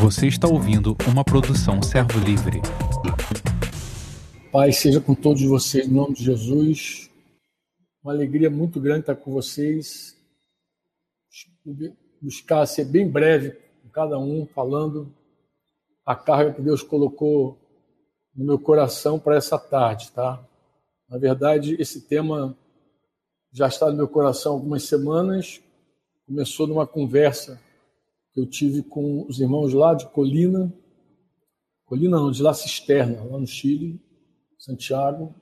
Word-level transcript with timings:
Você 0.00 0.26
está 0.26 0.48
ouvindo 0.48 0.96
uma 1.10 1.24
produção 1.24 1.82
Servo 1.82 2.18
Livre. 2.18 2.60
Pai, 4.50 4.72
seja 4.72 5.00
com 5.00 5.14
todos 5.14 5.42
vocês, 5.42 5.86
em 5.86 5.90
nome 5.90 6.14
de 6.14 6.24
Jesus. 6.24 7.10
Uma 8.02 8.12
alegria 8.12 8.50
muito 8.50 8.80
grande 8.80 9.00
estar 9.00 9.16
com 9.16 9.32
vocês. 9.32 10.16
Buscar 12.20 12.66
ser 12.66 12.84
bem 12.84 13.08
breve 13.08 13.52
com 13.82 13.88
cada 13.90 14.18
um, 14.18 14.46
falando 14.46 15.14
a 16.04 16.16
carga 16.16 16.52
que 16.52 16.62
Deus 16.62 16.82
colocou 16.82 17.58
no 18.34 18.44
meu 18.44 18.58
coração 18.58 19.18
para 19.18 19.36
essa 19.36 19.58
tarde, 19.58 20.10
tá? 20.12 20.44
Na 21.08 21.18
verdade, 21.18 21.76
esse 21.78 22.00
tema 22.00 22.56
já 23.52 23.68
está 23.68 23.90
no 23.90 23.96
meu 23.96 24.08
coração 24.08 24.52
há 24.52 24.54
algumas 24.56 24.82
semanas. 24.84 25.60
Começou 26.26 26.66
numa 26.66 26.86
conversa 26.86 27.60
que 28.32 28.40
eu 28.40 28.46
tive 28.46 28.82
com 28.82 29.26
os 29.26 29.40
irmãos 29.40 29.72
lá 29.72 29.94
de 29.94 30.08
Colina, 30.08 30.72
Colina 31.84 32.18
não, 32.18 32.30
de 32.30 32.42
La 32.42 32.54
Cisterna, 32.54 33.22
lá 33.24 33.38
no 33.38 33.46
Chile, 33.46 34.00
Santiago. 34.58 35.34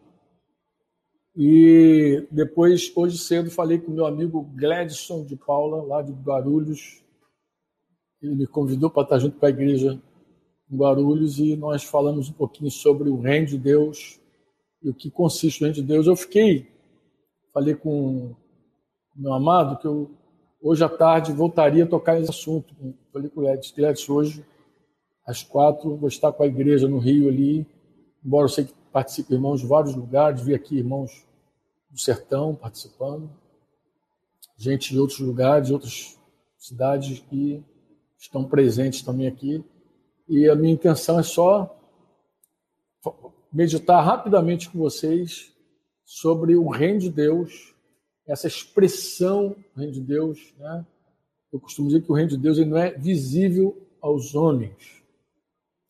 E 1.36 2.26
depois, 2.30 2.90
hoje 2.96 3.18
cedo, 3.18 3.50
falei 3.50 3.78
com 3.78 3.92
meu 3.92 4.04
amigo 4.04 4.42
Gladson 4.56 5.24
de 5.24 5.36
Paula, 5.36 5.82
lá 5.84 6.02
de 6.02 6.12
Guarulhos. 6.12 7.00
Ele 8.20 8.34
me 8.34 8.46
convidou 8.46 8.90
para 8.90 9.04
estar 9.04 9.18
junto 9.20 9.38
com 9.38 9.46
a 9.46 9.50
igreja 9.50 10.02
em 10.68 10.76
Guarulhos 10.76 11.38
e 11.38 11.54
nós 11.56 11.84
falamos 11.84 12.28
um 12.28 12.32
pouquinho 12.32 12.70
sobre 12.70 13.08
o 13.08 13.20
reino 13.20 13.46
de 13.46 13.56
Deus 13.56 14.20
e 14.82 14.90
o 14.90 14.94
que 14.94 15.10
consiste 15.10 15.60
o 15.60 15.64
reino 15.66 15.76
de 15.76 15.82
Deus. 15.82 16.06
Eu 16.08 16.16
fiquei, 16.16 16.68
falei 17.54 17.76
com 17.76 18.34
meu 19.14 19.32
amado 19.32 19.78
que 19.78 19.86
eu 19.86 20.10
hoje 20.62 20.84
à 20.84 20.88
tarde 20.88 21.32
voltaria 21.32 21.84
a 21.84 21.86
tocar 21.86 22.20
esse 22.20 22.30
assunto. 22.30 22.74
Com 23.12 23.40
o 23.40 23.48
Edson. 23.48 23.80
Edson, 23.80 24.12
hoje, 24.12 24.44
às 25.26 25.42
quatro, 25.42 25.96
vou 25.96 26.08
estar 26.08 26.32
com 26.32 26.42
a 26.42 26.46
igreja 26.46 26.88
no 26.88 26.98
Rio 26.98 27.28
ali, 27.28 27.66
embora 28.24 28.44
eu 28.44 28.48
sei 28.48 28.64
que 28.64 28.74
participe 28.92 29.34
irmãos 29.34 29.60
de 29.60 29.66
vários 29.66 29.94
lugares, 29.94 30.42
vi 30.42 30.54
aqui 30.54 30.78
irmãos 30.78 31.24
do 31.90 31.98
sertão 31.98 32.54
participando, 32.54 33.30
gente 34.56 34.90
de 34.90 34.98
outros 34.98 35.20
lugares, 35.20 35.68
de 35.68 35.72
outras 35.72 36.18
cidades 36.58 37.20
que 37.20 37.64
estão 38.18 38.44
presentes 38.44 39.02
também 39.02 39.26
aqui. 39.26 39.64
E 40.28 40.48
a 40.48 40.54
minha 40.54 40.74
intenção 40.74 41.18
é 41.18 41.22
só 41.22 41.76
meditar 43.52 44.04
rapidamente 44.04 44.68
com 44.68 44.78
vocês 44.78 45.52
sobre 46.04 46.56
o 46.56 46.68
reino 46.68 47.00
de 47.00 47.10
Deus 47.10 47.69
essa 48.30 48.46
expressão 48.46 49.56
do 49.74 49.80
reino 49.80 49.92
de 49.92 50.00
Deus, 50.00 50.54
né? 50.56 50.86
eu 51.52 51.58
costumo 51.58 51.88
dizer 51.88 52.02
que 52.02 52.12
o 52.12 52.14
reino 52.14 52.30
de 52.30 52.36
Deus 52.36 52.58
ele 52.58 52.70
não 52.70 52.78
é 52.78 52.92
visível 52.92 53.76
aos 54.00 54.34
homens. 54.34 55.02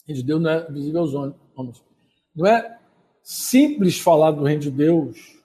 O 0.03 0.07
reino 0.07 0.21
de 0.23 0.27
Deus 0.27 0.41
não 0.41 0.51
é 0.51 0.71
visível 0.71 1.01
aos 1.01 1.15
homens. 1.15 1.85
Não 2.35 2.47
é 2.47 2.79
simples 3.23 4.01
falar 4.01 4.31
do 4.31 4.43
reino 4.43 4.63
de 4.63 4.71
Deus 4.71 5.39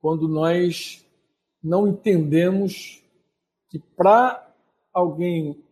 quando 0.00 0.28
nós 0.28 1.04
não 1.62 1.88
entendemos 1.88 3.02
que 3.68 3.78
para 3.78 4.54
alguém 4.92 5.62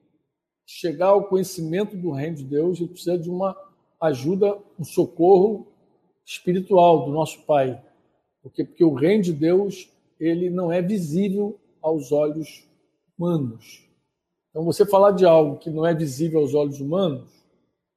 chegar 0.67 1.09
ao 1.09 1.29
conhecimento 1.29 1.97
do 1.97 2.11
reino 2.11 2.36
de 2.36 2.45
Deus, 2.45 2.79
ele 2.79 2.91
precisa 2.91 3.17
de 3.17 3.31
uma 3.31 3.56
ajuda, 4.01 4.59
um 4.79 4.84
socorro 4.84 5.67
espiritual 6.25 7.06
do 7.06 7.12
nosso 7.12 7.42
Pai. 7.45 7.81
Porque, 8.42 8.64
porque 8.64 8.84
o 8.84 8.95
reino 8.95 9.23
de 9.23 9.33
Deus 9.33 9.89
ele 10.19 10.50
não 10.50 10.70
é 10.72 10.83
visível 10.83 11.58
aos 11.80 12.12
olhos 12.12 12.69
humanos. 13.16 13.88
Então, 14.50 14.64
você 14.64 14.84
falar 14.84 15.12
de 15.12 15.24
algo 15.24 15.58
que 15.58 15.70
não 15.70 15.86
é 15.86 15.94
visível 15.94 16.41
aos 16.41 16.55
olhos 16.55 16.80
humanos 16.80 17.28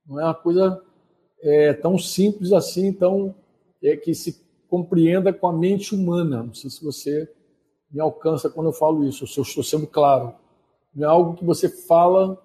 não 0.06 0.20
é 0.20 0.24
uma 0.26 0.34
coisa 0.34 0.82
é, 1.42 1.74
tão 1.74 1.98
simples 1.98 2.52
assim, 2.52 2.92
tão 2.92 3.34
é, 3.82 3.96
que 3.96 4.14
se 4.14 4.42
compreenda 4.68 5.34
com 5.34 5.48
a 5.48 5.54
mente 5.54 5.96
humana. 5.96 6.44
Não 6.44 6.54
sei 6.54 6.70
se 6.70 6.84
você 6.84 7.30
me 7.90 8.00
alcança 8.00 8.50
quando 8.50 8.68
eu 8.68 8.74
falo 8.74 9.06
isso, 9.06 9.28
se 9.28 9.40
eu 9.40 9.44
estou 9.44 9.64
sendo 9.64 9.88
claro. 9.88 10.34
Não 10.94 11.08
é 11.08 11.12
algo 11.12 11.36
que 11.36 11.46
você 11.46 11.70
fala 11.70 12.42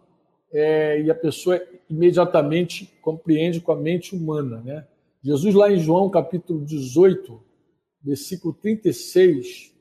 é, 0.53 1.01
e 1.03 1.11
a 1.11 1.15
pessoa 1.15 1.61
imediatamente 1.89 2.93
compreende 3.01 3.61
com 3.61 3.73
a 3.73 3.77
mente 3.77 4.15
humana. 4.15 4.63
Né? 4.65 4.87
Jesus, 5.23 5.55
lá 5.55 5.71
em 5.71 5.79
João 5.79 6.11
capítulo 6.11 6.65
18, 6.65 7.41
versículo 8.07 8.55
36, 8.55 9.75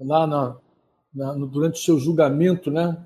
lá 0.00 0.26
na, 0.26 0.58
na, 1.12 1.34
no, 1.34 1.46
durante 1.46 1.74
o 1.74 1.84
seu 1.84 1.98
julgamento, 1.98 2.70
né? 2.70 3.04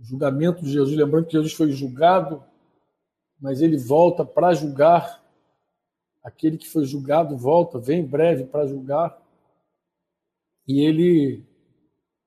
O 0.00 0.04
julgamento 0.04 0.62
de 0.62 0.70
Jesus, 0.70 0.96
lembrando 0.96 1.26
que 1.26 1.32
Jesus 1.32 1.52
foi 1.52 1.72
julgado, 1.72 2.42
mas 3.40 3.60
ele 3.60 3.76
volta 3.76 4.24
para 4.24 4.54
julgar. 4.54 5.22
Aquele 6.22 6.56
que 6.56 6.68
foi 6.68 6.84
julgado 6.84 7.36
volta, 7.36 7.78
vem 7.78 8.00
em 8.00 8.06
breve 8.06 8.44
para 8.44 8.66
julgar. 8.66 9.20
E 10.66 10.80
ele 10.80 11.44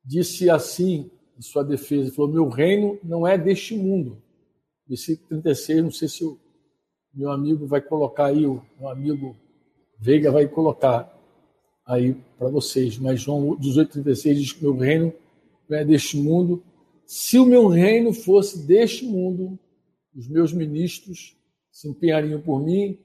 disse 0.03 0.49
assim 0.49 1.09
em 1.37 1.41
sua 1.41 1.63
defesa: 1.63 2.13
falou, 2.13 2.29
Meu 2.29 2.49
reino 2.49 2.99
não 3.01 3.25
é 3.25 3.37
deste 3.37 3.75
mundo. 3.75 4.21
Versículo 4.85 5.29
36, 5.29 5.83
não 5.83 5.91
sei 5.91 6.07
se 6.07 6.25
o 6.25 6.37
meu 7.13 7.31
amigo 7.31 7.65
vai 7.65 7.81
colocar 7.81 8.25
aí, 8.27 8.45
o 8.45 8.61
meu 8.77 8.89
amigo 8.89 9.35
Veiga 9.97 10.31
vai 10.31 10.47
colocar 10.47 11.16
aí 11.87 12.13
para 12.37 12.49
vocês. 12.49 12.97
Mas 12.97 13.21
João 13.21 13.57
18,36 13.57 14.33
diz 14.35 14.51
que 14.51 14.61
meu 14.61 14.75
reino 14.75 15.13
não 15.69 15.77
é 15.77 15.85
deste 15.85 16.17
mundo. 16.17 16.61
Se 17.05 17.39
o 17.39 17.45
meu 17.45 17.67
reino 17.67 18.13
fosse 18.13 18.67
deste 18.67 19.05
mundo, 19.05 19.57
os 20.13 20.27
meus 20.27 20.51
ministros 20.51 21.35
se 21.71 21.87
empenhariam 21.87 22.41
por 22.41 22.61
mim 22.61 22.99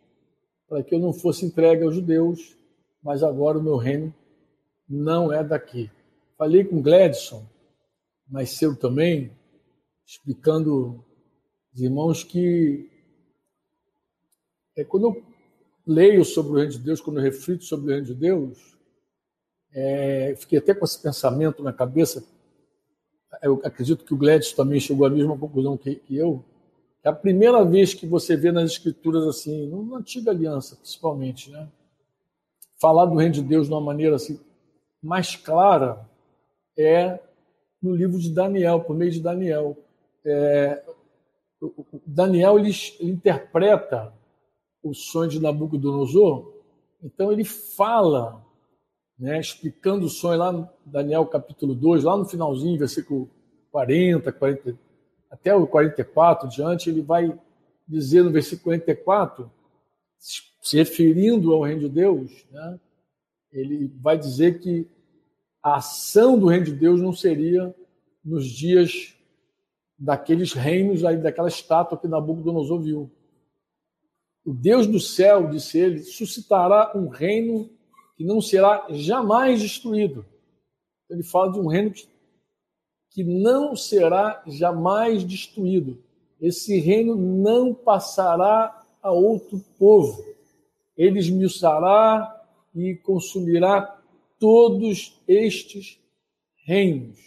para 0.68 0.82
que 0.82 0.94
eu 0.94 0.98
não 0.98 1.12
fosse 1.12 1.44
entregue 1.44 1.84
aos 1.84 1.94
judeus, 1.94 2.56
mas 3.02 3.22
agora 3.22 3.58
o 3.58 3.62
meu 3.62 3.76
reino 3.76 4.12
não 4.88 5.32
é 5.32 5.44
daqui. 5.44 5.90
Falei 6.36 6.64
com 6.64 6.82
Gladson, 6.82 7.46
mais 8.26 8.50
cedo 8.50 8.74
também, 8.74 9.30
explicando 10.06 11.04
os 11.74 11.80
irmãos 11.80 12.24
que 12.24 12.88
é, 14.74 14.82
quando 14.82 15.08
eu 15.08 15.22
leio 15.86 16.24
sobre 16.24 16.52
o 16.52 16.54
reino 16.56 16.72
de 16.72 16.78
Deus, 16.78 17.00
quando 17.00 17.18
eu 17.18 17.22
reflito 17.22 17.64
sobre 17.64 17.86
o 17.86 17.88
reino 17.90 18.06
de 18.06 18.14
Deus, 18.14 18.71
é, 19.74 20.34
fiquei 20.36 20.58
até 20.58 20.74
com 20.74 20.84
esse 20.84 21.00
pensamento 21.00 21.62
na 21.62 21.72
cabeça. 21.72 22.24
Eu 23.42 23.60
acredito 23.64 24.04
que 24.04 24.12
o 24.12 24.16
Gladys 24.16 24.52
também 24.52 24.78
chegou 24.78 25.06
à 25.06 25.10
mesma 25.10 25.36
conclusão 25.36 25.76
que, 25.76 25.96
que 25.96 26.16
eu. 26.16 26.44
É 27.02 27.08
a 27.08 27.12
primeira 27.12 27.64
vez 27.64 27.94
que 27.94 28.06
você 28.06 28.36
vê 28.36 28.52
nas 28.52 28.70
escrituras 28.70 29.26
assim, 29.26 29.66
na 29.66 29.96
antiga 29.96 30.30
aliança, 30.30 30.76
principalmente, 30.76 31.50
né? 31.50 31.68
Falar 32.80 33.06
do 33.06 33.16
reino 33.16 33.34
de 33.34 33.42
Deus 33.42 33.66
de 33.66 33.72
uma 33.72 33.80
maneira 33.80 34.16
assim 34.16 34.38
mais 35.02 35.34
clara 35.34 36.08
é 36.78 37.18
no 37.82 37.94
livro 37.94 38.18
de 38.18 38.30
Daniel, 38.30 38.80
por 38.80 38.94
meio 38.94 39.10
de 39.10 39.20
Daniel. 39.20 39.76
É, 40.24 40.82
Daniel 42.06 42.58
ele, 42.58 42.70
ele 43.00 43.10
interpreta 43.10 44.14
o 44.82 44.94
sonho 44.94 45.28
de 45.28 45.40
Nabucodonosor, 45.40 46.52
então 47.02 47.32
ele 47.32 47.44
fala 47.44 48.44
né, 49.22 49.38
explicando 49.38 50.06
o 50.06 50.10
sonho 50.10 50.36
lá 50.36 50.50
no 50.50 50.68
Daniel 50.84 51.24
capítulo 51.24 51.76
2, 51.76 52.02
lá 52.02 52.16
no 52.16 52.24
finalzinho, 52.24 52.76
versículo 52.76 53.30
40, 53.70 54.32
40, 54.32 54.76
até 55.30 55.54
o 55.54 55.64
44 55.64 56.48
diante, 56.48 56.90
ele 56.90 57.02
vai 57.02 57.32
dizer 57.86 58.24
no 58.24 58.32
versículo 58.32 58.64
44, 58.64 59.48
se 60.18 60.76
referindo 60.76 61.52
ao 61.52 61.62
reino 61.62 61.82
de 61.82 61.88
Deus, 61.88 62.44
né, 62.50 62.80
ele 63.52 63.92
vai 64.00 64.18
dizer 64.18 64.58
que 64.58 64.88
a 65.62 65.76
ação 65.76 66.36
do 66.36 66.48
reino 66.48 66.64
de 66.64 66.74
Deus 66.74 67.00
não 67.00 67.12
seria 67.12 67.72
nos 68.24 68.44
dias 68.44 69.14
daqueles 69.96 70.52
reinos, 70.52 71.04
aí, 71.04 71.16
daquela 71.16 71.46
estátua 71.46 71.96
que 71.96 72.08
Nabucodonosor 72.08 72.80
viu. 72.80 73.08
O 74.44 74.52
Deus 74.52 74.88
do 74.88 74.98
céu, 74.98 75.48
disse 75.48 75.78
ele, 75.78 76.00
suscitará 76.00 76.90
um 76.96 77.06
reino 77.06 77.70
que 78.22 78.28
não 78.28 78.40
será 78.40 78.86
jamais 78.90 79.60
destruído. 79.60 80.24
Ele 81.10 81.24
fala 81.24 81.50
de 81.50 81.58
um 81.58 81.66
reino 81.66 81.90
que, 81.90 82.06
que 83.10 83.24
não 83.24 83.74
será 83.74 84.40
jamais 84.46 85.24
destruído. 85.24 86.00
Esse 86.40 86.78
reino 86.78 87.16
não 87.16 87.74
passará 87.74 88.80
a 89.02 89.10
outro 89.10 89.58
povo. 89.76 90.24
Ele 90.96 91.18
esmiuçará 91.18 92.40
e 92.72 92.94
consumirá 92.94 94.00
todos 94.38 95.20
estes 95.26 95.98
reinos, 96.64 97.18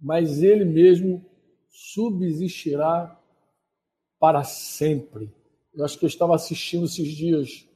mas 0.00 0.42
ele 0.42 0.64
mesmo 0.64 1.24
subsistirá 1.70 3.16
para 4.18 4.42
sempre. 4.42 5.32
Eu 5.72 5.84
acho 5.84 5.96
que 5.96 6.04
eu 6.04 6.08
estava 6.08 6.34
assistindo 6.34 6.86
esses 6.86 7.08
dias 7.12 7.68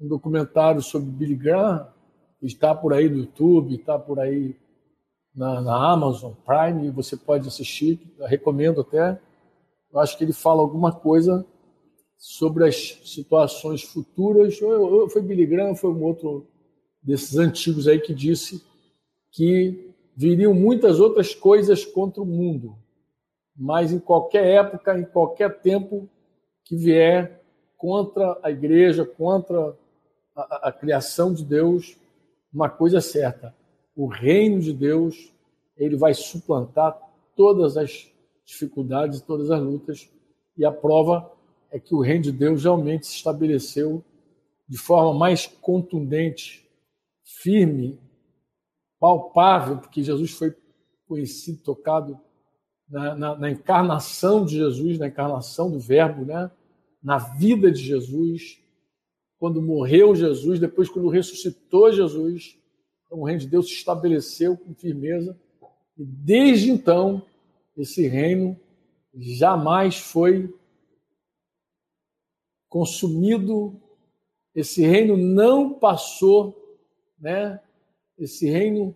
um 0.00 0.08
documentário 0.08 0.80
sobre 0.80 1.10
Billy 1.10 1.36
Graham, 1.36 1.86
está 2.40 2.74
por 2.74 2.94
aí 2.94 3.08
no 3.08 3.18
YouTube, 3.18 3.74
está 3.74 3.98
por 3.98 4.18
aí 4.18 4.56
na, 5.34 5.60
na, 5.60 5.92
Amazon 5.92 6.32
Prime, 6.44 6.90
você 6.90 7.16
pode 7.16 7.46
assistir, 7.46 8.00
recomendo 8.20 8.80
até. 8.80 9.20
eu 9.92 10.00
acho 10.00 10.16
que 10.16 10.24
ele 10.24 10.32
fala 10.32 10.62
alguma 10.62 10.92
coisa 10.92 11.44
sobre 12.16 12.66
as 12.66 12.98
situações 13.04 13.82
futuras. 13.82 14.60
Ou, 14.60 15.08
foi 15.08 15.22
Billy 15.22 15.46
Graham, 15.46 15.74
foi 15.74 15.90
um 15.90 16.02
outro 16.02 16.46
desses 17.02 17.36
antigos 17.36 17.86
aí 17.86 18.00
que 18.00 18.14
disse 18.14 18.64
que 19.30 19.94
viriam 20.16 20.52
muitas 20.52 20.98
outras 20.98 21.34
coisas 21.34 21.84
contra 21.84 22.22
o 22.22 22.26
mundo, 22.26 22.76
mas 23.56 23.92
em 23.92 23.98
qualquer 23.98 24.46
época, 24.46 24.98
em 24.98 25.04
qualquer 25.04 25.60
tempo 25.60 26.08
que 26.64 26.76
vier 26.76 27.42
contra 27.76 28.38
a 28.42 28.50
igreja, 28.50 29.04
contra 29.04 29.74
a, 30.34 30.68
a 30.68 30.72
criação 30.72 31.32
de 31.32 31.44
Deus, 31.44 31.96
uma 32.52 32.68
coisa 32.68 33.00
certa: 33.00 33.54
o 33.94 34.06
reino 34.06 34.60
de 34.60 34.72
Deus 34.72 35.32
ele 35.76 35.96
vai 35.96 36.12
suplantar 36.14 36.98
todas 37.34 37.76
as 37.76 38.10
dificuldades, 38.44 39.20
todas 39.20 39.50
as 39.50 39.60
lutas, 39.62 40.10
e 40.56 40.64
a 40.64 40.72
prova 40.72 41.30
é 41.70 41.78
que 41.78 41.94
o 41.94 42.00
reino 42.00 42.24
de 42.24 42.32
Deus 42.32 42.64
realmente 42.64 43.06
se 43.06 43.14
estabeleceu 43.14 44.04
de 44.68 44.76
forma 44.76 45.18
mais 45.18 45.46
contundente, 45.46 46.68
firme, 47.24 47.98
palpável, 48.98 49.78
porque 49.78 50.02
Jesus 50.02 50.32
foi 50.32 50.54
conhecido, 51.08 51.62
tocado 51.62 52.20
na, 52.88 53.14
na, 53.14 53.36
na, 53.36 53.50
encarnação 53.50 54.44
de 54.44 54.56
Jesus, 54.56 54.98
na 54.98 55.08
encarnação 55.08 55.70
do 55.70 55.80
Verbo, 55.80 56.24
né? 56.24 56.50
na 57.02 57.18
vida 57.18 57.70
de 57.70 57.82
Jesus, 57.82 58.60
quando 59.40 59.62
morreu 59.62 60.14
Jesus, 60.14 60.60
depois 60.60 60.90
quando 60.90 61.08
ressuscitou 61.08 61.90
Jesus, 61.90 62.58
então, 63.06 63.20
o 63.20 63.24
reino 63.24 63.40
de 63.40 63.48
Deus 63.48 63.66
se 63.66 63.72
estabeleceu 63.72 64.54
com 64.54 64.74
firmeza 64.74 65.34
e 65.96 66.04
desde 66.04 66.70
então 66.70 67.24
esse 67.74 68.06
reino 68.06 68.54
jamais 69.14 69.96
foi 69.96 70.54
consumido, 72.68 73.80
esse 74.54 74.82
reino 74.82 75.16
não 75.16 75.72
passou, 75.72 76.54
né? 77.18 77.60
Esse 78.18 78.48
reino 78.48 78.94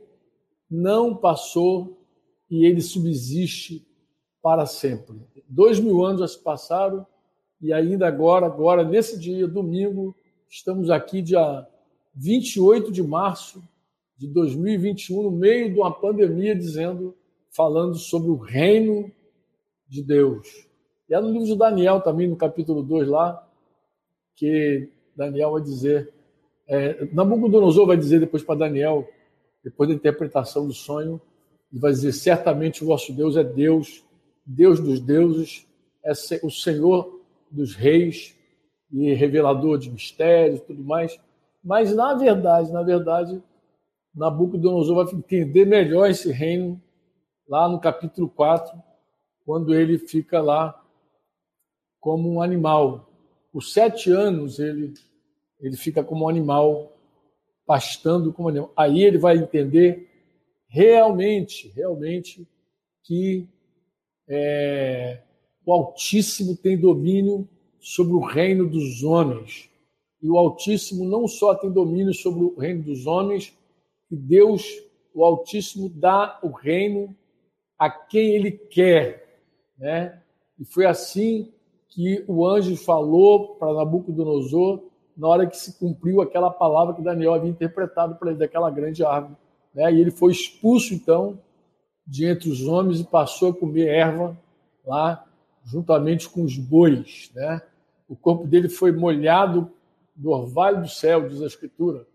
não 0.71 1.17
passou 1.17 1.99
e 2.51 2.67
ele 2.67 2.83
subsiste 2.83 3.85
para 4.43 4.67
sempre. 4.67 5.23
Dois 5.49 5.81
mil 5.81 6.05
anos 6.05 6.21
já 6.21 6.29
se 6.29 6.39
passaram 6.39 7.07
e 7.63 7.73
ainda 7.73 8.07
agora, 8.07 8.45
agora 8.45 8.85
nesse 8.85 9.19
dia, 9.19 9.49
domingo, 9.49 10.15
estamos 10.55 10.89
aqui 10.89 11.21
dia 11.21 11.67
28 12.15 12.93
de 12.93 13.03
março 13.03 13.61
de 14.17 14.29
2021, 14.29 15.25
no 15.25 15.31
meio 15.33 15.73
de 15.73 15.81
uma 15.81 15.93
pandemia, 15.93 16.55
dizendo, 16.55 17.17
falando 17.51 17.97
sobre 17.97 18.31
o 18.31 18.37
reino 18.37 19.11
de 19.89 20.01
Deus. 20.01 20.69
E 21.09 21.15
é 21.15 21.21
no 21.21 21.33
livro 21.33 21.47
de 21.47 21.57
Daniel 21.57 22.01
também, 22.01 22.29
no 22.29 22.37
capítulo 22.37 22.85
2 22.85 23.09
lá, 23.09 23.45
que 24.37 24.89
Daniel 25.17 25.51
vai 25.51 25.63
dizer, 25.63 26.15
é, 26.69 27.05
Nabucodonosor 27.13 27.89
vai 27.89 27.97
dizer 27.97 28.21
depois 28.21 28.45
para 28.45 28.61
Daniel, 28.61 29.09
depois 29.65 29.89
da 29.89 29.95
interpretação 29.97 30.69
do 30.69 30.73
sonho, 30.73 31.21
ele 31.73 31.81
vai 31.81 31.91
dizer, 31.91 32.13
certamente 32.13 32.85
o 32.85 32.87
vosso 32.87 33.13
Deus 33.13 33.37
é 33.37 33.43
Deus, 33.43 34.05
Deus 34.47 34.79
dos 34.79 35.01
deuses, 35.01 35.67
é 36.05 36.13
o 36.45 36.51
Senhor 36.51 37.21
dos 37.51 37.75
reis 37.75 38.37
e 38.95 39.13
revelador 39.13 39.77
de 39.77 39.91
mistérios 39.91 40.61
tudo 40.61 40.85
mais. 40.85 41.19
Mas, 41.63 41.95
na 41.95 42.15
verdade, 42.15 42.73
na 42.73 42.83
verdade, 42.83 43.43
Nabucodonosor 44.15 45.05
vai 45.05 45.15
entender 45.15 45.65
melhor 45.65 46.09
esse 46.09 46.31
reino 46.31 46.81
lá 47.49 47.69
no 47.69 47.81
capítulo 47.81 48.29
4, 48.29 48.81
quando 49.45 49.75
ele 49.75 49.99
fica 49.99 50.41
lá 50.41 50.81
como 51.99 52.31
um 52.31 52.41
animal. 52.41 53.11
Por 53.53 53.63
sete 53.63 54.13
anos 54.13 54.61
ele, 54.61 54.95
ele 55.59 55.77
fica 55.77 56.05
como 56.05 56.27
um 56.27 56.29
animal, 56.29 56.93
pastando 57.67 58.33
como 58.33 58.49
animal. 58.49 58.73
Aí 58.77 59.03
ele 59.03 59.19
vai 59.19 59.37
entender 59.37 60.09
realmente, 60.69 61.69
realmente, 61.75 62.47
que 63.03 63.49
é, 64.29 65.21
o 65.67 65.73
Altíssimo 65.73 66.57
tem 66.57 66.79
domínio 66.79 67.49
sobre 67.85 68.15
o 68.15 68.21
reino 68.21 68.67
dos 68.67 69.05
homens. 69.05 69.69
E 70.23 70.31
o 70.31 70.39
Altíssimo 70.39 71.05
não 71.05 71.29
só 71.29 71.55
tem 71.55 71.71
domínio 71.71 72.15
sobre 72.15 72.43
o 72.43 72.59
reino 72.59 72.83
dos 72.83 73.07
homens, 73.07 73.53
que 74.09 74.17
Deus, 74.17 74.65
o 75.15 75.23
Altíssimo, 75.23 75.91
dá 75.91 76.39
o 76.43 76.49
reino 76.49 77.15
a 77.79 77.91
quem 77.91 78.31
ele 78.31 78.51
quer. 78.51 79.43
Né? 79.79 80.19
E 80.59 80.65
foi 80.65 80.87
assim 80.87 81.53
que 81.91 82.25
o 82.27 82.47
anjo 82.47 82.75
falou 82.75 83.57
para 83.57 83.75
Nabucodonosor 83.75 84.83
na 85.15 85.29
hora 85.29 85.47
que 85.47 85.57
se 85.57 85.79
cumpriu 85.79 86.23
aquela 86.23 86.51
palavra 86.51 86.95
que 86.95 87.03
Daniel 87.03 87.35
havia 87.35 87.51
interpretado 87.51 88.15
para 88.17 88.31
ele 88.31 88.39
daquela 88.39 88.71
grande 88.71 89.05
árvore. 89.05 89.37
Né? 89.75 89.93
E 89.93 90.01
ele 90.01 90.11
foi 90.11 90.33
expulso, 90.33 90.95
então, 90.95 91.39
de 92.07 92.25
entre 92.25 92.49
os 92.49 92.67
homens 92.67 92.99
e 92.99 93.05
passou 93.05 93.51
a 93.51 93.55
comer 93.55 93.89
erva 93.89 94.35
lá, 94.87 95.23
juntamente 95.67 96.31
com 96.31 96.43
os 96.45 96.57
bois. 96.57 97.31
Né? 97.35 97.61
O 98.09 98.17
corpo 98.17 98.47
dele 98.47 98.69
foi 98.69 98.93
molhado 98.93 99.71
do 100.15 100.31
orvalho 100.31 100.83
do 100.83 100.89
céu, 100.89 101.29
diz 101.29 101.43
a 101.43 101.47
Escritura. 101.47 102.07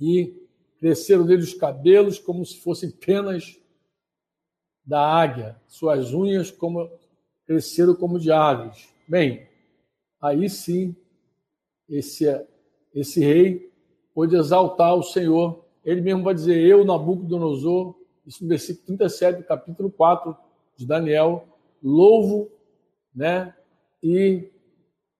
E 0.00 0.46
cresceram 0.78 1.24
nele 1.24 1.42
os 1.42 1.54
cabelos 1.54 2.18
como 2.18 2.44
se 2.44 2.60
fossem 2.60 2.90
penas 2.90 3.60
da 4.84 5.00
águia, 5.00 5.60
suas 5.68 6.12
unhas 6.12 6.50
como 6.50 6.90
cresceram 7.46 7.94
como 7.94 8.18
de 8.18 8.32
aves. 8.32 8.88
Bem, 9.06 9.46
aí 10.20 10.48
sim, 10.48 10.96
esse, 11.88 12.24
esse 12.94 13.20
rei 13.20 13.70
pôde 14.14 14.36
exaltar 14.36 14.94
o 14.94 15.02
Senhor. 15.02 15.64
Ele 15.84 16.00
mesmo 16.00 16.22
vai 16.22 16.34
dizer, 16.34 16.58
eu, 16.64 16.84
Nabucodonosor, 16.84 17.94
isso 18.26 18.42
no 18.42 18.48
versículo 18.48 18.98
37 18.98 19.38
do 19.38 19.44
capítulo 19.44 19.90
4 19.90 20.36
de 20.76 20.86
Daniel, 20.86 21.46
louvo, 21.82 22.50
né? 23.14 23.54
E 24.02 24.50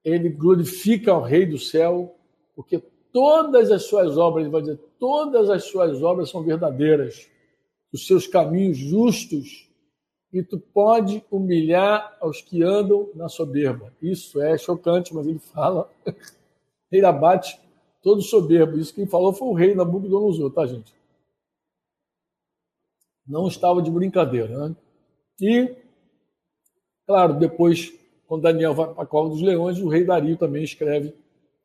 ele 0.05 0.29
glorifica 0.29 1.12
ao 1.12 1.23
Rei 1.23 1.47
do 1.47 1.58
céu, 1.58 2.17
porque 2.55 2.82
todas 3.12 3.70
as 3.70 3.85
suas 3.85 4.17
obras, 4.17 4.44
ele 4.44 4.52
vai 4.52 4.62
dizer, 4.62 4.79
todas 4.99 5.50
as 5.50 5.64
suas 5.64 6.02
obras 6.02 6.31
são 6.31 6.43
verdadeiras, 6.43 7.29
os 7.93 8.06
seus 8.06 8.26
caminhos 8.26 8.76
justos, 8.76 9.69
e 10.32 10.43
tu 10.43 10.58
pode 10.58 11.25
humilhar 11.31 12.17
aos 12.20 12.41
que 12.41 12.62
andam 12.62 13.11
na 13.14 13.29
soberba. 13.29 13.93
Isso 14.00 14.41
é 14.41 14.56
chocante, 14.56 15.12
mas 15.12 15.26
ele 15.26 15.40
fala, 15.40 15.90
ele 16.90 17.04
abate 17.04 17.61
todo 18.00 18.23
soberbo. 18.23 18.78
Isso 18.78 18.95
quem 18.95 19.07
falou 19.07 19.33
foi 19.33 19.49
o 19.49 19.54
rei 19.54 19.75
Nabucodonosor, 19.75 20.52
tá, 20.52 20.66
gente? 20.66 20.95
Não 23.26 23.49
estava 23.49 23.83
de 23.83 23.90
brincadeira, 23.90 24.69
né? 24.69 24.76
E, 25.40 25.75
claro, 27.07 27.35
depois, 27.35 27.92
quando 28.31 28.43
Daniel 28.43 28.73
vai 28.73 28.95
para 28.95 29.03
a 29.03 29.07
cova 29.07 29.29
dos 29.29 29.43
leões, 29.43 29.81
o 29.81 29.89
rei 29.89 30.05
Dario 30.05 30.37
também 30.37 30.63
escreve, 30.63 31.13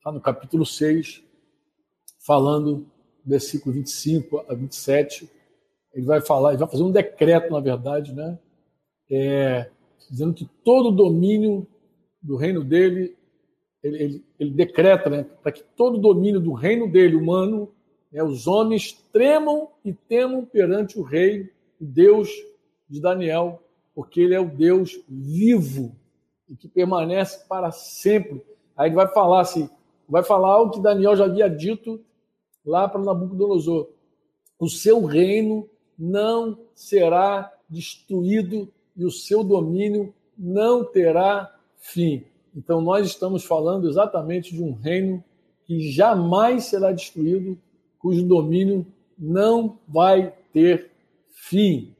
lá 0.03 0.11
no 0.11 0.19
capítulo 0.19 0.65
6, 0.65 1.21
falando, 2.25 2.87
versículo 3.23 3.75
25 3.75 4.43
a 4.49 4.55
27, 4.55 5.29
ele 5.93 6.07
vai 6.07 6.21
falar, 6.21 6.49
ele 6.49 6.57
vai 6.57 6.67
fazer 6.67 6.81
um 6.81 6.89
decreto, 6.89 7.53
na 7.53 7.59
verdade, 7.59 8.15
né? 8.15 8.39
É, 9.11 9.69
dizendo 10.09 10.33
que 10.33 10.49
todo 10.63 10.89
o 10.89 10.91
domínio 10.91 11.67
do 12.19 12.35
reino 12.35 12.63
dele, 12.63 13.15
ele, 13.83 14.03
ele, 14.03 14.25
ele 14.39 14.49
decreta, 14.49 15.07
né? 15.07 15.23
Para 15.43 15.51
que 15.51 15.63
todo 15.77 15.97
o 15.99 16.01
domínio 16.01 16.39
do 16.39 16.53
reino 16.53 16.91
dele, 16.91 17.15
humano, 17.15 17.71
né, 18.11 18.23
os 18.23 18.47
homens 18.47 18.91
tremam 19.13 19.69
e 19.85 19.93
temam 19.93 20.43
perante 20.43 20.97
o 20.97 21.03
rei, 21.03 21.43
o 21.79 21.85
Deus 21.85 22.31
de 22.89 22.99
Daniel, 22.99 23.61
porque 23.93 24.19
ele 24.19 24.33
é 24.33 24.39
o 24.39 24.49
Deus 24.49 24.99
vivo 25.07 25.95
e 26.49 26.55
que 26.55 26.67
permanece 26.67 27.45
para 27.47 27.71
sempre. 27.71 28.43
Aí 28.75 28.89
ele 28.89 28.95
vai 28.95 29.07
falar 29.07 29.41
assim, 29.41 29.69
vai 30.07 30.23
falar 30.23 30.61
o 30.61 30.69
que 30.69 30.79
Daniel 30.79 31.15
já 31.15 31.25
havia 31.25 31.49
dito 31.49 32.03
lá 32.65 32.87
para 32.87 33.01
Nabucodonosor. 33.01 33.89
O 34.59 34.69
seu 34.69 35.05
reino 35.05 35.69
não 35.97 36.57
será 36.73 37.51
destruído 37.69 38.71
e 38.95 39.05
o 39.05 39.11
seu 39.11 39.43
domínio 39.43 40.13
não 40.37 40.83
terá 40.83 41.53
fim. 41.77 42.25
Então, 42.55 42.81
nós 42.81 43.05
estamos 43.05 43.43
falando 43.43 43.87
exatamente 43.87 44.53
de 44.53 44.63
um 44.63 44.73
reino 44.73 45.23
que 45.65 45.91
jamais 45.91 46.65
será 46.65 46.91
destruído, 46.91 47.57
cujo 47.99 48.25
domínio 48.25 48.85
não 49.17 49.77
vai 49.87 50.33
ter 50.53 50.91
fim. 51.29 51.93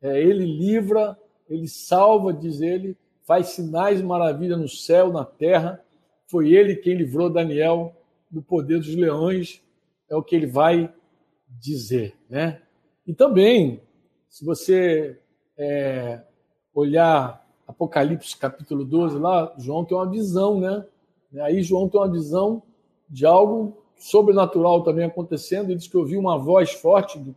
É, 0.00 0.20
ele 0.22 0.46
livra, 0.46 1.18
ele 1.48 1.68
salva, 1.68 2.32
diz 2.32 2.60
ele, 2.60 2.96
faz 3.28 3.48
sinais 3.48 4.00
e 4.00 4.02
no 4.02 4.66
céu, 4.66 5.12
na 5.12 5.22
terra. 5.22 5.84
Foi 6.26 6.50
ele 6.50 6.76
quem 6.76 6.94
livrou 6.94 7.28
Daniel 7.28 7.94
do 8.30 8.40
poder 8.40 8.78
dos 8.78 8.94
leões 8.94 9.62
é 10.08 10.16
o 10.16 10.22
que 10.22 10.34
ele 10.34 10.46
vai 10.46 10.90
dizer. 11.60 12.16
Né? 12.30 12.62
E 13.06 13.12
também, 13.12 13.82
se 14.30 14.46
você 14.46 15.18
é, 15.58 16.22
olhar 16.72 17.46
Apocalipse 17.66 18.34
capítulo 18.34 18.82
12, 18.82 19.18
lá, 19.18 19.52
João 19.58 19.84
tem 19.84 19.94
uma 19.94 20.08
visão, 20.08 20.58
né? 20.58 20.86
Aí 21.42 21.62
João 21.62 21.86
tem 21.86 22.00
uma 22.00 22.10
visão 22.10 22.62
de 23.10 23.26
algo 23.26 23.76
sobrenatural 23.98 24.82
também 24.82 25.04
acontecendo. 25.04 25.66
Ele 25.66 25.76
diz 25.76 25.86
que 25.86 25.98
ouviu 25.98 26.18
uma 26.18 26.38
voz 26.38 26.72
forte, 26.72 27.18
do 27.18 27.34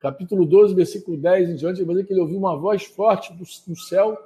capítulo 0.00 0.44
12, 0.44 0.74
versículo 0.74 1.16
10 1.16 1.50
em 1.50 1.54
diante, 1.54 1.78
ele 1.78 1.86
vai 1.86 1.94
dizer 1.94 2.08
que 2.08 2.12
ele 2.12 2.22
ouviu 2.22 2.38
uma 2.38 2.56
voz 2.56 2.86
forte 2.86 3.32
do, 3.32 3.44
do 3.44 3.76
céu, 3.78 4.18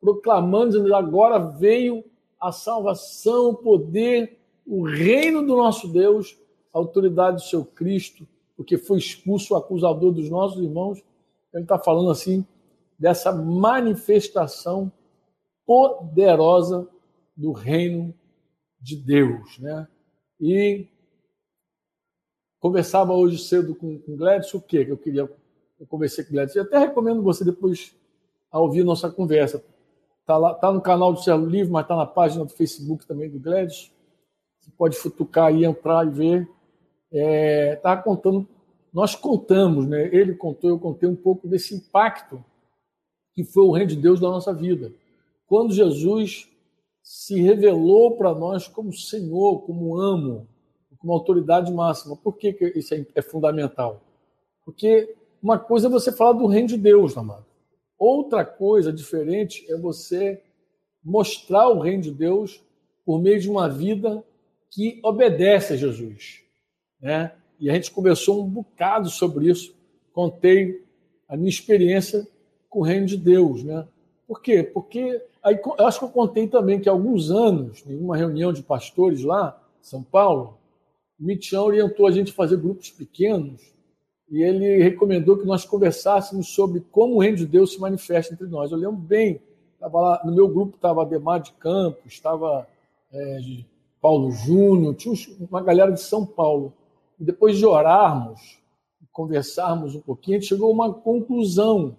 proclamando, 0.00 0.72
dizendo: 0.72 0.94
agora 0.94 1.38
veio 1.38 2.04
a 2.40 2.52
salvação, 2.52 3.50
o 3.50 3.54
poder, 3.54 4.38
o 4.66 4.84
reino 4.84 5.44
do 5.44 5.56
nosso 5.56 5.88
Deus, 5.88 6.38
a 6.72 6.78
autoridade 6.78 7.36
do 7.36 7.42
seu 7.42 7.64
Cristo, 7.64 8.26
porque 8.56 8.76
foi 8.76 8.98
expulso 8.98 9.54
o 9.54 9.56
acusador 9.56 10.12
dos 10.12 10.28
nossos 10.30 10.62
irmãos. 10.62 11.02
Ele 11.52 11.62
está 11.62 11.78
falando 11.78 12.10
assim 12.10 12.46
dessa 12.98 13.32
manifestação 13.32 14.92
poderosa 15.66 16.88
do 17.36 17.52
reino 17.52 18.14
de 18.80 18.96
Deus, 18.96 19.58
né? 19.58 19.88
E 20.40 20.86
conversava 22.60 23.12
hoje 23.12 23.38
cedo 23.38 23.74
com, 23.74 24.00
o 24.06 24.16
Gladys, 24.16 24.52
o 24.54 24.60
quê? 24.60 24.84
que 24.84 24.92
eu 24.92 24.98
queria 24.98 25.28
eu 25.78 25.86
conversei 25.86 26.24
com 26.24 26.32
Gladys. 26.32 26.56
Eu 26.56 26.64
até 26.64 26.78
recomendo 26.78 27.22
você 27.22 27.44
depois 27.44 27.94
a 28.50 28.58
ouvir 28.58 28.82
nossa 28.82 29.10
conversa. 29.10 29.64
Está 30.28 30.36
lá, 30.36 30.52
tá 30.52 30.70
no 30.70 30.82
canal 30.82 31.10
do 31.10 31.22
Céu 31.22 31.38
Livre, 31.38 31.72
mas 31.72 31.84
está 31.84 31.96
na 31.96 32.04
página 32.04 32.44
do 32.44 32.52
Facebook 32.52 33.06
também 33.06 33.30
do 33.30 33.40
Gladys. 33.40 33.90
Você 34.60 34.70
pode 34.76 34.94
futucar 34.98 35.50
e 35.54 35.64
entrar 35.64 36.06
e 36.06 36.10
ver. 36.10 36.48
É, 37.10 37.80
contando, 38.04 38.46
nós 38.92 39.14
contamos, 39.14 39.86
né? 39.86 40.14
Ele 40.14 40.34
contou, 40.34 40.68
eu 40.68 40.78
contei 40.78 41.08
um 41.08 41.16
pouco 41.16 41.48
desse 41.48 41.74
impacto 41.74 42.44
que 43.32 43.42
foi 43.42 43.62
o 43.62 43.72
reino 43.72 43.88
de 43.88 43.96
Deus 43.96 44.20
da 44.20 44.28
nossa 44.28 44.52
vida. 44.52 44.92
Quando 45.46 45.72
Jesus 45.72 46.46
se 47.02 47.40
revelou 47.40 48.18
para 48.18 48.34
nós 48.34 48.68
como 48.68 48.92
Senhor, 48.92 49.62
como 49.62 49.98
amo, 49.98 50.46
como 50.98 51.14
autoridade 51.14 51.72
máxima. 51.72 52.14
Por 52.14 52.36
que, 52.36 52.52
que 52.52 52.66
isso 52.78 52.92
é, 52.92 53.06
é 53.14 53.22
fundamental? 53.22 54.02
Porque 54.62 55.16
uma 55.42 55.58
coisa 55.58 55.86
é 55.86 55.90
você 55.90 56.12
falar 56.12 56.34
do 56.34 56.46
reino 56.46 56.68
de 56.68 56.76
Deus, 56.76 57.16
amado. 57.16 57.47
Outra 57.98 58.44
coisa 58.44 58.92
diferente 58.92 59.66
é 59.68 59.76
você 59.76 60.40
mostrar 61.02 61.68
o 61.68 61.80
reino 61.80 62.02
de 62.02 62.12
Deus 62.12 62.62
por 63.04 63.20
meio 63.20 63.40
de 63.40 63.50
uma 63.50 63.68
vida 63.68 64.22
que 64.70 65.00
obedece 65.02 65.72
a 65.72 65.76
Jesus. 65.76 66.42
Né? 67.00 67.32
E 67.58 67.68
a 67.70 67.74
gente 67.74 67.90
conversou 67.90 68.44
um 68.44 68.48
bocado 68.48 69.08
sobre 69.08 69.50
isso. 69.50 69.74
Contei 70.12 70.84
a 71.28 71.36
minha 71.36 71.48
experiência 71.48 72.26
com 72.68 72.80
o 72.80 72.82
reino 72.82 73.06
de 73.06 73.16
Deus, 73.16 73.64
né? 73.64 73.86
Por 74.26 74.42
quê? 74.42 74.62
Porque 74.62 75.22
aí, 75.42 75.58
eu 75.78 75.86
acho 75.86 75.98
que 75.98 76.04
eu 76.04 76.10
contei 76.10 76.46
também 76.46 76.78
que 76.78 76.88
há 76.88 76.92
alguns 76.92 77.30
anos, 77.30 77.82
em 77.86 77.96
uma 77.96 78.16
reunião 78.16 78.52
de 78.52 78.62
pastores 78.62 79.22
lá, 79.22 79.58
em 79.80 79.84
São 79.84 80.02
Paulo, 80.02 80.58
o 81.18 81.24
Mitchell 81.24 81.62
orientou 81.62 82.06
a 82.06 82.10
gente 82.10 82.30
a 82.30 82.34
fazer 82.34 82.58
grupos 82.58 82.90
pequenos 82.90 83.72
e 84.30 84.42
ele 84.42 84.82
recomendou 84.82 85.38
que 85.38 85.46
nós 85.46 85.64
conversássemos 85.64 86.48
sobre 86.48 86.80
como 86.92 87.16
o 87.16 87.18
reino 87.20 87.38
de 87.38 87.46
Deus 87.46 87.72
se 87.72 87.80
manifesta 87.80 88.34
entre 88.34 88.46
nós. 88.46 88.70
Eu 88.70 88.78
lembro 88.78 88.96
bem, 88.96 89.40
estava 89.74 90.00
lá, 90.00 90.22
no 90.24 90.34
meu 90.34 90.48
grupo 90.48 90.76
estava 90.76 91.02
Ademar 91.02 91.40
de 91.40 91.52
Campos, 91.52 92.12
estava 92.12 92.66
é, 93.12 93.40
Paulo 94.00 94.30
Júnior, 94.30 94.94
tinha 94.94 95.14
uma 95.50 95.62
galera 95.62 95.90
de 95.90 96.00
São 96.00 96.26
Paulo. 96.26 96.72
E 97.18 97.24
depois 97.24 97.56
de 97.56 97.64
orarmos, 97.64 98.58
conversarmos 99.12 99.94
um 99.94 100.00
pouquinho, 100.00 100.36
a 100.36 100.40
gente 100.40 100.48
chegou 100.48 100.68
a 100.68 100.72
uma 100.72 100.92
conclusão 100.92 101.96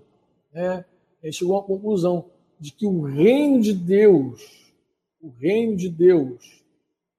né, 0.54 0.86
ele 1.22 1.34
chegou 1.34 1.58
à 1.58 1.64
conclusão 1.64 2.26
de 2.60 2.72
que 2.72 2.86
o 2.86 3.02
reino 3.02 3.62
de 3.62 3.74
Deus, 3.74 4.74
o 5.22 5.30
reino 5.30 5.76
de 5.76 5.90
Deus, 5.90 6.64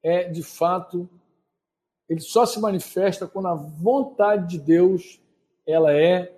é 0.02 0.24
de 0.28 0.42
fato, 0.42 1.08
ele 2.10 2.20
só 2.20 2.44
se 2.44 2.58
manifesta 2.58 3.24
quando 3.24 3.46
a 3.46 3.54
vontade 3.54 4.48
de 4.48 4.58
Deus 4.58 5.20
ela 5.64 5.92
é 5.92 6.32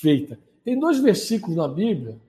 feita. 0.00 0.36
Tem 0.64 0.76
dois 0.76 0.98
versículos 0.98 1.56
na 1.56 1.68
Bíblia 1.68 2.20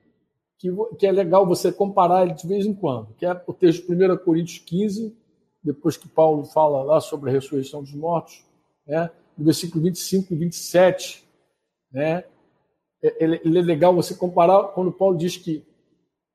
que, 0.60 0.70
que 1.00 1.08
é 1.08 1.12
legal 1.12 1.44
você 1.48 1.72
comparar 1.72 2.26
de 2.28 2.48
vez 2.48 2.68
em 2.68 2.74
quando, 2.76 3.16
que 3.16 3.26
é 3.26 3.44
o 3.48 3.54
texto 3.54 3.88
de 3.88 4.12
1 4.12 4.18
Coríntios 4.18 4.60
15, 4.60 5.18
depois 5.64 5.98
que 5.98 6.08
Paulo 6.08 6.46
fala 6.46 6.84
lá 6.84 7.02
sobre 7.02 7.32
a 7.32 7.34
ressurreição 7.34 7.82
dos 7.82 7.96
mortos, 7.96 8.46
né, 8.86 9.10
no 9.36 9.44
versículo 9.44 9.84
25 9.84 10.32
e 10.32 10.38
27, 10.38 11.28
né, 11.92 12.26
é, 13.02 13.24
ele 13.24 13.58
é 13.58 13.62
legal 13.64 13.96
você 13.96 14.14
comparar 14.14 14.66
quando 14.66 14.92
Paulo 14.92 15.18
diz 15.18 15.36
que 15.36 15.64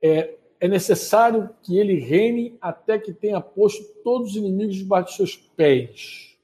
é, 0.03 0.35
é 0.61 0.69
necessário 0.69 1.49
que 1.63 1.79
ele 1.79 1.95
reine 1.95 2.57
até 2.61 2.99
que 2.99 3.15
tenha 3.15 3.41
posto 3.41 3.83
todos 4.05 4.31
os 4.31 4.37
inimigos 4.37 4.77
debaixo 4.77 5.11
de 5.11 5.17
seus 5.17 5.37
pés. 5.37 6.37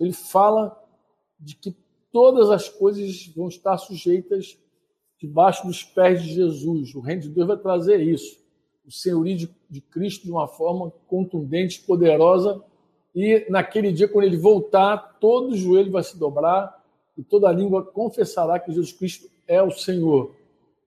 Ele 0.00 0.12
fala 0.12 0.76
de 1.38 1.54
que 1.54 1.74
todas 2.12 2.50
as 2.50 2.68
coisas 2.68 3.28
vão 3.28 3.46
estar 3.46 3.78
sujeitas 3.78 4.58
debaixo 5.18 5.64
dos 5.66 5.84
pés 5.84 6.22
de 6.22 6.34
Jesus. 6.34 6.94
O 6.94 7.00
reino 7.00 7.22
de 7.22 7.28
Deus 7.28 7.46
vai 7.46 7.56
trazer 7.56 8.00
isso. 8.00 8.44
O 8.84 8.90
senhorio 8.90 9.36
de, 9.36 9.50
de 9.70 9.80
Cristo 9.80 10.24
de 10.24 10.32
uma 10.32 10.48
forma 10.48 10.92
contundente, 11.06 11.80
poderosa. 11.82 12.62
E 13.14 13.46
naquele 13.48 13.92
dia, 13.92 14.08
quando 14.08 14.24
ele 14.24 14.36
voltar, 14.36 15.18
todo 15.20 15.52
o 15.52 15.56
joelho 15.56 15.92
vai 15.92 16.02
se 16.02 16.18
dobrar 16.18 16.84
e 17.16 17.22
toda 17.22 17.50
língua 17.52 17.82
confessará 17.82 18.58
que 18.58 18.72
Jesus 18.72 18.92
Cristo 18.92 19.30
é 19.46 19.62
o 19.62 19.70
Senhor. 19.70 20.35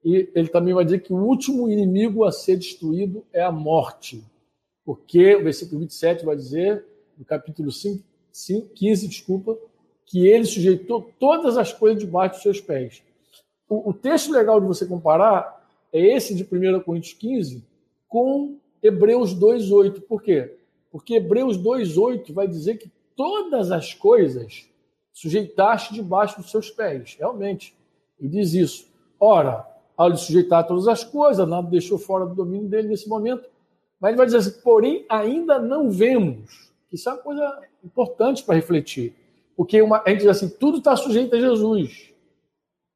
E 0.04 0.30
ele 0.34 0.48
também 0.48 0.72
vai 0.72 0.84
dizer 0.84 1.00
que 1.00 1.12
o 1.12 1.16
último 1.16 1.68
inimigo 1.70 2.24
a 2.24 2.32
ser 2.32 2.56
destruído 2.56 3.24
é 3.32 3.42
a 3.42 3.52
morte. 3.52 4.24
Porque 4.84 5.36
o 5.36 5.44
versículo 5.44 5.80
27 5.80 6.24
vai 6.24 6.36
dizer, 6.36 6.84
no 7.16 7.24
capítulo 7.24 7.70
5, 7.70 8.02
5, 8.32 8.68
15, 8.68 9.08
desculpa, 9.08 9.58
que 10.06 10.26
ele 10.26 10.44
sujeitou 10.44 11.12
todas 11.18 11.56
as 11.56 11.72
coisas 11.72 12.02
debaixo 12.02 12.34
dos 12.34 12.42
seus 12.42 12.60
pés. 12.60 13.02
O, 13.68 13.90
o 13.90 13.92
texto 13.92 14.32
legal 14.32 14.60
de 14.60 14.66
você 14.66 14.86
comparar 14.86 15.64
é 15.92 16.00
esse 16.00 16.34
de 16.34 16.42
1 16.42 16.80
Coríntios 16.80 17.14
15 17.14 17.62
com 18.08 18.56
Hebreus 18.82 19.34
2,8. 19.34 20.00
Por 20.00 20.22
quê? 20.22 20.56
Porque 20.90 21.14
Hebreus 21.14 21.56
2,8 21.58 22.32
vai 22.32 22.48
dizer 22.48 22.78
que 22.78 22.90
todas 23.14 23.70
as 23.70 23.94
coisas 23.94 24.68
sujeitaste 25.12 25.94
debaixo 25.94 26.40
dos 26.40 26.50
seus 26.50 26.70
pés. 26.70 27.16
Realmente, 27.18 27.76
e 28.18 28.26
diz 28.26 28.54
isso. 28.54 28.88
Ora, 29.18 29.66
ao 30.00 30.08
lhe 30.08 30.16
sujeitar 30.16 30.66
todas 30.66 30.88
as 30.88 31.04
coisas, 31.04 31.46
nada 31.46 31.68
deixou 31.68 31.98
fora 31.98 32.24
do 32.24 32.34
domínio 32.34 32.66
dele 32.66 32.88
nesse 32.88 33.06
momento. 33.06 33.46
Mas 34.00 34.08
ele 34.08 34.16
vai 34.16 34.24
dizer 34.24 34.38
assim, 34.38 34.60
porém, 34.62 35.04
ainda 35.10 35.58
não 35.58 35.90
vemos. 35.90 36.72
Isso 36.90 37.06
é 37.10 37.12
uma 37.12 37.18
coisa 37.18 37.60
importante 37.84 38.42
para 38.42 38.54
refletir. 38.54 39.14
Porque 39.54 39.82
uma, 39.82 40.02
a 40.02 40.08
gente 40.08 40.20
diz 40.20 40.28
assim, 40.28 40.48
tudo 40.48 40.78
está 40.78 40.96
sujeito 40.96 41.36
a 41.36 41.38
Jesus. 41.38 42.14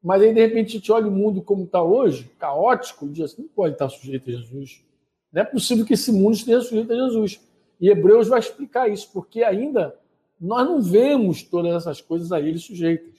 Mas 0.02 0.22
aí, 0.22 0.32
de 0.32 0.40
repente, 0.40 0.68
a 0.68 0.78
gente 0.78 0.90
olha 0.90 1.06
o 1.06 1.10
mundo 1.10 1.42
como 1.42 1.64
está 1.64 1.82
hoje, 1.82 2.30
caótico, 2.38 3.04
e 3.04 3.10
diz 3.10 3.32
assim, 3.32 3.42
não 3.42 3.48
pode 3.50 3.74
estar 3.74 3.90
sujeito 3.90 4.30
a 4.30 4.32
Jesus. 4.32 4.82
Não 5.30 5.42
é 5.42 5.44
possível 5.44 5.84
que 5.84 5.92
esse 5.92 6.10
mundo 6.10 6.36
esteja 6.36 6.62
sujeito 6.62 6.90
a 6.90 6.96
Jesus. 6.96 7.38
E 7.78 7.90
Hebreus 7.90 8.28
vai 8.28 8.38
explicar 8.38 8.88
isso, 8.88 9.10
porque 9.12 9.42
ainda 9.42 9.94
nós 10.40 10.66
não 10.66 10.80
vemos 10.80 11.42
todas 11.42 11.74
essas 11.74 12.00
coisas 12.00 12.32
a 12.32 12.40
ele 12.40 12.58
sujeitas. 12.58 13.12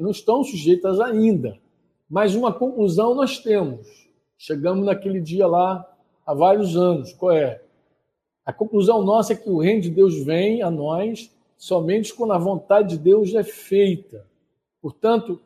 Não 0.00 0.10
estão 0.10 0.42
sujeitas 0.42 0.98
ainda. 0.98 1.62
Mas 2.12 2.34
uma 2.34 2.52
conclusão 2.52 3.14
nós 3.14 3.38
temos. 3.38 3.88
Chegamos 4.36 4.84
naquele 4.84 5.18
dia 5.18 5.46
lá 5.46 5.82
há 6.26 6.34
vários 6.34 6.76
anos. 6.76 7.14
Qual 7.14 7.32
é? 7.32 7.62
A 8.44 8.52
conclusão 8.52 9.02
nossa 9.02 9.32
é 9.32 9.36
que 9.36 9.48
o 9.48 9.58
reino 9.58 9.80
de 9.80 9.88
Deus 9.88 10.22
vem 10.22 10.60
a 10.60 10.70
nós 10.70 11.34
somente 11.56 12.12
quando 12.12 12.34
a 12.34 12.38
vontade 12.38 12.98
de 12.98 13.02
Deus 13.02 13.34
é 13.34 13.42
feita. 13.42 14.26
Portanto, 14.82 15.40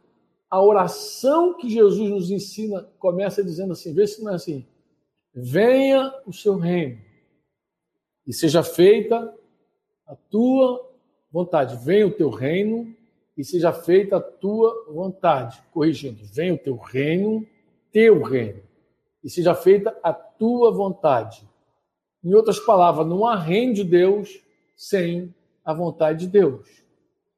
a 0.50 0.60
oração 0.60 1.56
que 1.56 1.70
Jesus 1.70 2.10
nos 2.10 2.32
ensina 2.32 2.82
começa 2.98 3.44
dizendo 3.44 3.72
assim: 3.72 3.94
vê 3.94 4.04
se 4.04 4.20
não 4.24 4.32
é 4.32 4.34
assim. 4.34 4.66
Venha 5.32 6.12
o 6.26 6.32
seu 6.32 6.56
reino 6.56 6.98
e 8.26 8.32
seja 8.32 8.64
feita 8.64 9.32
a 10.04 10.16
tua 10.16 10.84
vontade. 11.30 11.76
Venha 11.84 12.08
o 12.08 12.12
teu 12.12 12.28
reino 12.28 12.92
e 13.36 13.44
seja 13.44 13.72
feita 13.72 14.16
a 14.16 14.20
tua 14.20 14.86
vontade. 14.90 15.62
Corrigindo, 15.72 16.24
venha 16.24 16.54
o 16.54 16.58
teu 16.58 16.76
reino, 16.76 17.46
teu 17.92 18.22
reino, 18.22 18.62
e 19.22 19.28
seja 19.28 19.54
feita 19.54 19.96
a 20.02 20.12
tua 20.12 20.70
vontade. 20.70 21.46
Em 22.24 22.34
outras 22.34 22.58
palavras, 22.58 23.06
não 23.06 23.26
há 23.26 23.36
reino 23.36 23.74
de 23.74 23.84
Deus 23.84 24.40
sem 24.76 25.34
a 25.64 25.72
vontade 25.72 26.26
de 26.26 26.28
Deus. 26.28 26.82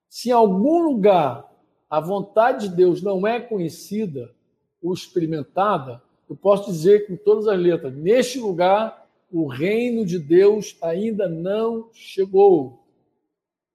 Se 0.09 0.31
em 0.31 0.33
algum 0.33 0.83
lugar 0.83 1.49
a 1.91 2.01
vontade 2.01 2.69
de 2.69 2.77
Deus 2.77 3.03
não 3.03 3.27
é 3.27 3.41
conhecida 3.41 4.35
ou 4.83 4.93
experimentada, 4.93 6.03
eu 6.29 6.37
posso 6.37 6.71
dizer 6.71 7.07
com 7.07 7.17
todas 7.17 7.49
as 7.49 7.59
letras: 7.59 7.95
neste 7.95 8.39
lugar 8.39 9.07
o 9.31 9.47
reino 9.47 10.07
de 10.07 10.19
Deus 10.19 10.77
ainda 10.81 11.29
não 11.29 11.89
chegou. 11.93 12.85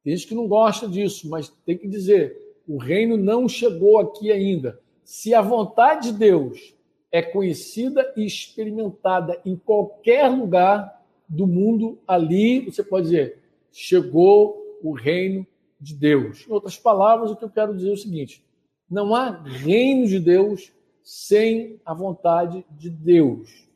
Tem 0.03 0.15
gente 0.15 0.27
que 0.27 0.35
não 0.35 0.47
gosta 0.47 0.87
disso, 0.87 1.29
mas 1.29 1.49
tem 1.65 1.77
que 1.77 1.87
dizer: 1.87 2.37
o 2.67 2.77
reino 2.77 3.17
não 3.17 3.47
chegou 3.47 3.99
aqui 3.99 4.31
ainda. 4.31 4.79
Se 5.03 5.33
a 5.33 5.41
vontade 5.41 6.11
de 6.11 6.17
Deus 6.17 6.73
é 7.13 7.21
conhecida 7.21 8.11
e 8.17 8.25
experimentada 8.25 9.39
em 9.45 9.55
qualquer 9.55 10.27
lugar 10.29 10.99
do 11.29 11.45
mundo. 11.45 11.99
Ali 12.07 12.61
você 12.61 12.83
pode 12.83 13.05
dizer: 13.05 13.39
chegou 13.71 14.79
o 14.81 14.91
reino 14.91 15.45
de 15.79 15.93
Deus. 15.93 16.45
Em 16.47 16.51
outras 16.51 16.75
palavras, 16.75 17.29
o 17.29 17.35
que 17.35 17.45
eu 17.45 17.51
quero 17.51 17.75
dizer 17.75 17.91
é 17.91 17.93
o 17.93 17.97
seguinte: 17.97 18.43
não 18.89 19.13
há 19.13 19.29
reino 19.29 20.07
de 20.07 20.19
Deus 20.19 20.73
sem 21.03 21.79
a 21.85 21.93
vontade 21.93 22.65
de 22.71 22.89
Deus. 22.89 23.69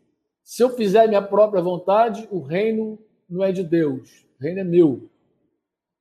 Se 0.43 0.63
eu 0.63 0.71
fizer 0.71 1.07
minha 1.07 1.21
própria 1.21 1.61
vontade, 1.61 2.27
o 2.31 2.39
reino 2.39 2.97
não 3.29 3.43
é 3.43 3.51
de 3.51 3.63
Deus, 3.63 4.25
o 4.39 4.43
reino 4.43 4.61
é 4.61 4.63
meu. 4.63 5.09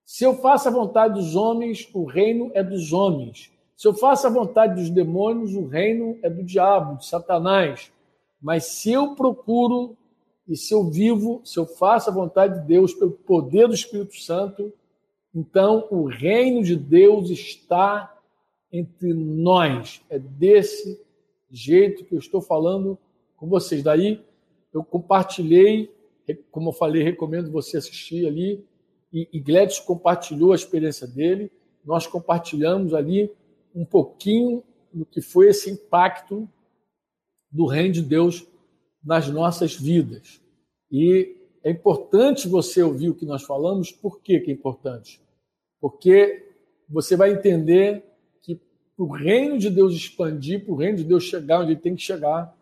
Se 0.06 0.22
eu 0.22 0.36
faço 0.36 0.68
a 0.68 0.70
vontade 0.70 1.14
dos 1.14 1.34
homens, 1.34 1.90
o 1.92 2.04
reino 2.04 2.52
é 2.54 2.62
dos 2.62 2.92
homens. 2.92 3.50
Se 3.76 3.88
eu 3.88 3.92
faço 3.92 4.24
a 4.24 4.30
vontade 4.30 4.80
dos 4.80 4.88
demônios, 4.88 5.52
o 5.52 5.66
reino 5.66 6.16
é 6.22 6.30
do 6.30 6.44
diabo, 6.44 6.96
de 6.96 7.06
Satanás. 7.06 7.90
Mas 8.40 8.66
se 8.66 8.92
eu 8.92 9.16
procuro 9.16 9.96
e 10.46 10.56
se 10.56 10.72
eu 10.72 10.84
vivo, 10.84 11.42
se 11.44 11.58
eu 11.58 11.66
faço 11.66 12.08
a 12.08 12.12
vontade 12.12 12.60
de 12.60 12.68
Deus 12.68 12.94
pelo 12.94 13.10
poder 13.10 13.66
do 13.66 13.74
Espírito 13.74 14.16
Santo, 14.16 14.72
então 15.34 15.88
o 15.90 16.04
reino 16.06 16.62
de 16.62 16.76
Deus 16.76 17.28
está 17.28 18.16
entre 18.72 19.12
nós. 19.12 20.00
É 20.08 20.20
desse 20.20 21.00
jeito 21.50 22.04
que 22.04 22.14
eu 22.14 22.20
estou 22.20 22.40
falando 22.40 22.96
com 23.36 23.48
vocês. 23.48 23.82
Daí 23.82 24.24
eu 24.72 24.84
compartilhei, 24.84 25.92
como 26.52 26.68
eu 26.68 26.72
falei, 26.72 27.02
recomendo 27.02 27.50
você 27.50 27.76
assistir 27.76 28.24
ali. 28.24 28.64
E, 29.16 29.26
e 29.32 29.80
compartilhou 29.86 30.52
a 30.52 30.54
experiência 30.54 31.06
dele. 31.06 31.50
Nós 31.82 32.06
compartilhamos 32.06 32.92
ali 32.92 33.32
um 33.74 33.82
pouquinho 33.82 34.62
do 34.92 35.06
que 35.06 35.22
foi 35.22 35.48
esse 35.48 35.70
impacto 35.70 36.46
do 37.50 37.64
reino 37.64 37.94
de 37.94 38.02
Deus 38.02 38.46
nas 39.02 39.26
nossas 39.30 39.74
vidas. 39.74 40.38
E 40.90 41.34
é 41.64 41.70
importante 41.70 42.46
você 42.46 42.82
ouvir 42.82 43.08
o 43.08 43.14
que 43.14 43.24
nós 43.24 43.42
falamos, 43.42 43.90
por 43.90 44.20
que, 44.20 44.38
que 44.38 44.50
é 44.50 44.54
importante? 44.54 45.18
Porque 45.80 46.46
você 46.86 47.16
vai 47.16 47.32
entender 47.32 48.04
que 48.42 48.54
para 48.54 49.04
o 49.04 49.10
reino 49.10 49.58
de 49.58 49.70
Deus 49.70 49.94
expandir, 49.94 50.62
para 50.62 50.74
o 50.74 50.76
reino 50.76 50.98
de 50.98 51.04
Deus 51.04 51.24
chegar 51.24 51.60
onde 51.60 51.72
ele 51.72 51.80
tem 51.80 51.96
que 51.96 52.02
chegar, 52.02 52.54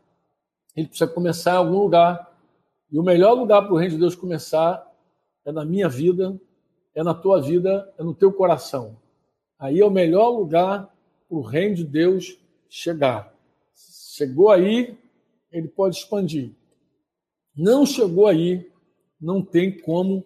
ele 0.76 0.86
precisa 0.86 1.10
começar 1.10 1.54
em 1.54 1.58
algum 1.58 1.78
lugar. 1.78 2.32
E 2.92 2.98
o 2.98 3.02
melhor 3.02 3.32
lugar 3.32 3.62
para 3.62 3.74
o 3.74 3.76
reino 3.76 3.94
de 3.94 4.00
Deus 4.00 4.14
começar 4.14 4.93
é 5.44 5.52
na 5.52 5.64
minha 5.64 5.88
vida, 5.88 6.38
é 6.94 7.02
na 7.02 7.14
tua 7.14 7.40
vida, 7.40 7.92
é 7.98 8.02
no 8.02 8.14
teu 8.14 8.32
coração. 8.32 8.96
Aí 9.58 9.80
é 9.80 9.84
o 9.84 9.90
melhor 9.90 10.30
lugar 10.30 10.94
para 11.28 11.38
o 11.38 11.42
reino 11.42 11.74
de 11.74 11.84
Deus 11.84 12.38
chegar. 12.68 13.34
Chegou 13.74 14.50
aí, 14.50 14.96
ele 15.50 15.68
pode 15.68 15.96
expandir. 15.96 16.50
Não 17.56 17.86
chegou 17.86 18.26
aí, 18.26 18.70
não 19.20 19.42
tem 19.42 19.76
como 19.80 20.24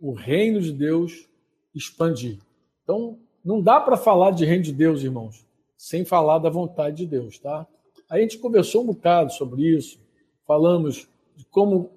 o 0.00 0.12
reino 0.12 0.60
de 0.60 0.72
Deus 0.72 1.28
expandir. 1.74 2.38
Então, 2.82 3.18
não 3.44 3.60
dá 3.60 3.80
para 3.80 3.96
falar 3.96 4.30
de 4.32 4.44
reino 4.44 4.64
de 4.64 4.72
Deus, 4.72 5.02
irmãos, 5.02 5.44
sem 5.76 6.04
falar 6.04 6.38
da 6.38 6.50
vontade 6.50 6.98
de 6.98 7.06
Deus, 7.06 7.38
tá? 7.38 7.66
A 8.08 8.18
gente 8.18 8.38
conversou 8.38 8.82
um 8.82 8.86
bocado 8.86 9.32
sobre 9.32 9.62
isso, 9.62 9.98
falamos 10.46 11.08
de 11.36 11.44
como 11.46 11.90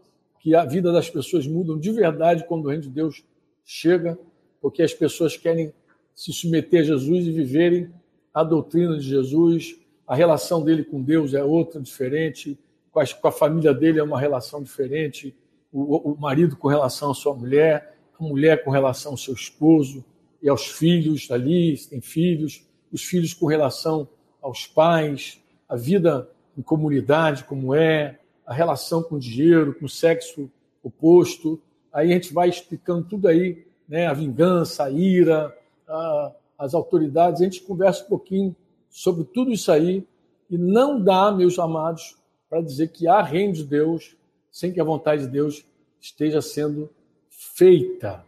que 0.48 0.56
a 0.56 0.64
vida 0.64 0.94
das 0.94 1.10
pessoas 1.10 1.46
muda 1.46 1.78
de 1.78 1.92
verdade 1.92 2.46
quando 2.48 2.64
o 2.64 2.70
reino 2.70 2.84
de 2.84 2.90
Deus 2.90 3.22
chega, 3.66 4.18
porque 4.62 4.82
as 4.82 4.94
pessoas 4.94 5.36
querem 5.36 5.74
se 6.16 6.32
submeter 6.32 6.80
a 6.80 6.84
Jesus 6.86 7.28
e 7.28 7.32
viverem 7.34 7.92
a 8.34 8.46
doutrina 8.46 8.98
de 8.98 9.04
Jesus, 9.04 9.78
a 10.08 10.16
relação 10.16 10.64
dele 10.64 10.86
com 10.86 11.04
Deus 11.04 11.34
é 11.34 11.44
outra, 11.44 11.82
diferente, 11.82 12.58
com 12.90 13.28
a, 13.28 13.32
família 13.32 13.74
dele 13.74 14.00
é 14.00 14.04
uma 14.04 14.18
relação 14.18 14.64
diferente, 14.64 15.36
o, 15.70 16.14
o, 16.14 16.18
marido 16.18 16.56
com 16.56 16.70
relação 16.70 17.12
à 17.12 17.14
sua 17.14 17.34
mulher, 17.34 17.98
a 18.18 18.24
mulher 18.24 18.64
com 18.64 18.72
relação 18.72 19.12
ao 19.12 19.18
seu 19.18 19.34
esposo 19.34 20.02
e 20.42 20.48
aos 20.48 20.66
filhos 20.66 21.30
ali, 21.30 21.78
tem 21.90 22.00
filhos, 22.00 22.66
os 22.90 23.04
filhos 23.04 23.34
com 23.34 23.48
relação 23.48 24.08
aos 24.42 24.66
pais, 24.66 25.44
a 25.68 25.76
vida 25.76 26.32
em 26.58 26.62
comunidade 26.62 27.44
como 27.44 27.76
é, 27.76 28.18
a 28.48 28.54
relação 28.54 29.04
com 29.04 29.16
o 29.16 29.20
dinheiro, 29.20 29.76
com 29.76 29.86
o 29.86 29.90
sexo 29.90 30.50
oposto. 30.82 31.62
Aí 31.92 32.12
a 32.12 32.14
gente 32.14 32.34
vai 32.34 32.48
explicando 32.48 33.06
tudo 33.06 33.28
aí, 33.28 33.68
né? 33.88 34.08
a 34.08 34.14
vingança, 34.14 34.86
a 34.86 34.90
ira, 34.90 35.54
a, 35.86 36.32
as 36.58 36.74
autoridades, 36.74 37.42
a 37.42 37.44
gente 37.44 37.62
conversa 37.62 38.06
um 38.06 38.08
pouquinho 38.08 38.56
sobre 38.90 39.26
tudo 39.26 39.52
isso 39.52 39.70
aí 39.70 40.08
e 40.50 40.58
não 40.58 41.04
dá, 41.04 41.30
meus 41.30 41.60
amados, 41.60 42.16
para 42.50 42.62
dizer 42.62 42.88
que 42.88 43.06
há 43.06 43.22
reino 43.22 43.54
de 43.54 43.66
Deus 43.66 44.16
sem 44.50 44.72
que 44.72 44.80
a 44.80 44.86
vontade 44.86 45.24
de 45.24 45.28
Deus 45.28 45.66
esteja 46.00 46.42
sendo 46.42 46.90
feita. 47.30 48.24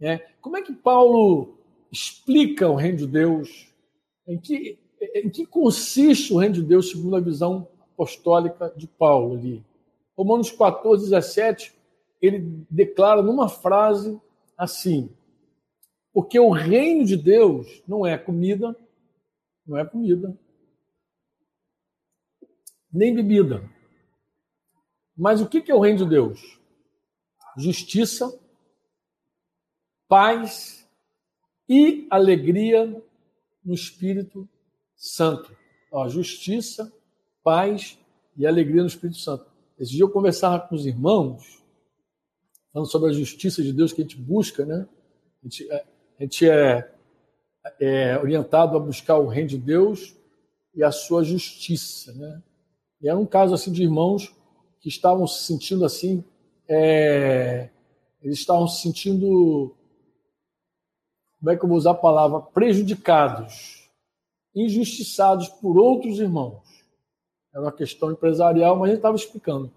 Né? 0.00 0.22
Como 0.40 0.56
é 0.56 0.62
que 0.62 0.72
Paulo 0.72 1.58
explica 1.92 2.68
o 2.68 2.74
reino 2.74 2.98
de 2.98 3.06
Deus? 3.06 3.68
Em 4.26 4.38
que, 4.38 4.78
em 5.14 5.28
que 5.28 5.44
consiste 5.44 6.32
o 6.32 6.38
reino 6.38 6.54
de 6.54 6.62
Deus 6.62 6.90
segundo 6.90 7.16
a 7.16 7.20
visão 7.20 7.68
apostólica 7.98 8.72
de 8.76 8.86
Paulo 8.86 9.36
ali? 9.36 9.64
Romanos 10.16 10.52
14, 10.52 11.10
17, 11.10 11.74
ele 12.22 12.64
declara 12.70 13.22
numa 13.22 13.48
frase 13.48 14.20
assim: 14.56 15.10
porque 16.12 16.38
o 16.38 16.50
reino 16.50 17.04
de 17.04 17.16
Deus 17.16 17.82
não 17.86 18.06
é 18.06 18.16
comida, 18.16 18.76
não 19.66 19.76
é 19.76 19.84
comida, 19.84 20.38
nem 22.92 23.14
bebida. 23.14 23.68
Mas 25.16 25.40
o 25.40 25.48
que 25.48 25.70
é 25.70 25.74
o 25.74 25.80
reino 25.80 25.98
de 25.98 26.08
Deus? 26.08 26.60
Justiça, 27.56 28.40
paz 30.06 30.88
e 31.68 32.06
alegria 32.08 32.86
no 33.64 33.74
Espírito 33.74 34.48
Santo. 34.96 35.56
Ó, 35.90 36.08
justiça, 36.08 36.92
paz 37.48 37.98
e 38.36 38.46
alegria 38.46 38.82
no 38.82 38.88
Espírito 38.88 39.16
Santo. 39.16 39.46
Esse 39.78 39.92
dia 39.92 40.02
eu 40.02 40.10
conversava 40.10 40.60
com 40.68 40.74
os 40.74 40.84
irmãos, 40.84 41.64
falando 42.70 42.90
sobre 42.90 43.08
a 43.08 43.12
justiça 43.14 43.62
de 43.62 43.72
Deus 43.72 43.90
que 43.90 44.02
a 44.02 44.04
gente 44.04 44.18
busca, 44.18 44.66
né? 44.66 44.86
A 45.42 45.46
gente, 45.46 45.72
é, 45.72 45.84
a 46.18 46.22
gente 46.22 46.50
é, 46.50 46.92
é 47.80 48.18
orientado 48.18 48.76
a 48.76 48.80
buscar 48.80 49.16
o 49.16 49.28
reino 49.28 49.48
de 49.48 49.56
Deus 49.56 50.14
e 50.74 50.84
a 50.84 50.92
sua 50.92 51.24
justiça, 51.24 52.12
né? 52.12 52.42
E 53.00 53.08
era 53.08 53.16
um 53.16 53.24
caso 53.24 53.54
assim 53.54 53.72
de 53.72 53.82
irmãos 53.82 54.30
que 54.78 54.90
estavam 54.90 55.26
se 55.26 55.44
sentindo 55.44 55.86
assim, 55.86 56.22
é, 56.68 57.70
eles 58.20 58.40
estavam 58.40 58.68
se 58.68 58.82
sentindo, 58.82 59.74
como 61.38 61.50
é 61.50 61.56
que 61.56 61.64
eu 61.64 61.68
vou 61.68 61.78
usar 61.78 61.92
a 61.92 61.94
palavra, 61.94 62.42
prejudicados, 62.42 63.88
injustiçados 64.54 65.48
por 65.48 65.78
outros 65.78 66.18
irmãos. 66.18 66.67
Era 67.52 67.62
uma 67.62 67.72
questão 67.72 68.12
empresarial, 68.12 68.76
mas 68.76 68.84
a 68.84 68.88
gente 68.88 68.98
estava 68.98 69.16
explicando 69.16 69.72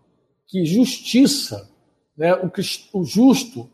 que 0.48 0.66
justiça, 0.66 1.70
né, 2.16 2.34
o, 2.36 2.52
o 3.00 3.04
justo 3.04 3.70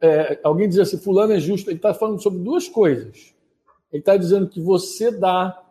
é, 0.00 0.38
alguém 0.44 0.68
diz 0.68 0.78
assim, 0.78 0.98
fulano 0.98 1.32
é 1.32 1.40
justo, 1.40 1.68
ele 1.68 1.76
está 1.76 1.92
falando 1.92 2.22
sobre 2.22 2.40
duas 2.40 2.68
coisas. 2.68 3.34
Ele 3.90 4.00
está 4.00 4.16
dizendo 4.16 4.48
que 4.48 4.60
você 4.60 5.10
dá 5.10 5.64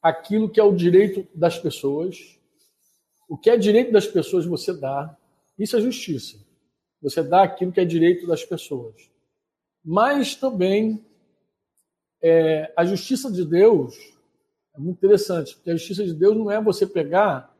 aquilo 0.00 0.48
que 0.48 0.60
é 0.60 0.62
o 0.62 0.74
direito 0.74 1.26
das 1.34 1.58
pessoas, 1.58 2.38
o 3.28 3.36
que 3.36 3.50
é 3.50 3.56
direito 3.56 3.90
das 3.90 4.06
pessoas 4.06 4.44
você 4.44 4.72
dá, 4.72 5.16
isso 5.58 5.76
é 5.76 5.80
justiça. 5.80 6.38
Você 7.00 7.22
dá 7.22 7.42
aquilo 7.42 7.72
que 7.72 7.80
é 7.80 7.84
direito 7.84 8.26
das 8.26 8.44
pessoas. 8.44 9.10
Mas 9.84 10.36
também 10.36 11.04
é, 12.22 12.72
a 12.76 12.84
justiça 12.84 13.30
de 13.30 13.44
Deus 13.44 13.96
é 14.74 14.80
muito 14.80 14.98
interessante, 14.98 15.54
porque 15.54 15.70
a 15.70 15.76
justiça 15.76 16.04
de 16.04 16.14
Deus 16.14 16.36
não 16.36 16.50
é 16.50 16.60
você 16.60 16.86
pegar 16.86 17.54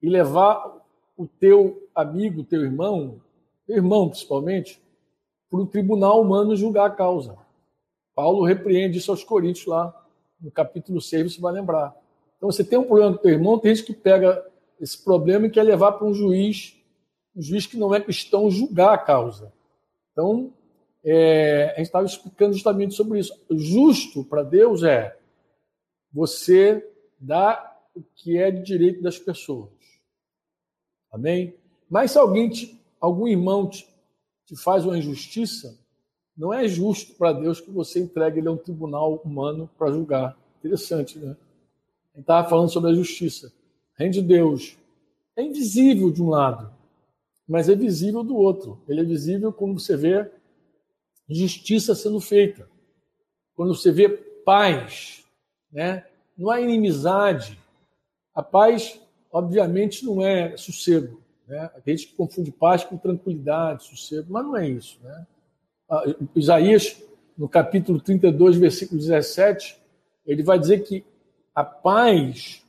e 0.00 0.08
levar 0.08 0.80
o 1.16 1.26
teu 1.26 1.88
amigo, 1.94 2.44
teu 2.44 2.62
irmão, 2.62 3.20
irmão 3.68 4.08
principalmente, 4.08 4.80
para 5.50 5.60
o 5.60 5.66
tribunal 5.66 6.20
humano 6.20 6.56
julgar 6.56 6.86
a 6.86 6.90
causa. 6.90 7.36
Paulo 8.14 8.44
repreende 8.44 8.98
isso 8.98 9.10
aos 9.10 9.24
Coríntios 9.24 9.66
lá, 9.66 9.94
no 10.40 10.50
capítulo 10.50 11.00
6, 11.00 11.34
você 11.34 11.40
vai 11.40 11.52
lembrar. 11.52 11.94
Então 12.36 12.50
você 12.50 12.62
tem 12.62 12.78
um 12.78 12.84
problema 12.84 13.16
com 13.16 13.22
teu 13.22 13.32
irmão, 13.32 13.58
tem 13.58 13.74
gente 13.74 13.86
que 13.86 13.92
pega 13.92 14.44
esse 14.80 15.02
problema 15.02 15.46
e 15.46 15.50
quer 15.50 15.62
levar 15.62 15.92
para 15.92 16.06
um 16.06 16.14
juiz, 16.14 16.76
um 17.34 17.42
juiz 17.42 17.66
que 17.66 17.76
não 17.76 17.94
é 17.94 18.00
cristão, 18.00 18.50
julgar 18.50 18.94
a 18.94 18.98
causa. 18.98 19.52
Então, 20.12 20.52
é, 21.04 21.72
a 21.74 21.78
gente 21.78 21.86
estava 21.86 22.06
explicando 22.06 22.52
justamente 22.52 22.94
sobre 22.94 23.18
isso. 23.18 23.38
Justo 23.50 24.24
para 24.24 24.42
Deus 24.42 24.82
é 24.82 25.16
você 26.14 26.88
dar 27.18 27.82
o 27.94 28.02
que 28.14 28.38
é 28.38 28.50
de 28.50 28.62
direito 28.62 29.02
das 29.02 29.18
pessoas. 29.18 29.70
Amém? 31.10 31.54
Mas 31.90 32.12
se 32.12 32.18
alguém 32.18 32.48
te, 32.48 32.80
algum 33.00 33.26
irmão 33.26 33.68
te, 33.68 33.86
te 34.46 34.56
faz 34.56 34.84
uma 34.84 34.96
injustiça, 34.96 35.76
não 36.36 36.52
é 36.52 36.66
justo 36.68 37.14
para 37.14 37.32
Deus 37.32 37.60
que 37.60 37.70
você 37.70 38.00
entregue 38.00 38.38
ele 38.38 38.48
a 38.48 38.52
um 38.52 38.56
tribunal 38.56 39.16
humano 39.24 39.68
para 39.76 39.92
julgar. 39.92 40.36
Interessante, 40.58 41.18
né? 41.18 41.36
Gente 42.14 42.22
estava 42.22 42.48
falando 42.48 42.70
sobre 42.70 42.90
a 42.90 42.94
justiça. 42.94 43.52
reino 43.96 44.14
de 44.14 44.22
Deus 44.22 44.76
é 45.36 45.42
invisível 45.42 46.12
de 46.12 46.22
um 46.22 46.28
lado, 46.28 46.72
mas 47.46 47.68
é 47.68 47.74
visível 47.74 48.22
do 48.22 48.36
outro. 48.36 48.80
Ele 48.88 49.00
é 49.00 49.04
visível 49.04 49.52
quando 49.52 49.80
você 49.80 49.96
vê 49.96 50.30
justiça 51.28 51.94
sendo 51.94 52.20
feita, 52.20 52.68
quando 53.54 53.74
você 53.74 53.90
vê 53.90 54.08
paz, 54.08 55.23
né? 55.74 56.04
não 56.38 56.50
há 56.50 56.60
inimizade. 56.60 57.60
A 58.34 58.42
paz, 58.42 59.00
obviamente, 59.30 60.06
não 60.06 60.24
é 60.24 60.56
sossego. 60.56 61.20
Né? 61.46 61.70
A 61.74 61.90
gente 61.90 62.08
confunde 62.14 62.52
paz 62.52 62.84
com 62.84 62.96
tranquilidade, 62.96 63.84
sossego, 63.84 64.32
mas 64.32 64.44
não 64.44 64.56
é 64.56 64.68
isso. 64.68 64.98
Né? 65.02 65.26
Isaías, 66.34 67.02
no 67.36 67.48
capítulo 67.48 68.00
32, 68.00 68.56
versículo 68.56 69.00
17, 69.00 69.76
ele 70.24 70.42
vai 70.42 70.58
dizer 70.58 70.84
que 70.84 71.04
a 71.54 71.64
paz 71.64 72.64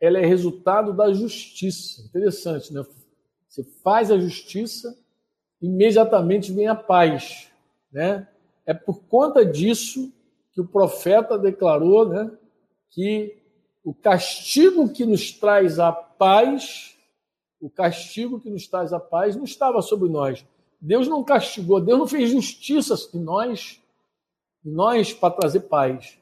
ela 0.00 0.18
é 0.18 0.26
resultado 0.26 0.92
da 0.92 1.12
justiça. 1.12 2.02
Interessante, 2.02 2.72
né? 2.72 2.84
Você 3.48 3.62
faz 3.82 4.10
a 4.10 4.18
justiça, 4.18 4.96
imediatamente 5.62 6.52
vem 6.52 6.66
a 6.66 6.74
paz, 6.74 7.50
né? 7.92 8.26
É 8.66 8.74
por 8.74 9.04
conta 9.04 9.44
disso 9.44 10.12
que 10.52 10.60
o 10.60 10.66
profeta 10.66 11.38
declarou, 11.38 12.08
né, 12.08 12.30
que 12.94 13.36
o 13.82 13.92
castigo 13.92 14.88
que 14.88 15.04
nos 15.04 15.32
traz 15.32 15.78
a 15.78 15.92
paz, 15.92 16.96
o 17.60 17.68
castigo 17.68 18.40
que 18.40 18.48
nos 18.48 18.66
traz 18.68 18.92
a 18.92 19.00
paz 19.00 19.34
não 19.36 19.44
estava 19.44 19.82
sobre 19.82 20.08
nós. 20.08 20.46
Deus 20.80 21.08
não 21.08 21.24
castigou, 21.24 21.80
Deus 21.80 21.98
não 21.98 22.06
fez 22.06 22.30
justiça 22.30 22.94
em 23.12 23.18
nós, 23.18 23.80
em 24.64 24.70
nós 24.70 25.12
para 25.12 25.34
trazer 25.34 25.60
paz. 25.60 26.18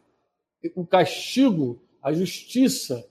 O 0.75 0.87
castigo, 0.87 1.81
a 2.03 2.13
justiça, 2.13 3.07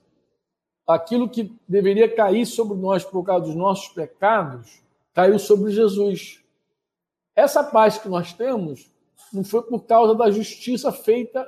aquilo 0.86 1.28
que 1.28 1.54
deveria 1.68 2.12
cair 2.12 2.44
sobre 2.44 2.76
nós 2.76 3.04
por 3.04 3.22
causa 3.22 3.46
dos 3.46 3.54
nossos 3.54 3.88
pecados, 3.88 4.82
caiu 5.14 5.38
sobre 5.38 5.70
Jesus. 5.70 6.42
Essa 7.36 7.62
paz 7.62 7.96
que 7.96 8.08
nós 8.08 8.32
temos 8.32 8.90
não 9.32 9.44
foi 9.44 9.62
por 9.62 9.84
causa 9.84 10.14
da 10.14 10.30
justiça 10.30 10.90
feita 10.90 11.46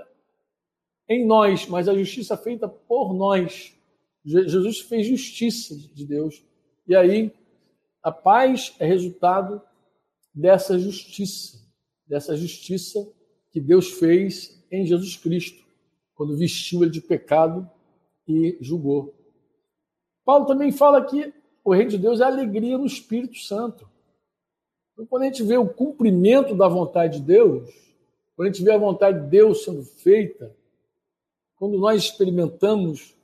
em 1.08 1.26
nós, 1.26 1.66
mas 1.66 1.88
a 1.88 1.94
justiça 1.94 2.36
feita 2.36 2.68
por 2.68 3.12
nós. 3.14 3.74
Jesus 4.24 4.80
fez 4.80 5.06
justiça 5.06 5.76
de 5.76 6.06
Deus. 6.06 6.42
E 6.86 6.96
aí, 6.96 7.32
a 8.02 8.10
paz 8.10 8.74
é 8.78 8.86
resultado 8.86 9.60
dessa 10.34 10.78
justiça, 10.78 11.58
dessa 12.06 12.36
justiça 12.36 13.06
que 13.50 13.60
Deus 13.60 13.92
fez 13.92 14.64
em 14.70 14.86
Jesus 14.86 15.16
Cristo, 15.16 15.64
quando 16.14 16.36
vestiu 16.36 16.82
ele 16.82 16.90
de 16.90 17.00
pecado 17.00 17.70
e 18.26 18.56
julgou. 18.60 19.14
Paulo 20.24 20.46
também 20.46 20.72
fala 20.72 21.04
que 21.04 21.32
o 21.62 21.72
reino 21.72 21.90
de 21.90 21.98
Deus 21.98 22.20
é 22.20 22.24
alegria 22.24 22.78
no 22.78 22.86
Espírito 22.86 23.38
Santo. 23.38 23.88
Então, 24.92 25.06
quando 25.06 25.22
a 25.22 25.26
gente 25.26 25.42
vê 25.42 25.56
o 25.56 25.68
cumprimento 25.68 26.54
da 26.54 26.68
vontade 26.68 27.20
de 27.20 27.26
Deus, 27.26 27.70
quando 28.34 28.48
a 28.48 28.52
gente 28.52 28.64
vê 28.64 28.72
a 28.72 28.78
vontade 28.78 29.20
de 29.20 29.28
Deus 29.28 29.64
sendo 29.64 29.82
feita, 29.82 30.54
quando 31.64 31.78
nós 31.78 32.02
experimentamos 32.02 33.16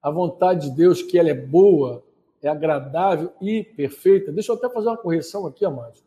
a 0.00 0.08
vontade 0.08 0.70
de 0.70 0.76
Deus, 0.76 1.02
que 1.02 1.18
ela 1.18 1.30
é 1.30 1.34
boa, 1.34 2.04
é 2.40 2.48
agradável 2.48 3.32
e 3.40 3.64
perfeita. 3.64 4.30
Deixa 4.30 4.52
eu 4.52 4.56
até 4.56 4.68
fazer 4.68 4.86
uma 4.86 4.96
correção 4.96 5.48
aqui, 5.48 5.64
amados. 5.64 6.00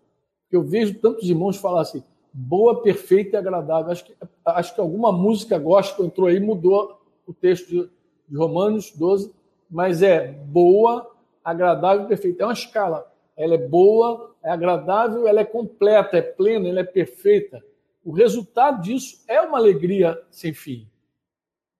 Eu 0.49 0.63
vejo 0.63 0.97
tantos 1.01 1.29
irmãos 1.29 1.57
falar 1.57 1.81
assim, 1.81 2.01
boa, 2.31 2.81
perfeita 2.81 3.35
e 3.35 3.39
agradável. 3.39 3.91
Acho 3.91 4.05
que, 4.05 4.15
acho 4.45 4.73
que 4.73 4.79
alguma 4.79 5.11
música 5.11 5.59
gospel 5.59 6.05
entrou 6.05 6.29
aí 6.29 6.39
mudou 6.39 6.97
o 7.27 7.33
texto 7.33 7.67
de, 7.67 7.89
de 8.29 8.37
Romanos 8.37 8.91
12, 8.91 9.33
mas 9.69 10.01
é 10.01 10.31
boa, 10.31 11.11
agradável 11.43 12.05
e 12.05 12.07
perfeita. 12.07 12.43
É 12.43 12.45
uma 12.45 12.53
escala. 12.53 13.05
Ela 13.35 13.55
é 13.55 13.67
boa, 13.67 14.33
é 14.41 14.49
agradável, 14.49 15.27
ela 15.27 15.41
é 15.41 15.45
completa, 15.45 16.15
é 16.15 16.21
plena, 16.21 16.69
ela 16.69 16.79
é 16.79 16.85
perfeita. 16.85 17.61
O 18.01 18.13
resultado 18.13 18.81
disso 18.81 19.25
é 19.27 19.41
uma 19.41 19.57
alegria 19.57 20.17
sem 20.31 20.53
fim. 20.53 20.87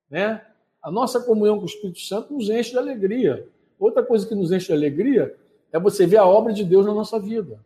Né? 0.09 0.41
A 0.81 0.91
nossa 0.91 1.19
comunhão 1.19 1.57
com 1.57 1.63
o 1.63 1.67
Espírito 1.67 1.99
Santo 1.99 2.33
nos 2.33 2.49
enche 2.49 2.71
de 2.71 2.77
alegria. 2.77 3.47
Outra 3.79 4.03
coisa 4.03 4.27
que 4.27 4.35
nos 4.35 4.51
enche 4.51 4.67
de 4.67 4.73
alegria 4.73 5.35
é 5.71 5.79
você 5.79 6.05
ver 6.05 6.17
a 6.17 6.25
obra 6.25 6.53
de 6.53 6.63
Deus 6.63 6.85
na 6.85 6.93
nossa 6.93 7.19
vida. 7.19 7.59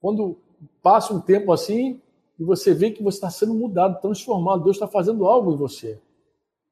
Quando 0.00 0.38
passa 0.82 1.12
um 1.12 1.20
tempo 1.20 1.52
assim 1.52 2.00
e 2.38 2.44
você 2.44 2.72
vê 2.72 2.90
que 2.90 3.02
você 3.02 3.18
está 3.18 3.30
sendo 3.30 3.54
mudado, 3.54 4.00
transformado, 4.00 4.64
Deus 4.64 4.76
está 4.76 4.88
fazendo 4.88 5.26
algo 5.26 5.52
em 5.52 5.56
você. 5.56 6.00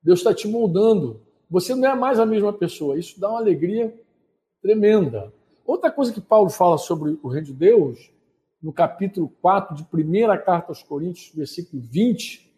Deus 0.02 0.20
está 0.20 0.34
te 0.34 0.48
moldando. 0.48 1.20
Você 1.50 1.74
não 1.74 1.88
é 1.88 1.94
mais 1.94 2.18
a 2.18 2.26
mesma 2.26 2.52
pessoa. 2.52 2.98
Isso 2.98 3.20
dá 3.20 3.28
uma 3.30 3.38
alegria 3.38 3.94
tremenda. 4.62 5.32
Outra 5.64 5.90
coisa 5.90 6.12
que 6.12 6.20
Paulo 6.20 6.50
fala 6.50 6.78
sobre 6.78 7.18
o 7.22 7.28
reino 7.28 7.46
de 7.46 7.52
Deus, 7.52 8.10
no 8.62 8.72
capítulo 8.72 9.30
4 9.40 9.76
de 9.76 9.84
primeira 9.84 10.36
carta 10.36 10.70
aos 10.70 10.82
Coríntios, 10.82 11.30
versículo 11.34 11.82
20, 11.82 12.50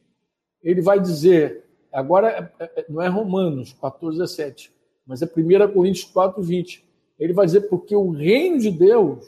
ele 0.63 0.81
vai 0.81 1.01
dizer, 1.01 1.65
agora 1.93 2.53
é, 2.59 2.65
é, 2.65 2.87
não 2.89 3.03
é 3.03 3.09
Romanos 3.09 3.73
14, 3.75 4.19
17, 4.19 4.73
mas 5.07 5.23
é 5.23 5.27
1 5.27 5.73
Coríntios 5.73 6.05
4, 6.05 6.43
20. 6.43 6.85
Ele 7.19 7.33
vai 7.33 7.47
dizer, 7.47 7.63
porque 7.63 7.95
o 7.95 8.11
reino 8.11 8.59
de 8.59 8.71
Deus 8.71 9.27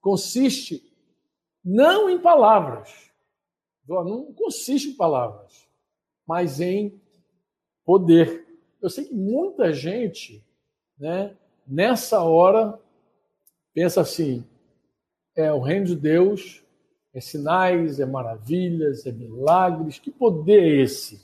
consiste 0.00 0.82
não 1.64 2.08
em 2.08 2.18
palavras, 2.18 3.10
não 3.86 4.32
consiste 4.32 4.90
em 4.90 4.94
palavras, 4.94 5.68
mas 6.26 6.60
em 6.60 7.00
poder. 7.84 8.46
Eu 8.80 8.88
sei 8.88 9.04
que 9.04 9.14
muita 9.14 9.72
gente, 9.72 10.44
né, 10.98 11.36
nessa 11.66 12.22
hora, 12.22 12.78
pensa 13.74 14.00
assim: 14.00 14.44
é 15.34 15.52
o 15.52 15.60
reino 15.60 15.86
de 15.86 15.96
Deus, 15.96 16.62
é 17.14 17.20
sinais, 17.20 18.00
é 18.00 18.06
maravilhas, 18.06 19.06
é 19.06 19.12
milagres. 19.12 19.98
Que 19.98 20.10
poder 20.10 20.62
é 20.62 20.82
esse 20.82 21.20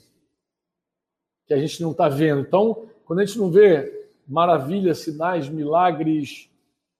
que 1.47 1.53
a 1.53 1.57
gente 1.57 1.81
não 1.81 1.91
está 1.91 2.09
vendo? 2.09 2.41
Então, 2.41 2.87
quando 3.05 3.19
a 3.19 3.25
gente 3.25 3.37
não 3.37 3.51
vê 3.51 4.09
maravilhas, 4.27 4.99
sinais, 4.99 5.47
milagres, 5.47 6.49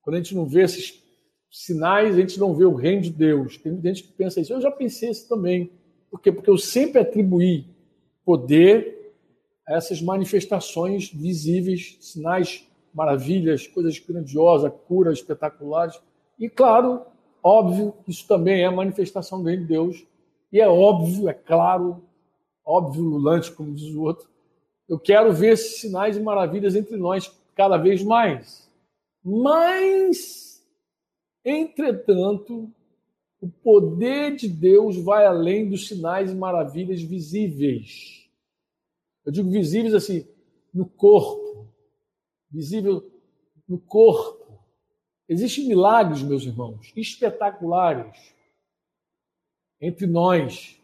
quando 0.02 0.16
a 0.16 0.20
gente 0.20 0.36
não 0.36 0.46
vê 0.46 0.64
esses 0.64 1.04
sinais, 1.50 2.16
a 2.16 2.20
gente 2.20 2.40
não 2.40 2.54
vê 2.54 2.66
o 2.66 2.76
reino 2.76 3.02
de 3.02 3.10
Deus. 3.10 3.58
Tem 3.58 3.82
gente 3.82 4.04
que 4.04 4.14
pensa 4.14 4.40
isso. 4.40 4.54
Eu 4.54 4.62
já 4.62 4.70
pensei 4.70 5.10
isso 5.10 5.28
também. 5.28 5.72
Por 6.12 6.22
quê? 6.22 6.32
Porque 6.32 6.50
eu 6.50 6.58
sempre 6.58 7.02
atribuí 7.02 7.66
poder 8.24 9.14
essas 9.68 10.02
manifestações 10.02 11.12
visíveis, 11.12 11.98
sinais, 12.00 12.68
maravilhas, 12.94 13.68
coisas 13.68 13.98
grandiosas, 13.98 14.72
curas 14.88 15.18
espetaculares. 15.18 16.00
E, 16.40 16.48
claro, 16.50 17.02
óbvio, 17.46 17.94
isso 18.08 18.28
também 18.28 18.64
é 18.64 18.70
manifestação 18.72 19.40
do 19.40 19.48
reino 19.48 19.62
de 19.62 19.70
Deus. 19.70 20.04
E 20.52 20.60
é 20.60 20.68
óbvio, 20.68 21.30
é 21.30 21.34
claro, 21.34 22.02
óbvio, 22.66 23.04
lulante, 23.04 23.52
como 23.52 23.76
diz 23.76 23.94
o 23.94 24.02
outro. 24.02 24.28
Eu 24.90 24.98
quero 24.98 25.32
ver 25.32 25.54
esses 25.54 25.80
sinais 25.80 26.18
e 26.18 26.20
maravilhas 26.20 26.76
entre 26.76 26.98
nós 26.98 27.32
cada 27.56 27.78
vez 27.78 28.04
mais. 28.04 28.68
Mas, 29.24 30.66
entretanto, 31.44 32.68
o 33.40 33.48
poder 33.48 34.36
de 34.36 34.48
Deus 34.48 34.98
vai 34.98 35.26
além 35.28 35.70
dos 35.70 35.88
sinais 35.88 36.32
e 36.32 36.36
maravilhas 36.36 37.02
visíveis. 37.02 38.28
Eu 39.24 39.32
digo 39.32 39.52
visíveis 39.52 39.94
assim, 39.94 40.28
no 40.74 40.88
corpo. 40.88 41.68
Visível 42.50 43.08
no 43.68 43.78
corpo. 43.78 44.35
Existem 45.28 45.68
milagres, 45.68 46.22
meus 46.22 46.44
irmãos, 46.44 46.92
espetaculares 46.96 48.36
entre 49.82 50.06
nós, 50.06 50.80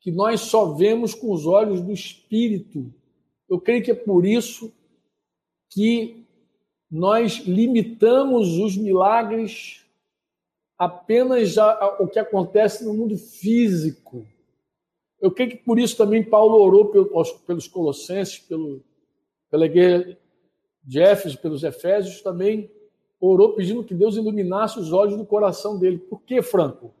que 0.00 0.10
nós 0.10 0.40
só 0.42 0.72
vemos 0.74 1.14
com 1.14 1.32
os 1.32 1.46
olhos 1.46 1.80
do 1.80 1.92
Espírito. 1.92 2.92
Eu 3.48 3.60
creio 3.60 3.82
que 3.82 3.90
é 3.90 3.94
por 3.94 4.26
isso 4.26 4.72
que 5.70 6.24
nós 6.90 7.38
limitamos 7.38 8.58
os 8.58 8.76
milagres 8.76 9.84
apenas 10.76 11.56
ao 11.56 12.08
que 12.08 12.18
acontece 12.18 12.84
no 12.84 12.94
mundo 12.94 13.16
físico. 13.16 14.26
Eu 15.20 15.30
creio 15.30 15.52
que 15.52 15.56
por 15.56 15.78
isso 15.78 15.96
também 15.96 16.22
Paulo 16.22 16.58
orou 16.58 16.90
pelos 17.46 17.68
Colossenses, 17.68 18.40
pelo, 18.40 18.84
pela 19.50 19.66
igreja 19.66 20.18
de 20.82 21.00
Éfeso, 21.00 21.38
pelos 21.38 21.64
Efésios, 21.64 22.20
também 22.20 22.70
orou 23.20 23.54
pedindo 23.54 23.84
que 23.84 23.94
Deus 23.94 24.16
iluminasse 24.16 24.78
os 24.78 24.92
olhos 24.92 25.16
do 25.16 25.24
coração 25.24 25.78
dele. 25.78 25.98
Por 25.98 26.22
que, 26.22 26.42
Franco? 26.42 26.92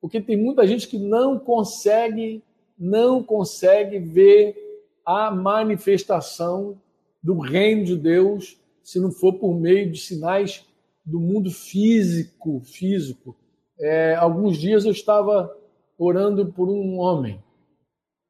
Porque 0.00 0.20
tem 0.20 0.36
muita 0.36 0.66
gente 0.66 0.88
que 0.88 0.98
não 0.98 1.38
consegue, 1.38 2.42
não 2.78 3.22
consegue 3.22 3.98
ver 3.98 4.56
a 5.04 5.30
manifestação 5.30 6.78
do 7.22 7.38
reino 7.38 7.84
de 7.84 7.96
Deus 7.96 8.58
se 8.82 8.98
não 8.98 9.12
for 9.12 9.34
por 9.34 9.54
meio 9.54 9.90
de 9.90 9.98
sinais 9.98 10.66
do 11.04 11.20
mundo 11.20 11.50
físico, 11.50 12.60
físico. 12.64 13.36
É, 13.78 14.14
alguns 14.14 14.58
dias 14.58 14.84
eu 14.84 14.92
estava 14.92 15.56
orando 15.98 16.52
por 16.52 16.68
um 16.68 16.98
homem 16.98 17.42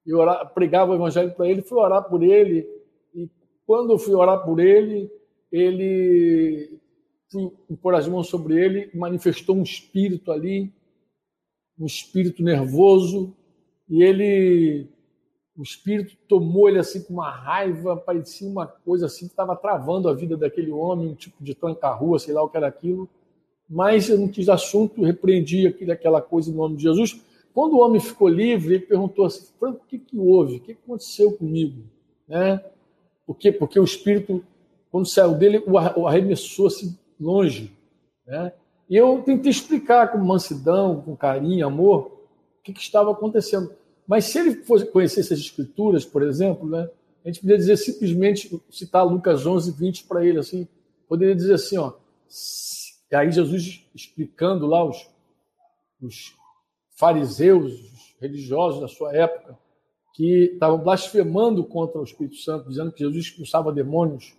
e 0.07 0.13
orar, 0.15 0.53
pregava 0.53 0.93
o 0.93 0.95
evangelho 0.95 1.33
para 1.35 1.49
ele, 1.49 1.63
fui 1.63 1.79
orar 1.79 2.09
por 2.09 2.23
ele, 2.23 2.69
e 3.15 3.31
quando 3.67 3.93
eu 3.93 3.99
fui 3.99 4.15
orar 4.15 4.45
por 4.45 4.59
ele, 4.59 5.11
ele 5.51 6.81
pôr 7.81 7.95
as 7.95 8.07
mãos 8.07 8.29
sobre 8.29 8.63
ele, 8.63 8.91
manifestou 8.95 9.57
um 9.57 9.63
espírito 9.63 10.31
ali, 10.31 10.73
um 11.79 11.87
espírito 11.87 12.43
nervoso, 12.43 13.35
e 13.89 14.03
ele 14.03 14.89
o 15.55 15.63
espírito 15.63 16.17
tomou 16.27 16.69
ele 16.69 16.79
assim 16.79 17.03
com 17.03 17.13
uma 17.13 17.31
raiva, 17.31 17.95
parecia 17.97 18.49
uma 18.49 18.67
coisa 18.67 19.07
assim 19.07 19.27
que 19.27 19.33
estava 19.33 19.55
travando 19.55 20.09
a 20.09 20.15
vida 20.15 20.37
daquele 20.37 20.71
homem, 20.71 21.11
um 21.11 21.15
tipo 21.15 21.45
de 21.45 21.55
tranca-rua, 21.55 22.19
sei 22.19 22.33
lá 22.33 22.43
o 22.43 22.49
que 22.49 22.57
era 22.57 22.67
aquilo. 22.67 23.09
Mas 23.69 24.09
eu 24.09 24.19
não 24.19 24.29
quis 24.29 24.49
assunto, 24.49 25.03
repreendi 25.03 25.67
aquilo, 25.67 25.93
aquela 25.93 26.23
coisa 26.23 26.51
em 26.51 26.55
nome 26.55 26.77
de 26.77 26.85
Jesus. 26.85 27.21
Quando 27.53 27.75
o 27.75 27.81
homem 27.81 28.01
ficou 28.01 28.29
livre, 28.29 28.77
ele 28.77 28.87
perguntou 28.87 29.27
assim: 29.27 29.47
Franco, 29.59 29.83
o 29.85 29.87
que, 29.87 29.99
que 29.99 30.19
houve? 30.19 30.57
O 30.57 30.61
que 30.61 30.73
aconteceu 30.73 31.33
comigo? 31.33 31.83
Né? 32.27 32.63
Por 33.27 33.37
quê? 33.37 33.53
Porque 33.53 33.79
o 33.79 33.85
espírito, 33.85 34.43
quando 34.91 35.07
saiu 35.07 35.35
dele, 35.35 35.63
o 35.67 36.07
arremessou 36.07 36.67
assim 36.67 36.97
longe. 37.23 37.73
Né? 38.27 38.53
E 38.89 38.97
eu 38.97 39.23
tentei 39.23 39.51
explicar 39.51 40.13
com 40.13 40.19
mansidão, 40.19 41.01
com 41.01 41.17
carinho, 41.17 41.67
amor, 41.67 42.07
o 42.59 42.63
que, 42.63 42.73
que 42.73 42.81
estava 42.81 43.13
acontecendo. 43.13 43.73
Mas 44.07 44.27
se 44.27 44.39
ele 44.39 44.57
fosse 44.65 44.85
conhecer 44.87 45.21
essas 45.21 45.39
escrituras, 45.39 46.05
por 46.05 46.23
exemplo, 46.23 46.69
né, 46.69 46.89
a 47.25 47.29
gente 47.29 47.41
poderia 47.41 47.59
dizer 47.59 47.77
simplesmente, 47.77 48.61
citar 48.71 49.07
Lucas 49.07 49.47
11, 49.47 49.73
20 49.73 50.05
para 50.05 50.25
ele, 50.25 50.39
assim, 50.39 50.67
poderia 51.09 51.35
dizer 51.35 51.55
assim, 51.55 51.79
ó, 51.79 51.93
aí 53.13 53.31
Jesus 53.31 53.87
explicando 53.95 54.67
lá 54.67 54.85
os, 54.85 55.09
os 56.01 56.35
fariseus, 56.97 57.73
os 57.73 58.17
religiosos 58.21 58.81
da 58.81 58.89
sua 58.89 59.15
época, 59.15 59.57
que 60.15 60.51
estavam 60.53 60.79
blasfemando 60.79 61.65
contra 61.65 62.01
o 62.01 62.05
Espírito 62.05 62.37
Santo, 62.37 62.69
dizendo 62.69 62.93
que 62.93 63.01
Jesus 63.01 63.27
expulsava 63.27 63.73
demônios 63.73 64.35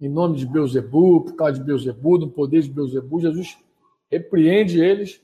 em 0.00 0.08
nome 0.08 0.36
de 0.38 0.46
Beuzebu, 0.46 1.22
por 1.22 1.34
causa 1.34 1.54
de 1.54 1.64
Beuzebu, 1.64 2.18
do 2.18 2.28
poder 2.28 2.62
de 2.62 2.70
Beuzebu. 2.70 3.20
Jesus 3.20 3.58
repreende 4.10 4.80
eles 4.80 5.20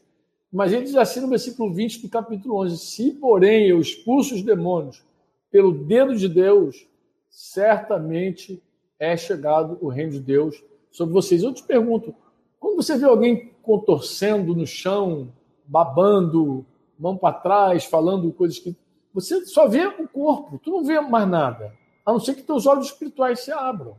mas 0.57 0.73
ele 0.73 0.85
diz 0.85 0.95
assim 0.97 1.21
no 1.21 1.29
versículo 1.29 1.71
20 1.73 2.03
do 2.03 2.09
capítulo 2.09 2.63
11: 2.63 2.79
Se, 2.79 3.13
porém, 3.13 3.69
eu 3.69 3.79
expulso 3.79 4.35
os 4.35 4.43
demônios 4.43 5.05
pelo 5.51 5.85
dedo 5.85 6.17
de 6.17 6.29
Deus, 6.29 6.89
certamente 7.29 8.63
é 8.99 9.17
chegado 9.17 9.77
o 9.83 9.89
reino 9.89 10.13
de 10.13 10.21
Deus 10.21 10.63
sobre 10.91 11.13
vocês. 11.13 11.43
Eu 11.43 11.53
te 11.53 11.63
pergunto, 11.63 12.15
quando 12.59 12.77
você 12.77 12.97
vê 12.97 13.05
alguém 13.05 13.53
contorcendo 13.63 14.55
no 14.55 14.67
chão, 14.67 15.31
babando, 15.67 16.65
mão 16.99 17.19
para 17.19 17.35
trás, 17.35 17.85
falando 17.85 18.33
coisas 18.33 18.59
que. 18.59 18.75
Você 19.13 19.45
só 19.47 19.67
vê 19.67 19.87
o 19.87 20.09
corpo, 20.09 20.59
tu 20.59 20.71
não 20.71 20.85
vê 20.85 21.01
mais 21.01 21.29
nada, 21.29 21.75
a 22.05 22.13
não 22.13 22.21
ser 22.21 22.35
que 22.35 22.43
teus 22.43 22.67
olhos 22.67 22.87
espirituais 22.87 23.41
se 23.41 23.51
abram. 23.51 23.97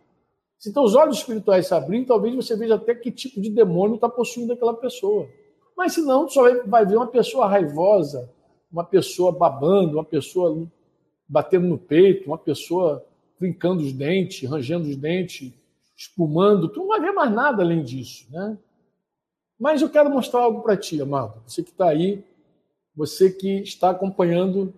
Se 0.57 0.73
teus 0.73 0.95
olhos 0.95 1.17
espirituais 1.17 1.67
se 1.67 1.73
abrirem, 1.73 2.05
talvez 2.05 2.35
você 2.35 2.55
veja 2.55 2.75
até 2.75 2.95
que 2.95 3.11
tipo 3.11 3.39
de 3.39 3.49
demônio 3.49 3.95
está 3.95 4.09
possuindo 4.09 4.53
aquela 4.53 4.73
pessoa. 4.73 5.29
Mas 5.75 5.93
se 5.93 6.01
não, 6.01 6.27
só 6.27 6.63
vai 6.65 6.85
ver 6.85 6.97
uma 6.97 7.07
pessoa 7.07 7.47
raivosa, 7.47 8.31
uma 8.71 8.83
pessoa 8.83 9.31
babando, 9.31 9.97
uma 9.97 10.03
pessoa 10.03 10.67
batendo 11.27 11.67
no 11.67 11.77
peito, 11.77 12.27
uma 12.27 12.37
pessoa 12.37 13.05
trincando 13.37 13.83
os 13.83 13.93
dentes, 13.93 14.49
rangendo 14.49 14.89
os 14.89 14.95
dentes, 14.95 15.53
espumando. 15.95 16.69
Tu 16.69 16.79
não 16.79 16.87
vai 16.87 16.99
ver 16.99 17.11
mais 17.11 17.31
nada 17.31 17.61
além 17.61 17.83
disso, 17.83 18.25
né? 18.31 18.57
Mas 19.59 19.81
eu 19.81 19.89
quero 19.89 20.09
mostrar 20.09 20.41
algo 20.41 20.61
para 20.61 20.77
ti, 20.77 20.99
amado. 21.01 21.41
Você 21.45 21.63
que 21.63 21.69
está 21.69 21.89
aí, 21.89 22.23
você 22.95 23.29
que 23.29 23.59
está 23.61 23.91
acompanhando 23.91 24.73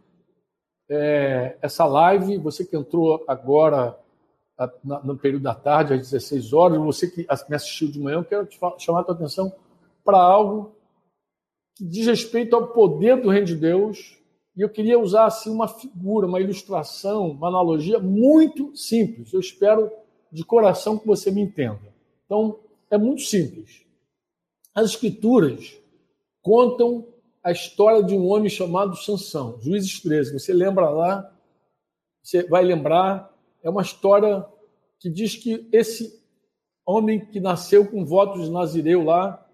é, 0.90 1.58
essa 1.62 1.86
live, 1.86 2.38
você 2.38 2.66
que 2.66 2.76
entrou 2.76 3.24
agora 3.28 3.98
no 4.84 5.18
período 5.18 5.44
da 5.44 5.56
tarde, 5.56 5.94
às 5.94 6.12
16 6.12 6.54
horas, 6.54 6.78
você 6.80 7.10
que 7.10 7.26
me 7.50 7.56
assistiu 7.56 7.90
de 7.90 8.00
manhã, 8.00 8.18
eu 8.18 8.26
quero 8.26 8.48
chamar 8.78 9.02
a 9.02 9.04
tua 9.04 9.16
atenção 9.16 9.54
para 10.04 10.18
algo 10.18 10.76
que 11.76 11.86
diz 11.86 12.08
respeito 12.08 12.56
ao 12.56 12.68
poder 12.68 13.22
do 13.22 13.30
reino 13.30 13.46
de 13.46 13.56
Deus, 13.56 14.18
e 14.58 14.62
eu 14.62 14.70
queria 14.70 15.00
usar 15.00 15.26
assim 15.26 15.50
uma 15.50 15.68
figura, 15.68 16.28
uma 16.28 16.42
ilustração, 16.42 17.32
uma 17.32 17.48
analogia 17.48 18.00
muito 18.00 18.76
simples. 18.76 19.32
Eu 19.32 19.40
espero 19.40 19.90
de 20.30 20.44
coração 20.44 20.98
que 20.98 21.08
você 21.08 21.32
me 21.32 21.42
entenda. 21.42 21.94
Então, 22.26 22.60
é 22.92 22.98
muito 22.98 23.22
simples. 23.22 23.86
As 24.76 24.90
escrituras 24.90 25.78
contam 26.42 27.08
a 27.42 27.52
história 27.52 28.04
de 28.04 28.14
um 28.14 28.28
homem 28.28 28.50
chamado 28.50 28.98
Sansão, 28.98 29.58
Juízes 29.62 30.02
13. 30.02 30.34
Você 30.34 30.54
lembra 30.54 30.90
lá? 30.90 31.34
Você 32.22 32.44
vai 32.44 32.64
lembrar, 32.64 33.34
é 33.64 33.70
uma 33.70 33.82
história 33.82 34.46
que 35.00 35.10
diz 35.10 35.36
que 35.36 35.68
esse 35.72 36.20
homem 36.86 37.26
que 37.26 37.40
nasceu 37.40 37.86
com 37.86 38.06
votos 38.06 38.46
de 38.46 38.52
Nazireu 38.52 39.04
lá, 39.04 39.48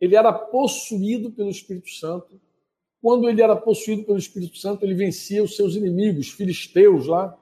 ele 0.00 0.16
era 0.16 0.32
possuído 0.32 1.30
pelo 1.30 1.50
Espírito 1.50 1.90
Santo. 1.90 2.40
Quando 3.00 3.28
ele 3.28 3.42
era 3.42 3.56
possuído 3.56 4.04
pelo 4.04 4.18
Espírito 4.18 4.58
Santo, 4.58 4.84
ele 4.84 4.94
vencia 4.94 5.42
os 5.42 5.56
seus 5.56 5.74
inimigos, 5.74 6.30
filisteus 6.30 7.06
lá, 7.06 7.38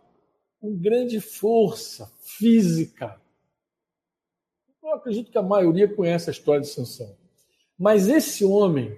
com 0.61 0.77
grande 0.77 1.21
força 1.21 2.13
física. 2.21 3.21
Eu 4.83 4.95
acredito 4.95 5.31
que 5.31 5.39
a 5.39 5.43
maioria 5.43 5.93
conhece 5.93 6.31
a 6.31 6.33
história 6.33 6.61
de 6.61 6.69
Sansão. 6.69 7.17
Mas 7.79 8.09
esse 8.09 8.45
homem, 8.45 8.97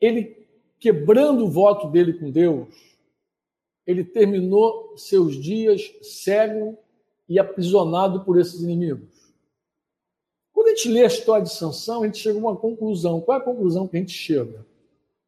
ele 0.00 0.44
quebrando 0.78 1.44
o 1.44 1.50
voto 1.50 1.88
dele 1.88 2.14
com 2.14 2.30
Deus, 2.30 2.93
ele 3.86 4.04
terminou 4.04 4.96
seus 4.96 5.36
dias 5.36 5.92
cego 6.02 6.78
e 7.28 7.38
aprisionado 7.38 8.24
por 8.24 8.38
esses 8.38 8.60
inimigos. 8.62 9.14
Quando 10.52 10.68
a 10.68 10.70
gente 10.70 10.88
lê 10.88 11.02
a 11.02 11.08
história 11.08 11.44
de 11.44 11.52
Sansão, 11.52 12.02
a 12.02 12.06
gente 12.06 12.18
chega 12.18 12.38
a 12.38 12.40
uma 12.40 12.56
conclusão. 12.56 13.20
Qual 13.20 13.36
é 13.36 13.40
a 13.40 13.44
conclusão 13.44 13.88
que 13.88 13.96
a 13.96 14.00
gente 14.00 14.12
chega? 14.12 14.64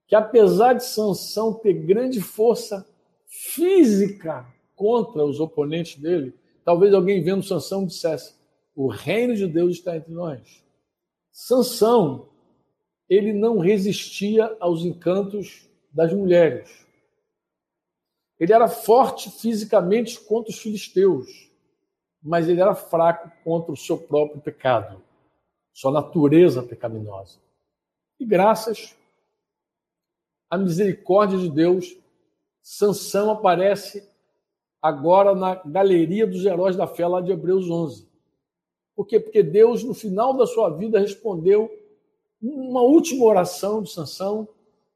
Que 0.07 0.14
apesar 0.14 0.75
de 0.75 0.85
Sansão 0.85 1.53
ter 1.53 1.75
grande 1.75 2.21
força 2.21 2.87
física 3.27 4.47
contra 4.75 5.25
os 5.25 5.40
oponentes 5.40 6.01
dele, 6.01 6.33
talvez 6.64 6.95
alguém 6.95 7.23
vendo 7.23 7.42
Sansão 7.42 7.85
dissesse: 7.85 8.35
"O 8.75 8.87
reino 8.87 9.35
de 9.35 9.47
Deus 9.47 9.73
está 9.73 9.97
entre 9.97 10.12
nós". 10.12 10.64
Sansão, 11.33 12.29
ele 13.09 13.33
não 13.33 13.59
resistia 13.59 14.57
aos 14.61 14.85
encantos 14.85 15.69
das 15.92 16.12
mulheres. 16.12 16.86
Ele 18.38 18.53
era 18.53 18.68
forte 18.68 19.31
fisicamente 19.31 20.20
contra 20.20 20.51
os 20.51 20.59
filisteus, 20.59 21.51
mas 22.22 22.49
ele 22.49 22.61
era 22.61 22.75
fraco 22.75 23.31
contra 23.44 23.72
o 23.72 23.77
seu 23.77 23.96
próprio 23.96 24.40
pecado 24.40 25.03
sua 25.77 25.92
natureza 25.92 26.62
pecaminosa. 26.62 27.38
E 28.18 28.25
graças 28.25 28.96
à 30.49 30.57
misericórdia 30.57 31.38
de 31.38 31.51
Deus, 31.51 31.94
Sansão 32.62 33.31
aparece 33.31 34.09
agora 34.81 35.35
na 35.35 35.57
galeria 35.57 36.27
dos 36.27 36.46
heróis 36.46 36.77
da 36.77 36.87
fé 36.87 37.07
lá 37.07 37.20
de 37.20 37.31
Hebreus 37.31 37.68
11. 37.68 38.09
Por 38.94 39.07
quê? 39.07 39.20
Porque 39.20 39.42
Deus, 39.42 39.85
no 39.85 39.92
final 39.92 40.35
da 40.35 40.46
sua 40.46 40.70
vida, 40.70 40.99
respondeu 40.99 41.70
uma 42.40 42.81
última 42.81 43.27
oração 43.27 43.83
de 43.83 43.90
Sansão, 43.90 44.49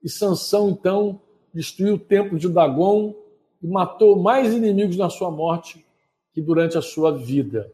e 0.03 0.09
Sansão, 0.09 0.71
então, 0.71 1.21
destruiu 1.53 1.97
o 1.97 1.99
templo 1.99 2.39
de 2.39 2.49
Dagon 2.49 3.15
e 3.63 3.67
matou 3.67 4.17
mais 4.17 4.53
inimigos 4.53 4.97
na 4.97 5.11
sua 5.11 5.31
morte 5.31 5.85
que 6.33 6.41
durante 6.41 6.79
a 6.79 6.83
sua 6.83 7.17
vida. 7.17 7.73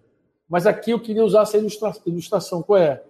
Mas 0.49 0.67
aqui 0.67 0.91
eu 0.91 1.01
queria 1.01 1.25
usar 1.25 1.43
essa 1.43 1.59
ilustração. 2.07 2.63
Qual 2.63 2.79
é? 2.79 3.03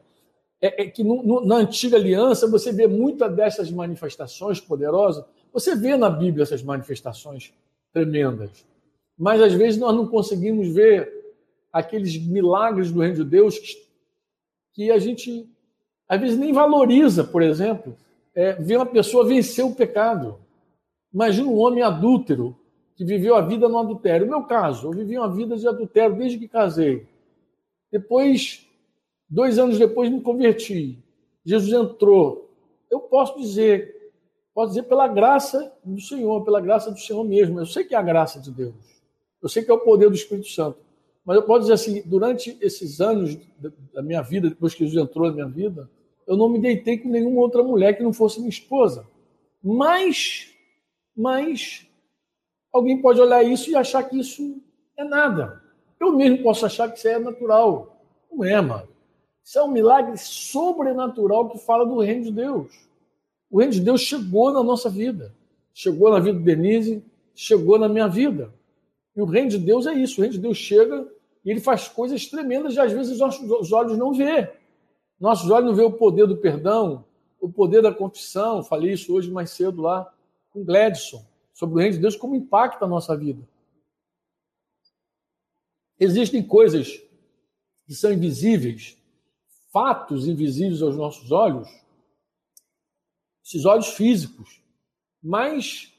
É, 0.60 0.84
é 0.84 0.90
que 0.90 1.04
no, 1.04 1.22
no, 1.22 1.44
na 1.44 1.56
antiga 1.56 1.96
aliança 1.96 2.48
você 2.48 2.72
vê 2.72 2.86
muitas 2.86 3.34
dessas 3.34 3.70
manifestações 3.70 4.60
poderosas. 4.60 5.24
Você 5.52 5.74
vê 5.74 5.96
na 5.96 6.10
Bíblia 6.10 6.42
essas 6.42 6.62
manifestações 6.62 7.52
tremendas. 7.92 8.64
Mas 9.18 9.40
às 9.40 9.52
vezes 9.52 9.78
nós 9.78 9.94
não 9.94 10.06
conseguimos 10.06 10.68
ver 10.68 11.12
aqueles 11.72 12.16
milagres 12.18 12.90
do 12.90 13.00
reino 13.00 13.16
de 13.16 13.24
Deus 13.24 13.58
que, 13.58 13.76
que 14.72 14.90
a 14.90 14.98
gente 14.98 15.48
às 16.08 16.20
vezes 16.20 16.38
nem 16.38 16.52
valoriza, 16.52 17.24
por 17.24 17.42
exemplo, 17.42 17.96
é, 18.34 18.52
ver 18.54 18.76
uma 18.76 18.86
pessoa 18.86 19.26
vencer 19.26 19.64
o 19.64 19.74
pecado. 19.74 20.38
Imagina 21.12 21.48
um 21.48 21.58
homem 21.58 21.82
adúltero 21.82 22.56
que 22.96 23.04
viveu 23.04 23.36
a 23.36 23.42
vida 23.42 23.68
no 23.68 23.78
adultério. 23.78 24.26
No 24.26 24.38
meu 24.38 24.46
caso, 24.46 24.88
eu 24.88 24.92
vivi 24.92 25.18
uma 25.18 25.32
vida 25.32 25.56
de 25.56 25.68
adultério 25.68 26.16
desde 26.16 26.38
que 26.38 26.48
casei. 26.48 27.06
Depois, 27.92 28.66
dois 29.28 29.58
anos 29.58 29.78
depois, 29.78 30.10
me 30.10 30.20
converti. 30.20 30.98
Jesus 31.44 31.72
entrou. 31.72 32.50
Eu 32.90 33.00
posso 33.00 33.38
dizer, 33.38 34.12
posso 34.54 34.70
dizer 34.70 34.84
pela 34.84 35.06
graça 35.06 35.72
do 35.84 36.00
Senhor, 36.00 36.42
pela 36.42 36.60
graça 36.60 36.90
do 36.90 36.98
Senhor 36.98 37.22
mesmo. 37.22 37.60
Eu 37.60 37.66
sei 37.66 37.84
que 37.84 37.94
é 37.94 37.98
a 37.98 38.02
graça 38.02 38.40
de 38.40 38.50
Deus. 38.50 38.74
Eu 39.42 39.48
sei 39.48 39.62
que 39.62 39.70
é 39.70 39.74
o 39.74 39.80
poder 39.80 40.08
do 40.08 40.16
Espírito 40.16 40.48
Santo. 40.48 40.78
Mas 41.24 41.36
eu 41.36 41.42
posso 41.42 41.62
dizer 41.62 41.74
assim, 41.74 42.02
durante 42.06 42.56
esses 42.60 43.00
anos 43.00 43.36
da 43.92 44.02
minha 44.02 44.22
vida, 44.22 44.48
depois 44.48 44.74
que 44.74 44.86
Jesus 44.86 45.04
entrou 45.04 45.26
na 45.26 45.34
minha 45.34 45.48
vida, 45.48 45.90
eu 46.26 46.36
não 46.36 46.48
me 46.48 46.58
deitei 46.58 46.98
com 46.98 47.08
nenhuma 47.08 47.40
outra 47.40 47.62
mulher 47.62 47.96
que 47.96 48.02
não 48.02 48.12
fosse 48.12 48.38
minha 48.38 48.48
esposa. 48.48 49.06
Mas, 49.62 50.52
mas, 51.16 51.85
Alguém 52.76 53.00
pode 53.00 53.18
olhar 53.18 53.42
isso 53.42 53.70
e 53.70 53.74
achar 53.74 54.02
que 54.02 54.18
isso 54.18 54.60
é 54.98 55.02
nada. 55.02 55.62
Eu 55.98 56.12
mesmo 56.12 56.42
posso 56.42 56.66
achar 56.66 56.92
que 56.92 56.98
isso 56.98 57.08
é 57.08 57.18
natural. 57.18 57.98
Não 58.30 58.44
é, 58.44 58.60
mano. 58.60 58.86
Isso 59.42 59.58
é 59.58 59.62
um 59.64 59.70
milagre 59.70 60.14
sobrenatural 60.18 61.48
que 61.48 61.56
fala 61.56 61.86
do 61.86 61.98
reino 62.00 62.24
de 62.24 62.32
Deus. 62.32 62.86
O 63.50 63.60
reino 63.60 63.72
de 63.72 63.80
Deus 63.80 64.02
chegou 64.02 64.52
na 64.52 64.62
nossa 64.62 64.90
vida. 64.90 65.34
Chegou 65.72 66.10
na 66.10 66.20
vida 66.20 66.38
de 66.38 66.44
Denise, 66.44 67.02
chegou 67.34 67.78
na 67.78 67.88
minha 67.88 68.08
vida. 68.08 68.52
E 69.16 69.22
o 69.22 69.24
reino 69.24 69.48
de 69.48 69.58
Deus 69.58 69.86
é 69.86 69.94
isso. 69.94 70.18
O 70.18 70.20
reino 70.20 70.34
de 70.34 70.40
Deus 70.40 70.58
chega 70.58 71.08
e 71.42 71.50
ele 71.50 71.60
faz 71.60 71.88
coisas 71.88 72.26
tremendas 72.26 72.74
e 72.74 72.80
às 72.80 72.92
vezes 72.92 73.18
nossos 73.18 73.72
olhos 73.72 73.96
não 73.96 74.12
vê. 74.12 74.52
Nossos 75.18 75.50
olhos 75.50 75.70
não 75.70 75.74
vê 75.74 75.82
o 75.82 75.92
poder 75.92 76.26
do 76.26 76.36
perdão, 76.36 77.06
o 77.40 77.48
poder 77.48 77.80
da 77.80 77.94
confissão. 77.94 78.62
Falei 78.62 78.92
isso 78.92 79.14
hoje 79.14 79.30
mais 79.30 79.48
cedo 79.48 79.80
lá 79.80 80.12
com 80.50 80.62
Gladson, 80.62 81.24
sobre 81.56 81.74
o 81.74 81.78
reino 81.78 81.94
de 81.94 82.02
Deus, 82.02 82.14
como 82.14 82.34
impacta 82.34 82.84
a 82.84 82.88
nossa 82.88 83.16
vida. 83.16 83.48
Existem 85.98 86.46
coisas 86.46 87.02
que 87.86 87.94
são 87.94 88.12
invisíveis, 88.12 88.98
fatos 89.72 90.28
invisíveis 90.28 90.82
aos 90.82 90.94
nossos 90.96 91.32
olhos, 91.32 91.66
esses 93.42 93.64
olhos 93.64 93.88
físicos, 93.94 94.62
mas 95.22 95.94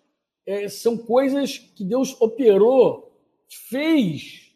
é, 0.46 0.70
são 0.70 0.96
coisas 0.96 1.58
que 1.58 1.84
Deus 1.84 2.16
operou, 2.22 3.12
fez 3.50 4.56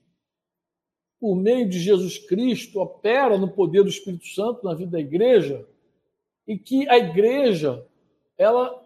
por 1.20 1.36
meio 1.36 1.68
de 1.68 1.80
Jesus 1.80 2.20
Cristo, 2.20 2.80
opera 2.80 3.40
no 3.40 3.52
poder 3.52 3.82
do 3.82 3.90
Espírito 3.90 4.28
Santo 4.28 4.64
na 4.64 4.76
vida 4.76 4.92
da 4.92 5.00
igreja, 5.00 5.68
e 6.46 6.60
que 6.60 6.88
a 6.88 7.00
igreja 7.00 7.84
ela 8.38 8.81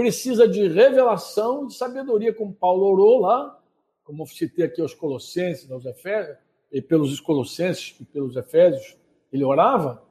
precisa 0.00 0.48
de 0.48 0.66
revelação, 0.66 1.66
de 1.66 1.74
sabedoria, 1.74 2.32
como 2.32 2.54
Paulo 2.54 2.86
orou 2.86 3.20
lá, 3.20 3.62
como 4.02 4.26
citei 4.26 4.64
aqui 4.64 4.80
aos 4.80 4.94
Colossenses, 4.94 5.70
aos 5.70 5.84
Efésios, 5.84 6.38
e 6.72 6.80
pelos 6.80 7.20
Colossenses 7.20 7.94
e 8.00 8.04
pelos 8.06 8.34
Efésios, 8.34 8.96
ele 9.30 9.44
orava, 9.44 10.02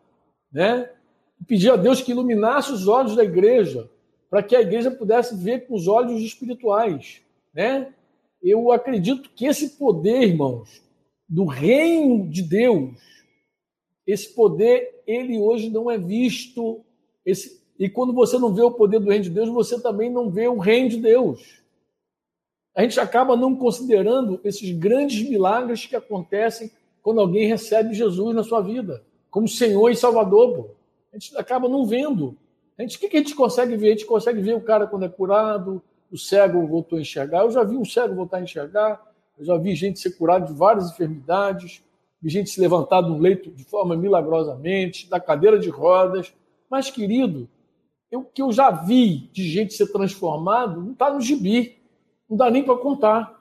né? 0.52 0.92
E 1.42 1.44
pedia 1.44 1.74
a 1.74 1.76
Deus 1.76 2.04
que 2.04 2.12
iluminasse 2.12 2.72
os 2.72 2.88
olhos 2.88 3.16
da 3.16 3.24
igreja, 3.24 3.90
para 4.30 4.44
que 4.44 4.56
a 4.56 4.62
igreja 4.62 4.92
pudesse 4.92 5.36
ver 5.36 5.66
com 5.66 5.74
os 5.74 5.88
olhos 5.88 6.22
espirituais, 6.22 7.24
né? 7.52 7.92
Eu 8.44 8.72
acredito 8.72 9.32
que 9.32 9.48
esse 9.48 9.70
poder, 9.70 10.22
irmãos, 10.22 10.84
do 11.28 11.46
reino 11.46 12.30
de 12.30 12.44
Deus, 12.44 12.94
esse 14.06 14.36
poder, 14.36 15.02
ele 15.08 15.40
hoje 15.40 15.68
não 15.68 15.90
é 15.90 15.98
visto. 15.98 16.86
Esse, 17.26 17.59
e 17.80 17.88
quando 17.90 18.12
você 18.12 18.38
não 18.38 18.54
vê 18.54 18.62
o 18.62 18.72
poder 18.72 19.00
do 19.00 19.10
reino 19.10 19.24
de 19.24 19.30
Deus, 19.30 19.48
você 19.48 19.82
também 19.82 20.10
não 20.12 20.30
vê 20.30 20.50
o 20.50 20.58
reino 20.58 20.90
de 20.90 20.98
Deus. 20.98 21.64
A 22.76 22.82
gente 22.82 23.00
acaba 23.00 23.38
não 23.38 23.56
considerando 23.56 24.42
esses 24.44 24.70
grandes 24.78 25.28
milagres 25.28 25.86
que 25.86 25.96
acontecem 25.96 26.70
quando 27.02 27.22
alguém 27.22 27.48
recebe 27.48 27.94
Jesus 27.94 28.36
na 28.36 28.44
sua 28.44 28.60
vida, 28.60 29.02
como 29.32 29.48
Senhor 29.48 29.90
e 29.90 29.96
Salvador. 29.96 30.56
Pô. 30.56 30.70
A 31.14 31.18
gente 31.18 31.36
acaba 31.38 31.70
não 31.70 31.86
vendo. 31.86 32.38
A 32.78 32.82
gente, 32.82 32.98
o 32.98 33.00
que 33.00 33.16
a 33.16 33.20
gente 33.20 33.34
consegue 33.34 33.78
ver? 33.78 33.88
A 33.88 33.92
gente 33.92 34.06
consegue 34.06 34.42
ver 34.42 34.56
o 34.56 34.62
cara 34.62 34.86
quando 34.86 35.06
é 35.06 35.10
curado, 35.10 35.82
o 36.12 36.18
cego 36.18 36.68
voltou 36.68 36.98
a 36.98 37.02
enxergar. 37.02 37.44
Eu 37.44 37.52
já 37.52 37.64
vi 37.64 37.78
um 37.78 37.86
cego 37.86 38.14
voltar 38.14 38.38
a 38.38 38.42
enxergar, 38.42 39.02
eu 39.38 39.46
já 39.46 39.58
vi 39.58 39.74
gente 39.74 40.00
ser 40.00 40.18
curada 40.18 40.46
de 40.46 40.54
várias 40.54 40.92
enfermidades, 40.92 41.82
vi 42.22 42.30
gente 42.30 42.50
se 42.50 42.60
levantar 42.60 43.02
do 43.02 43.18
leito 43.18 43.50
de 43.52 43.64
forma 43.64 43.96
milagrosamente, 43.96 45.10
da 45.10 45.20
cadeira 45.20 45.58
de 45.58 45.70
rodas. 45.70 46.34
Mas, 46.70 46.92
querido, 46.92 47.50
o 48.18 48.24
que 48.24 48.42
eu 48.42 48.52
já 48.52 48.72
vi 48.72 49.30
de 49.32 49.48
gente 49.48 49.74
ser 49.74 49.92
transformado 49.92 50.82
não 50.82 50.94
está 50.94 51.12
no 51.12 51.22
gibi, 51.22 51.78
não 52.30 52.38
dá 52.38 52.50
nem 52.50 52.64
para 52.64 52.78
contar. 52.78 53.40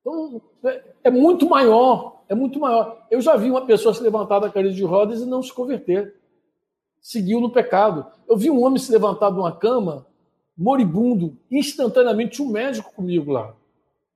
Então, 0.00 0.40
é, 0.64 0.84
é 1.04 1.10
muito 1.10 1.48
maior, 1.48 2.22
é 2.28 2.34
muito 2.34 2.58
maior. 2.58 3.06
Eu 3.10 3.20
já 3.20 3.36
vi 3.36 3.50
uma 3.50 3.66
pessoa 3.66 3.94
se 3.94 4.02
levantar 4.02 4.38
da 4.38 4.48
cadeira 4.48 4.74
de 4.74 4.84
rodas 4.84 5.20
e 5.20 5.26
não 5.26 5.42
se 5.42 5.52
converter 5.52 6.18
seguiu 7.00 7.40
no 7.40 7.50
pecado. 7.50 8.06
Eu 8.28 8.36
vi 8.36 8.50
um 8.50 8.62
homem 8.62 8.78
se 8.78 8.92
levantar 8.92 9.30
de 9.30 9.38
uma 9.38 9.52
cama, 9.52 10.06
moribundo, 10.56 11.36
instantaneamente 11.50 12.42
um 12.42 12.50
médico 12.50 12.92
comigo 12.92 13.32
lá. 13.32 13.50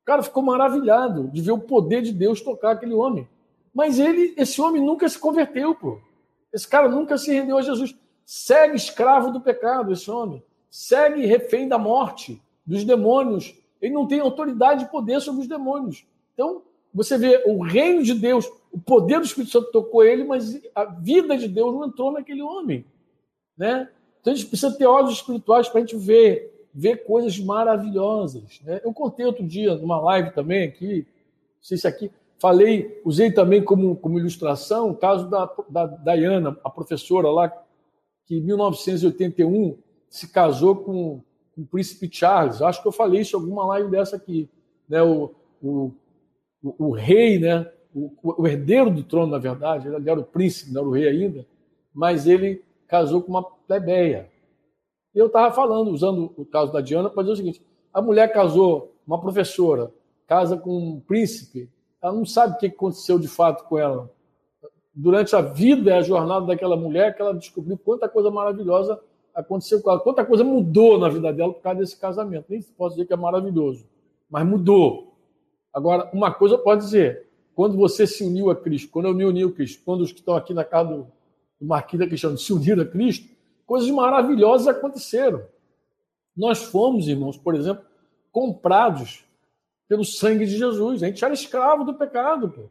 O 0.02 0.04
cara 0.04 0.22
ficou 0.22 0.42
maravilhado 0.42 1.28
de 1.28 1.40
ver 1.40 1.52
o 1.52 1.58
poder 1.58 2.02
de 2.02 2.12
Deus 2.12 2.40
tocar 2.40 2.72
aquele 2.72 2.94
homem. 2.94 3.28
Mas 3.72 3.98
ele, 3.98 4.34
esse 4.36 4.60
homem 4.60 4.84
nunca 4.84 5.08
se 5.08 5.18
converteu, 5.18 5.74
pô. 5.74 5.98
Esse 6.52 6.68
cara 6.68 6.88
nunca 6.88 7.16
se 7.16 7.32
rendeu 7.32 7.56
a 7.56 7.62
Jesus. 7.62 7.96
Segue 8.24 8.76
escravo 8.76 9.30
do 9.30 9.40
pecado, 9.40 9.92
esse 9.92 10.10
homem. 10.10 10.42
Segue 10.70 11.26
refém 11.26 11.68
da 11.68 11.78
morte, 11.78 12.40
dos 12.64 12.84
demônios. 12.84 13.54
Ele 13.80 13.92
não 13.92 14.06
tem 14.06 14.20
autoridade 14.20 14.84
e 14.84 14.88
poder 14.88 15.20
sobre 15.20 15.42
os 15.42 15.48
demônios. 15.48 16.06
Então, 16.32 16.62
você 16.94 17.16
vê 17.16 17.42
o 17.46 17.62
reino 17.62 18.02
de 18.02 18.14
Deus, 18.14 18.50
o 18.70 18.78
poder 18.78 19.18
do 19.18 19.26
Espírito 19.26 19.52
Santo 19.52 19.72
tocou 19.72 20.04
ele, 20.04 20.24
mas 20.24 20.60
a 20.74 20.84
vida 20.84 21.36
de 21.36 21.48
Deus 21.48 21.74
não 21.74 21.86
entrou 21.86 22.12
naquele 22.12 22.42
homem. 22.42 22.84
Né? 23.56 23.88
Então 24.20 24.32
a 24.32 24.36
gente 24.36 24.48
precisa 24.48 24.76
ter 24.76 24.86
olhos 24.86 25.12
espirituais 25.12 25.68
para 25.68 25.78
a 25.78 25.80
gente 25.80 25.96
ver, 25.96 26.68
ver 26.72 27.04
coisas 27.04 27.38
maravilhosas. 27.38 28.60
Né? 28.62 28.80
Eu 28.84 28.92
contei 28.92 29.24
outro 29.24 29.46
dia, 29.46 29.74
numa 29.74 30.00
live 30.00 30.32
também 30.32 30.64
aqui, 30.64 31.06
não 31.56 31.62
sei 31.62 31.78
se 31.78 31.86
aqui, 31.86 32.10
falei, 32.38 33.00
usei 33.04 33.30
também 33.30 33.62
como, 33.62 33.96
como 33.96 34.18
ilustração 34.18 34.90
o 34.90 34.96
caso 34.96 35.28
da, 35.28 35.50
da 35.68 36.16
Diana, 36.16 36.56
a 36.62 36.70
professora 36.70 37.30
lá, 37.30 37.52
que 38.26 38.36
em 38.36 38.40
1981 38.42 39.78
se 40.08 40.28
casou 40.28 40.76
com, 40.76 41.22
com 41.54 41.62
o 41.62 41.66
príncipe 41.66 42.08
Charles. 42.10 42.62
Acho 42.62 42.82
que 42.82 42.88
eu 42.88 42.92
falei 42.92 43.20
isso 43.20 43.36
em 43.36 43.40
alguma 43.40 43.66
live 43.66 43.90
dessa 43.90 44.16
aqui. 44.16 44.48
Né? 44.88 45.02
O, 45.02 45.34
o 45.62 45.92
o, 46.62 46.86
o 46.88 46.90
rei, 46.92 47.38
né? 47.38 47.70
O, 47.94 48.10
o, 48.22 48.46
herdeiro 48.46 48.90
do 48.90 49.02
trono, 49.02 49.32
na 49.32 49.38
verdade, 49.38 49.88
ele 49.88 50.08
era 50.08 50.20
o 50.20 50.24
príncipe, 50.24 50.72
não 50.72 50.80
era 50.80 50.88
o 50.88 50.92
rei 50.92 51.08
ainda, 51.08 51.46
mas 51.92 52.26
ele 52.26 52.64
casou 52.86 53.22
com 53.22 53.28
uma 53.28 53.42
plebeia. 53.42 54.30
E 55.14 55.18
eu 55.18 55.26
estava 55.26 55.54
falando, 55.54 55.90
usando 55.90 56.32
o 56.36 56.44
caso 56.46 56.72
da 56.72 56.80
Diana, 56.80 57.10
para 57.10 57.22
dizer 57.22 57.32
o 57.32 57.36
seguinte: 57.36 57.62
a 57.92 58.00
mulher 58.00 58.32
casou, 58.32 58.94
uma 59.06 59.20
professora, 59.20 59.92
casa 60.26 60.56
com 60.56 60.74
um 60.74 61.00
príncipe, 61.00 61.68
ela 62.00 62.14
não 62.14 62.24
sabe 62.24 62.54
o 62.54 62.58
que 62.58 62.66
aconteceu 62.66 63.18
de 63.18 63.28
fato 63.28 63.64
com 63.64 63.78
ela. 63.78 64.10
Durante 64.94 65.34
a 65.34 65.40
vida 65.40 65.96
a 65.96 66.02
jornada 66.02 66.46
daquela 66.46 66.76
mulher, 66.76 67.14
que 67.14 67.22
ela 67.22 67.34
descobriu 67.34 67.78
quanta 67.78 68.08
coisa 68.08 68.30
maravilhosa 68.30 69.00
aconteceu 69.34 69.80
com 69.80 69.90
ela, 69.90 70.00
quanta 70.00 70.24
coisa 70.24 70.44
mudou 70.44 70.98
na 70.98 71.08
vida 71.08 71.32
dela 71.32 71.52
por 71.52 71.62
causa 71.62 71.80
desse 71.80 71.98
casamento. 71.98 72.46
Nem 72.48 72.60
posso 72.76 72.96
dizer 72.96 73.06
que 73.06 73.12
é 73.12 73.16
maravilhoso, 73.16 73.86
mas 74.30 74.46
mudou. 74.46 75.14
Agora, 75.72 76.10
uma 76.12 76.32
coisa 76.32 76.58
pode 76.58 76.82
dizer, 76.82 77.26
quando 77.54 77.76
você 77.76 78.06
se 78.06 78.22
uniu 78.22 78.50
a 78.50 78.56
Cristo, 78.56 78.90
quando 78.90 79.06
eu 79.06 79.14
me 79.14 79.24
uni 79.24 79.42
a 79.42 79.50
Cristo, 79.50 79.82
quando 79.84 80.02
os 80.02 80.12
que 80.12 80.18
estão 80.18 80.36
aqui 80.36 80.52
na 80.52 80.64
casa 80.64 80.90
do, 80.90 81.06
do 81.58 81.66
Marquinhos 81.66 82.04
da 82.04 82.08
Cristiano 82.08 82.36
se 82.36 82.52
uniram 82.52 82.82
a 82.82 82.86
Cristo, 82.86 83.28
coisas 83.66 83.90
maravilhosas 83.90 84.68
aconteceram. 84.68 85.42
Nós 86.36 86.62
fomos, 86.64 87.08
irmãos, 87.08 87.38
por 87.38 87.54
exemplo, 87.54 87.84
comprados 88.30 89.24
pelo 89.88 90.04
sangue 90.04 90.46
de 90.46 90.56
Jesus. 90.56 91.02
A 91.02 91.06
gente 91.06 91.24
era 91.24 91.34
escravo 91.34 91.84
do 91.84 91.94
pecado. 91.94 92.50
Pô. 92.50 92.62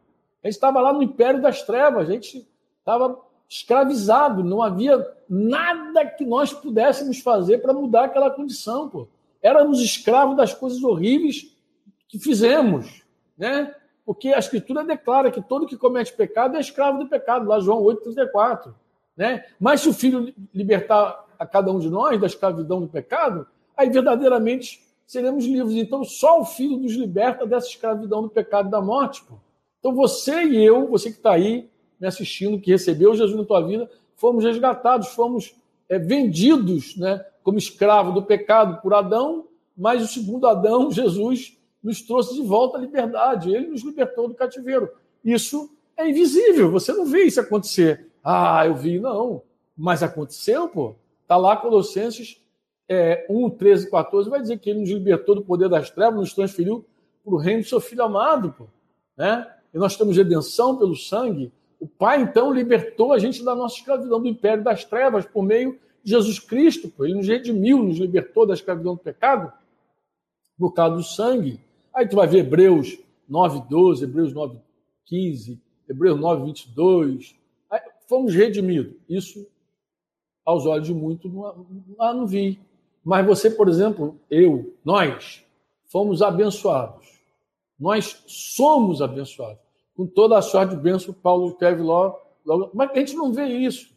A 0.43 0.47
gente 0.47 0.55
estava 0.55 0.81
lá 0.81 0.91
no 0.91 1.03
império 1.03 1.41
das 1.41 1.61
trevas, 1.61 2.09
a 2.09 2.11
gente 2.13 2.47
estava 2.79 3.19
escravizado, 3.47 4.43
não 4.43 4.61
havia 4.61 5.05
nada 5.29 6.05
que 6.05 6.25
nós 6.25 6.53
pudéssemos 6.53 7.19
fazer 7.19 7.59
para 7.59 7.73
mudar 7.73 8.05
aquela 8.05 8.31
condição. 8.31 8.89
Pô. 8.89 9.07
Éramos 9.41 9.81
escravos 9.81 10.37
das 10.37 10.53
coisas 10.53 10.81
horríveis 10.83 11.55
que 12.07 12.17
fizemos, 12.17 13.03
né? 13.37 13.75
Porque 14.05 14.29
a 14.29 14.39
Escritura 14.39 14.83
declara 14.83 15.31
que 15.31 15.41
todo 15.41 15.67
que 15.67 15.77
comete 15.77 16.13
pecado 16.13 16.57
é 16.57 16.59
escravo 16.59 16.99
do 16.99 17.07
pecado, 17.07 17.47
lá 17.47 17.59
João 17.59 17.81
8,34. 17.83 18.73
Né? 19.15 19.45
Mas 19.59 19.81
se 19.81 19.89
o 19.89 19.93
Filho 19.93 20.33
libertar 20.53 21.25
a 21.37 21.45
cada 21.45 21.71
um 21.71 21.79
de 21.79 21.89
nós 21.89 22.19
da 22.19 22.27
escravidão 22.27 22.81
do 22.81 22.87
pecado, 22.87 23.45
aí 23.75 23.89
verdadeiramente 23.89 24.81
seremos 25.05 25.45
livres. 25.45 25.75
Então 25.75 26.03
só 26.03 26.41
o 26.41 26.45
Filho 26.45 26.77
nos 26.77 26.93
liberta 26.93 27.45
dessa 27.45 27.67
escravidão 27.67 28.23
do 28.23 28.29
pecado 28.29 28.69
da 28.69 28.81
morte. 28.81 29.23
Pô. 29.23 29.35
Então 29.81 29.93
você 29.95 30.43
e 30.43 30.63
eu, 30.63 30.87
você 30.87 31.09
que 31.09 31.17
está 31.17 31.33
aí 31.33 31.67
me 31.99 32.07
assistindo, 32.07 32.61
que 32.61 32.71
recebeu 32.71 33.13
Jesus 33.15 33.37
na 33.37 33.43
tua 33.43 33.61
vida, 33.61 33.89
fomos 34.15 34.45
resgatados, 34.45 35.09
fomos 35.09 35.55
é, 35.89 35.97
vendidos 35.97 36.95
né, 36.95 37.25
como 37.43 37.57
escravo 37.57 38.11
do 38.11 38.23
pecado 38.23 38.79
por 38.81 38.93
Adão, 38.93 39.47
mas 39.75 40.03
o 40.03 40.07
segundo 40.07 40.47
Adão, 40.47 40.89
Jesus, 40.93 41.57
nos 41.83 42.01
trouxe 42.01 42.35
de 42.35 42.43
volta 42.43 42.77
a 42.77 42.81
liberdade. 42.81 43.53
Ele 43.53 43.67
nos 43.67 43.83
libertou 43.83 44.27
do 44.27 44.35
cativeiro. 44.35 44.89
Isso 45.25 45.75
é 45.97 46.07
invisível, 46.07 46.71
você 46.71 46.93
não 46.93 47.05
vê 47.05 47.23
isso 47.23 47.41
acontecer. 47.41 48.07
Ah, 48.23 48.65
eu 48.65 48.75
vi, 48.75 48.99
não. 48.99 49.41
Mas 49.75 50.03
aconteceu, 50.03 50.69
pô. 50.69 50.95
Está 51.23 51.35
lá 51.37 51.57
Colossenses 51.57 52.39
é, 52.87 53.25
1, 53.29 53.49
13 53.51 53.89
14, 53.89 54.29
vai 54.29 54.41
dizer 54.41 54.59
que 54.59 54.69
ele 54.69 54.81
nos 54.81 54.89
libertou 54.89 55.33
do 55.33 55.41
poder 55.41 55.69
das 55.69 55.89
trevas, 55.89 56.19
nos 56.19 56.33
transferiu 56.33 56.85
para 57.23 57.33
o 57.33 57.37
reino 57.37 57.61
do 57.61 57.67
seu 57.67 57.79
filho 57.79 58.03
amado, 58.03 58.53
pô. 58.55 58.67
Né? 59.17 59.47
E 59.73 59.77
nós 59.77 59.95
temos 59.95 60.17
redenção 60.17 60.77
pelo 60.77 60.95
sangue. 60.95 61.51
O 61.79 61.87
Pai, 61.87 62.21
então, 62.21 62.53
libertou 62.53 63.13
a 63.13 63.19
gente 63.19 63.43
da 63.43 63.55
nossa 63.55 63.75
escravidão, 63.75 64.21
do 64.21 64.27
império 64.27 64.63
das 64.63 64.83
trevas, 64.83 65.25
por 65.25 65.43
meio 65.43 65.79
de 66.03 66.11
Jesus 66.11 66.39
Cristo. 66.39 66.89
Pô. 66.89 67.05
Ele 67.05 67.15
nos 67.15 67.27
redimiu, 67.27 67.81
nos 67.81 67.97
libertou 67.97 68.45
da 68.45 68.53
escravidão 68.53 68.95
do 68.95 68.99
pecado 68.99 69.51
por 70.57 70.73
causa 70.73 70.95
do 70.95 71.03
sangue. 71.03 71.59
Aí 71.93 72.07
tu 72.07 72.15
vai 72.15 72.27
ver 72.27 72.39
Hebreus 72.39 72.99
9, 73.27 73.63
12, 73.69 74.03
Hebreus 74.03 74.33
9, 74.33 74.57
15, 75.05 75.59
Hebreus 75.89 76.19
9, 76.19 76.45
22. 76.45 77.35
Aí, 77.69 77.81
fomos 78.07 78.35
redimidos. 78.35 78.93
Isso, 79.09 79.47
aos 80.45 80.65
olhos 80.65 80.87
de 80.87 80.93
muito, 80.93 81.27
não, 81.97 82.13
não 82.13 82.27
vi. 82.27 82.59
Mas 83.03 83.25
você, 83.25 83.49
por 83.49 83.67
exemplo, 83.67 84.19
eu, 84.29 84.75
nós, 84.85 85.43
fomos 85.87 86.21
abençoados. 86.21 87.00
Nós 87.81 88.23
somos 88.27 89.01
abençoados. 89.01 89.57
Com 89.95 90.05
toda 90.05 90.37
a 90.37 90.41
sorte 90.41 90.75
de 90.75 90.81
bênção, 90.81 91.11
Paulo 91.11 91.49
escreve 91.49 91.81
logo, 91.81 92.15
logo. 92.45 92.69
Mas 92.75 92.91
a 92.91 92.99
gente 92.99 93.15
não 93.15 93.33
vê 93.33 93.47
isso. 93.47 93.89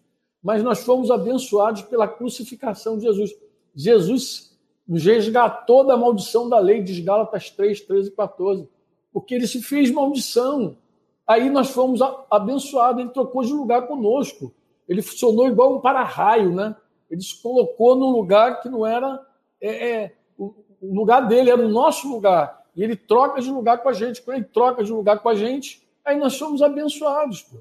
Mas 0.42 0.62
nós 0.62 0.82
fomos 0.82 1.10
abençoados 1.10 1.82
pela 1.82 2.08
crucificação 2.08 2.96
de 2.96 3.04
Jesus. 3.04 3.34
Jesus 3.76 4.56
nos 4.88 5.04
resgatou 5.04 5.84
da 5.84 5.98
maldição 5.98 6.48
da 6.48 6.58
lei, 6.58 6.82
diz 6.82 6.98
Gálatas 7.00 7.50
3, 7.50 7.82
13 7.82 8.08
e 8.08 8.12
14. 8.12 8.68
Porque 9.12 9.34
ele 9.34 9.46
se 9.46 9.60
fez 9.60 9.90
maldição. 9.90 10.78
Aí 11.26 11.50
nós 11.50 11.68
fomos 11.68 12.00
abençoados, 12.30 13.02
ele 13.02 13.10
trocou 13.10 13.44
de 13.44 13.52
lugar 13.52 13.86
conosco. 13.86 14.54
Ele 14.88 15.02
funcionou 15.02 15.46
igual 15.46 15.76
um 15.76 15.80
para-raio, 15.80 16.54
né? 16.54 16.74
Ele 17.10 17.20
se 17.20 17.40
colocou 17.42 17.94
num 17.94 18.12
lugar 18.12 18.62
que 18.62 18.68
não 18.70 18.86
era 18.86 19.20
é, 19.60 19.90
é, 19.90 20.16
o 20.38 20.54
lugar 20.82 21.28
dele, 21.28 21.50
era 21.50 21.62
o 21.62 21.68
nosso 21.68 22.08
lugar. 22.08 22.63
E 22.76 22.82
ele 22.82 22.96
troca 22.96 23.40
de 23.40 23.50
lugar 23.50 23.82
com 23.82 23.88
a 23.88 23.92
gente. 23.92 24.22
Quando 24.22 24.38
ele 24.38 24.46
troca 24.46 24.82
de 24.82 24.92
lugar 24.92 25.20
com 25.20 25.28
a 25.28 25.34
gente, 25.34 25.86
aí 26.04 26.18
nós 26.18 26.34
somos 26.34 26.62
abençoados. 26.62 27.42
Pô. 27.42 27.58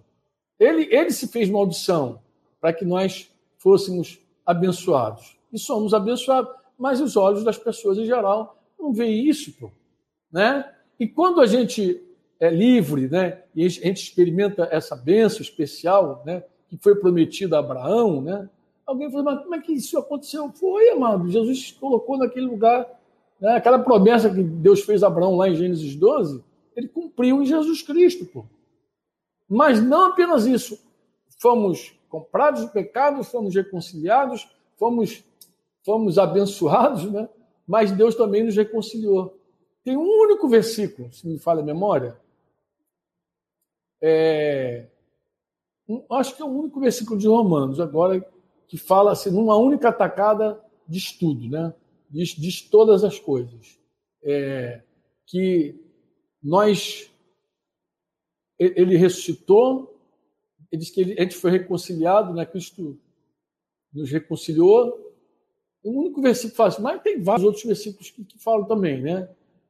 Ele, 0.59 0.88
ele 0.91 1.11
se 1.11 1.28
fez 1.28 1.49
maldição 1.49 2.20
para 2.59 2.74
que 2.74 2.86
nós 2.86 3.30
fôssemos 3.57 4.20
abençoados. 4.45 5.38
E 5.51 5.59
somos 5.59 5.93
abençoados. 5.93 6.51
Mas 6.78 6.99
os 6.99 7.16
olhos 7.16 7.43
das 7.43 7.57
pessoas 7.57 7.97
em 7.97 8.05
geral 8.05 8.57
não 8.80 8.93
veem 8.93 9.28
isso. 9.28 9.53
Pô. 9.59 9.72
Né? 10.32 10.70
E 10.99 11.07
quando 11.07 11.41
a 11.41 11.45
gente 11.45 12.01
é 12.39 12.49
livre, 12.49 13.07
né, 13.07 13.41
e 13.55 13.66
a 13.66 13.70
gente 13.70 14.03
experimenta 14.03 14.68
essa 14.70 14.95
bênção 14.95 15.41
especial, 15.41 16.22
né, 16.26 16.43
que 16.68 16.78
foi 16.78 16.93
prometida 16.95 17.55
a 17.55 17.59
Abraão, 17.59 18.22
né, 18.22 18.49
alguém 18.86 19.09
falou, 19.09 19.24
mas 19.26 19.41
como 19.41 19.55
é 19.55 19.61
que 19.61 19.72
isso 19.72 19.97
aconteceu? 19.97 20.51
Foi, 20.51 20.89
amado, 20.89 21.30
Jesus 21.30 21.72
colocou 21.72 22.18
naquele 22.18 22.45
lugar, 22.45 22.86
né, 23.44 23.58
aquela 23.58 23.78
promessa 23.78 24.34
que 24.34 24.41
Deus 24.41 24.84
fez 24.84 25.04
a 25.04 25.08
Abraão 25.08 25.36
lá 25.36 25.50
em 25.50 25.56
Gênesis 25.56 25.98
12, 25.98 26.41
ele 26.78 26.88
cumpriu 26.88 27.44
em 27.44 27.46
Jesus 27.46 27.82
Cristo, 27.82 28.26
pô. 28.26 28.46
Mas 29.50 29.84
não 29.84 30.06
apenas 30.06 30.46
isso, 30.46 30.80
fomos 31.41 31.94
comprados 32.08 32.62
do 32.62 32.70
pecado, 32.70 33.22
fomos 33.22 33.54
reconciliados, 33.54 34.50
fomos, 34.78 35.26
fomos 35.84 36.18
abençoados, 36.18 37.12
né? 37.12 37.28
mas 37.68 37.91
Deus 37.91 38.16
também 38.16 38.46
nos 38.46 38.56
reconciliou. 38.56 39.38
Tem 39.84 39.98
um 39.98 40.08
único 40.08 40.48
versículo, 40.48 41.12
se 41.12 41.28
me 41.28 41.38
falha 41.38 41.60
a 41.60 41.66
memória, 41.66 42.18
é, 44.02 44.86
um, 45.88 46.02
acho 46.12 46.34
que 46.34 46.41
é 46.41 46.46
o 46.46 46.50
único 46.50 46.80
versículo 46.80 47.20
de 47.20 47.28
Romanos 47.28 47.82
agora 47.82 48.26
que 48.70 48.78
fala 48.78 49.12
assim, 49.12 49.32
numa 49.32 49.58
única 49.58 49.89
atacada 49.89 50.64
de 50.88 50.98
estudo, 50.98 51.50
né? 51.50 51.74
Diz, 52.14 52.30
diz 52.30 52.61
todas 52.61 53.03
as 53.03 53.20
coisas. 53.20 53.80
É, 54.22 54.82
que 55.26 55.76
nós. 56.41 57.09
Ele 58.59 58.95
ressuscitou, 58.95 59.99
ele 60.72 60.80
diz 60.80 60.91
que 60.91 61.01
ele, 61.01 61.14
a 61.20 61.24
gente 61.24 61.36
foi 61.36 61.51
reconciliado, 61.51 62.34
né? 62.34 62.45
Cristo 62.45 62.97
nos 63.91 64.11
reconciliou. 64.11 65.11
O 65.84 65.99
único 65.99 66.22
versículo 66.22 66.51
que 66.51 66.57
fala 66.57 66.70
assim, 66.70 66.82
mas 66.82 67.01
tem 67.01 67.22
vários 67.22 67.45
outros 67.45 67.66
versículos 67.66 68.09
que, 68.09 68.24
que 68.24 68.39
falam 68.39 68.66
também, 68.66 69.01
né? 69.01 69.28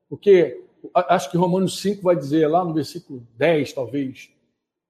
Porque 0.08 0.62
acho 0.94 1.32
que 1.32 1.38
Romanos 1.38 1.80
5 1.80 2.04
vai 2.04 2.16
dizer 2.16 2.48
lá 2.48 2.64
no 2.64 2.74
versículo 2.74 3.26
10, 3.38 3.74
talvez, 3.74 4.30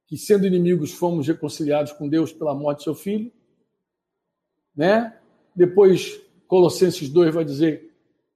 que 0.06 0.18
sendo 0.18 0.46
inimigos 0.46 0.92
fomos 0.92 1.26
reconciliados 1.26 1.92
com 1.92 2.08
Deus 2.08 2.32
pela 2.32 2.54
morte 2.54 2.78
de 2.78 2.84
seu 2.84 2.94
filho, 2.94 3.32
né? 4.76 5.18
Depois 5.56 6.20
Colossenses 6.46 7.08
2 7.08 7.34
vai 7.34 7.44
dizer 7.44 7.90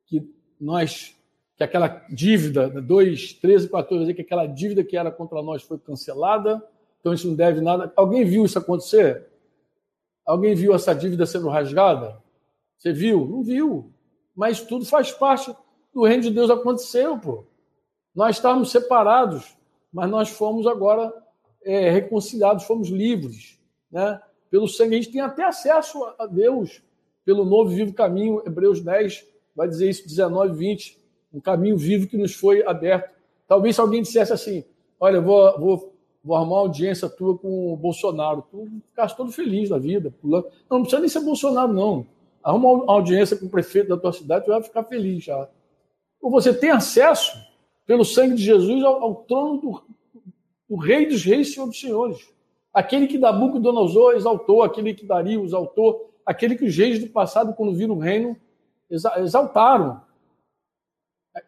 que 0.06 0.28
nós 0.60 1.14
que 1.58 1.64
aquela 1.64 1.88
dívida, 2.08 2.68
2, 2.68 3.32
13, 3.34 3.68
14, 3.68 3.88
vai 3.88 3.98
dizer 4.04 4.14
que 4.14 4.22
aquela 4.22 4.46
dívida 4.46 4.84
que 4.84 4.96
era 4.96 5.10
contra 5.10 5.42
nós 5.42 5.60
foi 5.60 5.76
cancelada, 5.76 6.64
então 7.00 7.12
isso 7.12 7.26
não 7.26 7.34
deve 7.34 7.60
nada. 7.60 7.92
Alguém 7.96 8.24
viu 8.24 8.44
isso 8.44 8.56
acontecer? 8.56 9.26
Alguém 10.24 10.54
viu 10.54 10.72
essa 10.72 10.94
dívida 10.94 11.26
sendo 11.26 11.48
rasgada? 11.48 12.22
Você 12.76 12.92
viu? 12.92 13.26
Não 13.26 13.42
viu. 13.42 13.92
Mas 14.36 14.60
tudo 14.60 14.86
faz 14.86 15.10
parte 15.10 15.52
do 15.92 16.04
reino 16.04 16.22
de 16.22 16.30
Deus 16.30 16.48
aconteceu, 16.48 17.18
pô. 17.18 17.44
Nós 18.14 18.36
estávamos 18.36 18.70
separados, 18.70 19.56
mas 19.92 20.08
nós 20.08 20.28
fomos 20.28 20.64
agora 20.64 21.12
é, 21.64 21.90
reconciliados, 21.90 22.64
fomos 22.64 22.88
livres, 22.88 23.58
né? 23.90 24.20
Pelo 24.48 24.68
sangue, 24.68 24.94
a 24.94 25.00
gente 25.00 25.12
tem 25.12 25.20
até 25.20 25.44
acesso 25.44 26.04
a 26.18 26.24
Deus 26.24 26.80
pelo 27.28 27.44
novo 27.44 27.68
vivo 27.68 27.92
caminho, 27.92 28.40
Hebreus 28.46 28.80
10 28.80 29.22
vai 29.54 29.68
dizer 29.68 29.90
isso, 29.90 30.08
19, 30.08 30.56
20, 30.56 30.98
um 31.30 31.38
caminho 31.38 31.76
vivo 31.76 32.06
que 32.06 32.16
nos 32.16 32.34
foi 32.34 32.66
aberto. 32.66 33.14
Talvez 33.46 33.74
se 33.74 33.82
alguém 33.82 34.00
dissesse 34.00 34.32
assim, 34.32 34.64
olha, 34.98 35.20
vou, 35.20 35.60
vou, 35.60 35.94
vou 36.24 36.34
arrumar 36.34 36.56
audiência 36.56 37.06
tua 37.06 37.36
com 37.36 37.74
o 37.74 37.76
Bolsonaro, 37.76 38.46
tu 38.50 38.66
ficasse 38.88 39.14
todo 39.14 39.30
feliz 39.30 39.68
da 39.68 39.76
vida, 39.76 40.10
pulando. 40.22 40.46
Não, 40.70 40.78
não 40.78 40.80
precisa 40.80 41.00
nem 41.00 41.08
ser 41.10 41.20
Bolsonaro, 41.20 41.70
não. 41.70 42.06
Arruma 42.42 42.66
uma 42.70 42.94
audiência 42.94 43.36
com 43.36 43.44
o 43.44 43.50
prefeito 43.50 43.90
da 43.90 43.98
tua 43.98 44.14
cidade, 44.14 44.46
tu 44.46 44.50
vai 44.50 44.62
ficar 44.62 44.84
feliz 44.84 45.24
já. 45.24 45.50
Ou 46.22 46.30
você 46.30 46.54
tem 46.54 46.70
acesso, 46.70 47.36
pelo 47.86 48.06
sangue 48.06 48.36
de 48.36 48.42
Jesus, 48.42 48.82
ao, 48.82 49.02
ao 49.02 49.14
trono 49.16 49.60
do, 49.60 49.82
do, 50.66 50.76
Rei 50.76 51.04
dos 51.04 51.22
Reis 51.22 51.48
e 51.48 51.52
Senhor 51.52 51.66
dos 51.66 51.78
Senhores. 51.78 52.26
Aquele 52.72 53.06
que 53.06 53.18
Nabucodonosor 53.18 54.14
exaltou, 54.14 54.62
aquele 54.62 54.94
que 54.94 55.04
Dario 55.04 55.44
exaltou, 55.44 56.08
aquele 56.28 56.56
que 56.56 56.66
os 56.66 56.76
reis 56.76 56.98
do 56.98 57.08
passado, 57.08 57.54
quando 57.54 57.74
viram 57.74 57.94
o 57.94 57.98
reino, 57.98 58.36
exaltaram. 58.90 60.02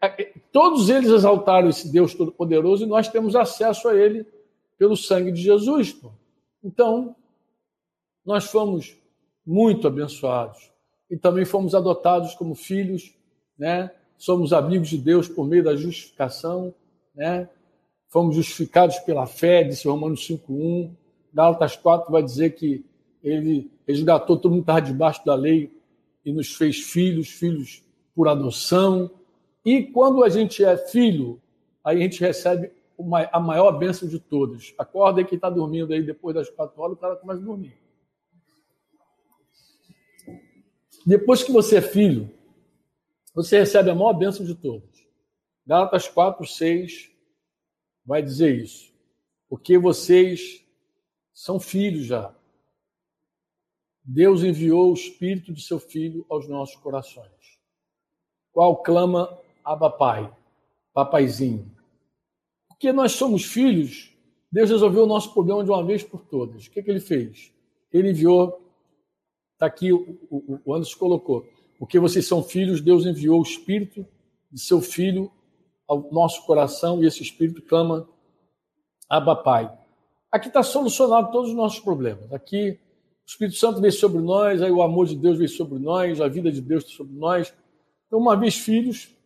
É, 0.00 0.22
é, 0.22 0.34
todos 0.50 0.88
eles 0.88 1.10
exaltaram 1.10 1.68
esse 1.68 1.92
Deus 1.92 2.14
Todo-Poderoso 2.14 2.84
e 2.84 2.88
nós 2.88 3.06
temos 3.06 3.36
acesso 3.36 3.88
a 3.88 3.94
ele 3.94 4.26
pelo 4.78 4.96
sangue 4.96 5.30
de 5.32 5.42
Jesus. 5.42 6.00
Então, 6.64 7.14
nós 8.24 8.46
fomos 8.46 8.96
muito 9.44 9.86
abençoados 9.86 10.72
e 11.10 11.16
também 11.18 11.44
fomos 11.44 11.74
adotados 11.74 12.34
como 12.34 12.54
filhos, 12.54 13.14
né? 13.58 13.90
somos 14.16 14.50
amigos 14.50 14.88
de 14.88 14.96
Deus 14.96 15.28
por 15.28 15.46
meio 15.46 15.62
da 15.62 15.76
justificação, 15.76 16.74
né? 17.14 17.50
Fomos 18.08 18.34
justificados 18.34 18.98
pela 19.00 19.26
fé, 19.26 19.62
disse 19.62 19.86
Romanos 19.86 20.26
5:1. 20.26 20.90
Gálatas 21.32 21.76
4 21.76 22.10
vai 22.10 22.22
dizer 22.22 22.54
que 22.54 22.84
ele 23.22 23.70
resgatou 23.86 24.36
todo 24.36 24.50
mundo 24.50 24.64
que 24.64 24.70
estava 24.70 24.80
debaixo 24.80 25.24
da 25.24 25.34
lei 25.34 25.72
e 26.24 26.32
nos 26.32 26.54
fez 26.54 26.80
filhos, 26.80 27.28
filhos 27.28 27.84
por 28.14 28.28
adoção. 28.28 29.10
E 29.64 29.82
quando 29.82 30.24
a 30.24 30.28
gente 30.28 30.64
é 30.64 30.76
filho, 30.76 31.40
aí 31.84 31.98
a 31.98 32.00
gente 32.00 32.20
recebe 32.20 32.70
uma, 32.96 33.28
a 33.32 33.40
maior 33.40 33.72
bênção 33.72 34.08
de 34.08 34.18
todas. 34.18 34.74
Acorda 34.78 35.20
aí 35.20 35.26
quem 35.26 35.36
está 35.36 35.50
dormindo 35.50 35.92
aí 35.92 36.02
depois 36.02 36.34
das 36.34 36.48
quatro 36.50 36.80
horas, 36.80 36.96
o 36.96 37.00
cara 37.00 37.16
começa 37.16 37.40
a 37.40 37.44
dormir. 37.44 37.76
Depois 41.06 41.42
que 41.42 41.50
você 41.50 41.76
é 41.76 41.82
filho, 41.82 42.30
você 43.34 43.58
recebe 43.58 43.90
a 43.90 43.94
maior 43.94 44.12
bênção 44.12 44.44
de 44.44 44.54
todos. 44.54 44.88
Gálatas 45.66 46.08
4, 46.08 46.46
6 46.46 47.10
vai 48.04 48.22
dizer 48.22 48.54
isso. 48.56 48.92
Porque 49.48 49.78
vocês 49.78 50.64
são 51.32 51.58
filhos 51.58 52.06
já. 52.06 52.34
Deus 54.12 54.42
enviou 54.42 54.90
o 54.90 54.94
Espírito 54.94 55.52
de 55.52 55.62
seu 55.62 55.78
Filho 55.78 56.26
aos 56.28 56.48
nossos 56.48 56.74
corações. 56.74 57.30
Qual 58.52 58.82
clama 58.82 59.38
Abba 59.64 59.88
Pai, 59.88 60.32
papaizinho. 60.92 61.70
Porque 62.66 62.92
nós 62.92 63.12
somos 63.12 63.44
filhos, 63.44 64.12
Deus 64.50 64.70
resolveu 64.70 65.04
o 65.04 65.06
nosso 65.06 65.32
problema 65.32 65.62
de 65.62 65.70
uma 65.70 65.84
vez 65.84 66.02
por 66.02 66.24
todas. 66.24 66.66
O 66.66 66.70
que, 66.72 66.82
que 66.82 66.90
ele 66.90 66.98
fez? 66.98 67.52
Ele 67.92 68.10
enviou, 68.10 68.60
está 69.52 69.66
aqui, 69.66 69.92
o, 69.92 70.74
Anderson 70.74 70.98
colocou, 70.98 71.46
porque 71.78 72.00
vocês 72.00 72.26
são 72.26 72.42
filhos, 72.42 72.80
Deus 72.80 73.06
enviou 73.06 73.38
o 73.38 73.44
Espírito 73.44 74.04
de 74.50 74.60
seu 74.60 74.80
Filho 74.80 75.30
ao 75.86 76.10
nosso 76.10 76.44
coração 76.46 77.00
e 77.00 77.06
esse 77.06 77.22
Espírito 77.22 77.62
clama 77.62 78.08
Abba 79.08 79.36
Pai. 79.36 79.72
Aqui 80.32 80.48
está 80.48 80.64
solucionado 80.64 81.30
todos 81.30 81.50
os 81.50 81.56
nossos 81.56 81.78
problemas. 81.78 82.32
Aqui 82.32 82.76
Espírito 83.30 83.58
Santo 83.58 83.80
veio 83.80 83.92
sobre 83.92 84.20
nós, 84.20 84.60
aí 84.60 84.72
o 84.72 84.82
amor 84.82 85.06
de 85.06 85.14
Deus 85.14 85.38
veio 85.38 85.48
sobre 85.48 85.78
nós, 85.78 86.20
a 86.20 86.26
vida 86.26 86.50
de 86.50 86.60
Deus 86.60 86.84
sobre 86.90 87.14
nós. 87.16 87.54
Então, 88.08 88.18
uma 88.18 88.36
vez 88.36 88.56
filhos, 88.56 89.16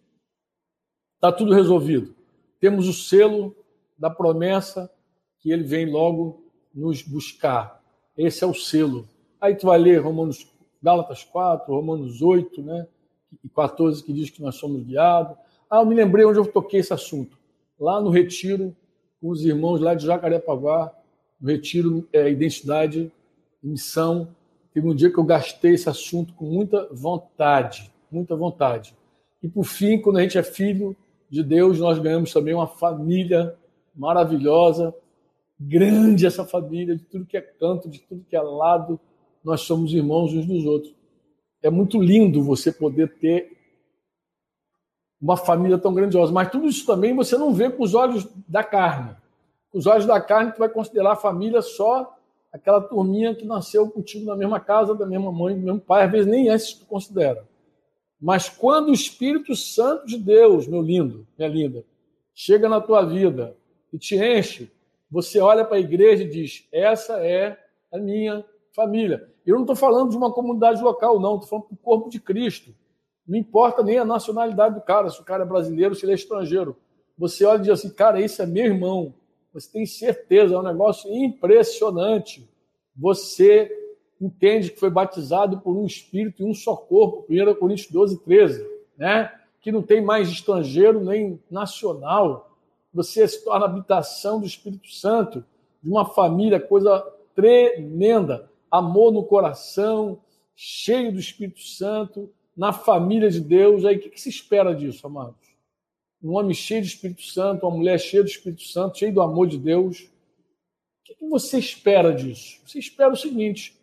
está 1.14 1.32
tudo 1.32 1.54
resolvido. 1.54 2.14
Temos 2.60 2.86
o 2.86 2.92
selo 2.92 3.56
da 3.98 4.10
promessa 4.10 4.92
que 5.40 5.50
ele 5.50 5.62
vem 5.62 5.90
logo 5.90 6.44
nos 6.74 7.00
buscar. 7.00 7.82
Esse 8.14 8.44
é 8.44 8.46
o 8.46 8.52
selo. 8.52 9.08
Aí 9.40 9.54
tu 9.54 9.68
vai 9.68 9.78
ler 9.78 10.02
Romanos 10.02 10.52
Gálatas 10.82 11.24
4, 11.24 11.74
Romanos 11.74 12.20
8, 12.20 12.62
né? 12.62 12.86
e 13.42 13.48
14 13.48 14.04
que 14.04 14.12
diz 14.12 14.28
que 14.28 14.42
nós 14.42 14.56
somos 14.56 14.82
guiados. 14.82 15.34
Ah, 15.70 15.80
eu 15.80 15.86
me 15.86 15.94
lembrei 15.94 16.26
onde 16.26 16.38
eu 16.38 16.46
toquei 16.46 16.80
esse 16.80 16.92
assunto. 16.92 17.38
Lá 17.80 18.02
no 18.02 18.10
retiro, 18.10 18.76
com 19.18 19.30
os 19.30 19.46
irmãos 19.46 19.80
lá 19.80 19.94
de 19.94 20.04
Jacarepaguá, 20.04 20.94
no 21.40 21.48
retiro 21.48 22.06
é, 22.12 22.30
Identidade 22.30 23.10
Missão. 23.68 24.28
Teve 24.72 24.88
um 24.88 24.94
dia 24.94 25.10
que 25.10 25.18
eu 25.18 25.24
gastei 25.24 25.74
esse 25.74 25.88
assunto 25.88 26.34
com 26.34 26.44
muita 26.44 26.88
vontade, 26.92 27.92
muita 28.10 28.36
vontade. 28.36 28.96
E 29.42 29.48
por 29.48 29.64
fim, 29.64 30.00
quando 30.00 30.18
a 30.18 30.22
gente 30.22 30.38
é 30.38 30.42
filho 30.42 30.96
de 31.30 31.42
Deus, 31.42 31.78
nós 31.78 31.98
ganhamos 31.98 32.32
também 32.32 32.54
uma 32.54 32.66
família 32.66 33.56
maravilhosa, 33.94 34.94
grande 35.58 36.26
essa 36.26 36.44
família, 36.44 36.96
de 36.96 37.04
tudo 37.04 37.26
que 37.26 37.36
é 37.36 37.40
canto, 37.40 37.88
de 37.88 38.00
tudo 38.00 38.24
que 38.28 38.36
é 38.36 38.40
lado, 38.40 38.98
nós 39.42 39.60
somos 39.62 39.92
irmãos 39.92 40.32
uns 40.32 40.46
dos 40.46 40.64
outros. 40.64 40.94
É 41.62 41.70
muito 41.70 42.00
lindo 42.00 42.42
você 42.42 42.72
poder 42.72 43.14
ter 43.18 43.56
uma 45.20 45.36
família 45.36 45.78
tão 45.78 45.94
grandiosa, 45.94 46.32
mas 46.32 46.50
tudo 46.50 46.66
isso 46.66 46.84
também 46.84 47.14
você 47.14 47.36
não 47.38 47.52
vê 47.52 47.70
com 47.70 47.82
os 47.82 47.94
olhos 47.94 48.28
da 48.46 48.62
carne. 48.62 49.16
Com 49.70 49.78
os 49.78 49.86
olhos 49.86 50.06
da 50.06 50.20
carne, 50.20 50.52
tu 50.52 50.58
vai 50.58 50.68
considerar 50.68 51.12
a 51.12 51.16
família 51.16 51.62
só 51.62 52.13
aquela 52.54 52.80
turminha 52.80 53.34
que 53.34 53.44
nasceu 53.44 53.90
contigo 53.90 54.26
na 54.26 54.36
mesma 54.36 54.60
casa, 54.60 54.94
da 54.94 55.04
mesma 55.04 55.32
mãe, 55.32 55.56
do 55.56 55.60
mesmo 55.60 55.80
pai, 55.80 56.04
às 56.04 56.12
vezes 56.12 56.28
nem 56.28 56.46
esses 56.46 56.72
tu 56.74 56.86
considera. 56.86 57.44
Mas 58.20 58.48
quando 58.48 58.90
o 58.90 58.94
Espírito 58.94 59.56
Santo 59.56 60.06
de 60.06 60.16
Deus, 60.16 60.68
meu 60.68 60.80
lindo, 60.80 61.26
minha 61.36 61.50
linda, 61.50 61.84
chega 62.32 62.68
na 62.68 62.80
tua 62.80 63.04
vida 63.04 63.56
e 63.92 63.98
te 63.98 64.14
enche, 64.14 64.70
você 65.10 65.40
olha 65.40 65.64
para 65.64 65.78
a 65.78 65.80
igreja 65.80 66.22
e 66.22 66.28
diz: 66.28 66.68
essa 66.70 67.14
é 67.26 67.58
a 67.92 67.98
minha 67.98 68.44
família. 68.72 69.28
Eu 69.44 69.56
não 69.56 69.62
estou 69.62 69.76
falando 69.76 70.10
de 70.10 70.16
uma 70.16 70.32
comunidade 70.32 70.80
local, 70.80 71.18
não, 71.18 71.34
estou 71.34 71.48
falando 71.48 71.66
do 71.70 71.76
corpo 71.76 72.08
de 72.08 72.20
Cristo. 72.20 72.72
Não 73.26 73.36
importa 73.36 73.82
nem 73.82 73.98
a 73.98 74.04
nacionalidade 74.04 74.76
do 74.76 74.80
cara, 74.80 75.10
se 75.10 75.20
o 75.20 75.24
cara 75.24 75.42
é 75.42 75.46
brasileiro, 75.46 75.94
se 75.96 76.04
ele 76.04 76.12
é 76.12 76.14
estrangeiro. 76.14 76.76
Você 77.18 77.44
olha 77.44 77.58
e 77.58 77.62
diz 77.62 77.70
assim, 77.70 77.90
cara, 77.90 78.20
esse 78.20 78.40
é 78.40 78.46
meu 78.46 78.64
irmão. 78.64 79.12
Você 79.54 79.70
tem 79.70 79.86
certeza, 79.86 80.54
é 80.54 80.58
um 80.58 80.62
negócio 80.62 81.08
impressionante. 81.14 82.46
Você 82.96 83.70
entende 84.20 84.70
que 84.70 84.80
foi 84.80 84.90
batizado 84.90 85.60
por 85.60 85.76
um 85.76 85.86
espírito 85.86 86.42
e 86.42 86.44
um 86.44 86.52
só 86.52 86.74
corpo, 86.76 87.24
1 87.30 87.54
Coríntios 87.54 87.90
12, 87.90 88.18
13, 88.24 88.66
né? 88.98 89.32
que 89.60 89.70
não 89.72 89.80
tem 89.80 90.02
mais 90.02 90.28
estrangeiro 90.28 91.02
nem 91.02 91.40
nacional. 91.50 92.50
Você 92.92 93.26
se 93.26 93.44
torna 93.44 93.64
habitação 93.64 94.40
do 94.40 94.46
Espírito 94.46 94.90
Santo, 94.90 95.44
de 95.82 95.88
uma 95.88 96.04
família, 96.04 96.60
coisa 96.60 97.00
tremenda 97.34 98.50
amor 98.70 99.12
no 99.12 99.22
coração, 99.22 100.18
cheio 100.56 101.12
do 101.12 101.20
Espírito 101.20 101.62
Santo, 101.62 102.28
na 102.56 102.72
família 102.72 103.30
de 103.30 103.40
Deus. 103.40 103.84
Aí 103.84 103.96
o 103.96 104.00
que, 104.00 104.10
que 104.10 104.20
se 104.20 104.28
espera 104.28 104.74
disso, 104.74 105.06
amados? 105.06 105.43
Um 106.24 106.36
homem 106.36 106.54
cheio 106.54 106.80
do 106.80 106.86
Espírito 106.86 107.22
Santo, 107.22 107.66
uma 107.66 107.76
mulher 107.76 108.00
cheia 108.00 108.22
do 108.22 108.30
Espírito 108.30 108.62
Santo, 108.62 108.96
cheio 108.96 109.12
do 109.12 109.20
amor 109.20 109.46
de 109.46 109.58
Deus. 109.58 110.00
O 110.00 111.04
que, 111.04 111.28
você 111.28 111.58
espera 111.58 112.14
disso? 112.14 112.62
Você 112.66 112.78
espera 112.78 113.12
o 113.12 113.16
seguinte: 113.16 113.78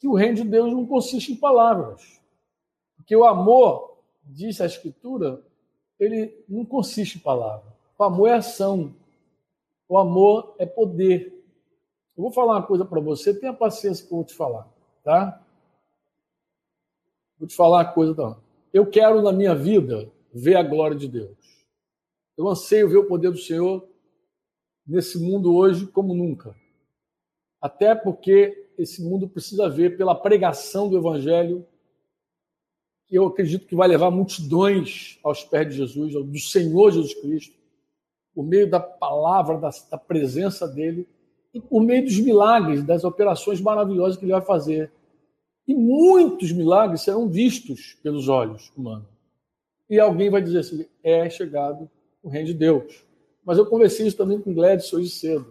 que 0.00 0.08
o 0.08 0.14
reino 0.14 0.34
de 0.34 0.44
Deus 0.44 0.72
não 0.72 0.84
consiste 0.84 1.30
em 1.32 1.36
palavras. 1.36 2.20
Porque 2.96 3.14
o 3.14 3.24
amor, 3.24 3.98
diz 4.24 4.60
a 4.60 4.66
Escritura, 4.66 5.40
ele 6.00 6.34
não 6.48 6.64
consiste 6.64 7.18
em 7.18 7.20
palavras. 7.20 7.72
O 7.96 8.02
amor 8.02 8.30
é 8.30 8.32
ação. 8.32 8.92
O 9.88 9.96
amor 9.96 10.56
é 10.58 10.66
poder. 10.66 11.40
Eu 12.16 12.24
vou 12.24 12.32
falar 12.32 12.54
uma 12.54 12.66
coisa 12.66 12.84
para 12.84 13.00
você, 13.00 13.32
tenha 13.32 13.52
paciência 13.52 14.04
que 14.04 14.12
eu 14.12 14.16
vou 14.16 14.24
te 14.24 14.34
falar, 14.34 14.66
tá? 15.04 15.40
Vou 17.38 17.46
te 17.46 17.54
falar 17.54 17.84
uma 17.84 17.92
coisa, 17.92 18.10
então. 18.10 18.36
Eu 18.72 18.90
quero 18.90 19.22
na 19.22 19.30
minha 19.30 19.54
vida 19.54 20.10
ver 20.32 20.56
a 20.56 20.64
glória 20.64 20.96
de 20.96 21.06
Deus. 21.06 21.45
Eu 22.36 22.48
anseio 22.48 22.88
ver 22.88 22.98
o 22.98 23.06
poder 23.06 23.30
do 23.30 23.38
Senhor 23.38 23.88
nesse 24.86 25.18
mundo 25.18 25.54
hoje 25.54 25.86
como 25.86 26.14
nunca. 26.14 26.54
Até 27.60 27.94
porque 27.94 28.70
esse 28.78 29.02
mundo 29.02 29.28
precisa 29.28 29.68
ver 29.68 29.96
pela 29.96 30.14
pregação 30.14 30.88
do 30.88 30.98
Evangelho, 30.98 31.66
que 33.06 33.16
eu 33.16 33.26
acredito 33.26 33.66
que 33.66 33.74
vai 33.74 33.88
levar 33.88 34.10
multidões 34.10 35.18
aos 35.22 35.44
pés 35.44 35.68
de 35.68 35.76
Jesus, 35.76 36.12
do 36.12 36.38
Senhor 36.38 36.90
Jesus 36.90 37.14
Cristo, 37.14 37.56
por 38.34 38.44
meio 38.44 38.68
da 38.68 38.80
palavra, 38.80 39.56
da, 39.58 39.70
da 39.90 39.96
presença 39.96 40.68
dele 40.68 41.08
e 41.54 41.60
por 41.60 41.82
meio 41.82 42.04
dos 42.04 42.18
milagres, 42.20 42.84
das 42.84 43.02
operações 43.02 43.60
maravilhosas 43.60 44.18
que 44.18 44.24
ele 44.24 44.32
vai 44.32 44.42
fazer. 44.42 44.92
E 45.66 45.74
muitos 45.74 46.52
milagres 46.52 47.00
serão 47.00 47.28
vistos 47.28 47.96
pelos 48.02 48.28
olhos 48.28 48.70
humanos. 48.76 49.08
E 49.88 49.98
alguém 49.98 50.28
vai 50.28 50.42
dizer 50.42 50.58
assim: 50.58 50.86
é 51.02 51.30
chegado 51.30 51.90
o 52.28 52.30
reino 52.30 52.48
de 52.48 52.54
Deus. 52.54 53.04
Mas 53.44 53.58
eu 53.58 53.66
conversei 53.66 54.06
isso 54.06 54.16
também 54.16 54.40
com 54.40 54.54
Gladys 54.54 54.92
hoje 54.92 55.08
cedo. 55.10 55.50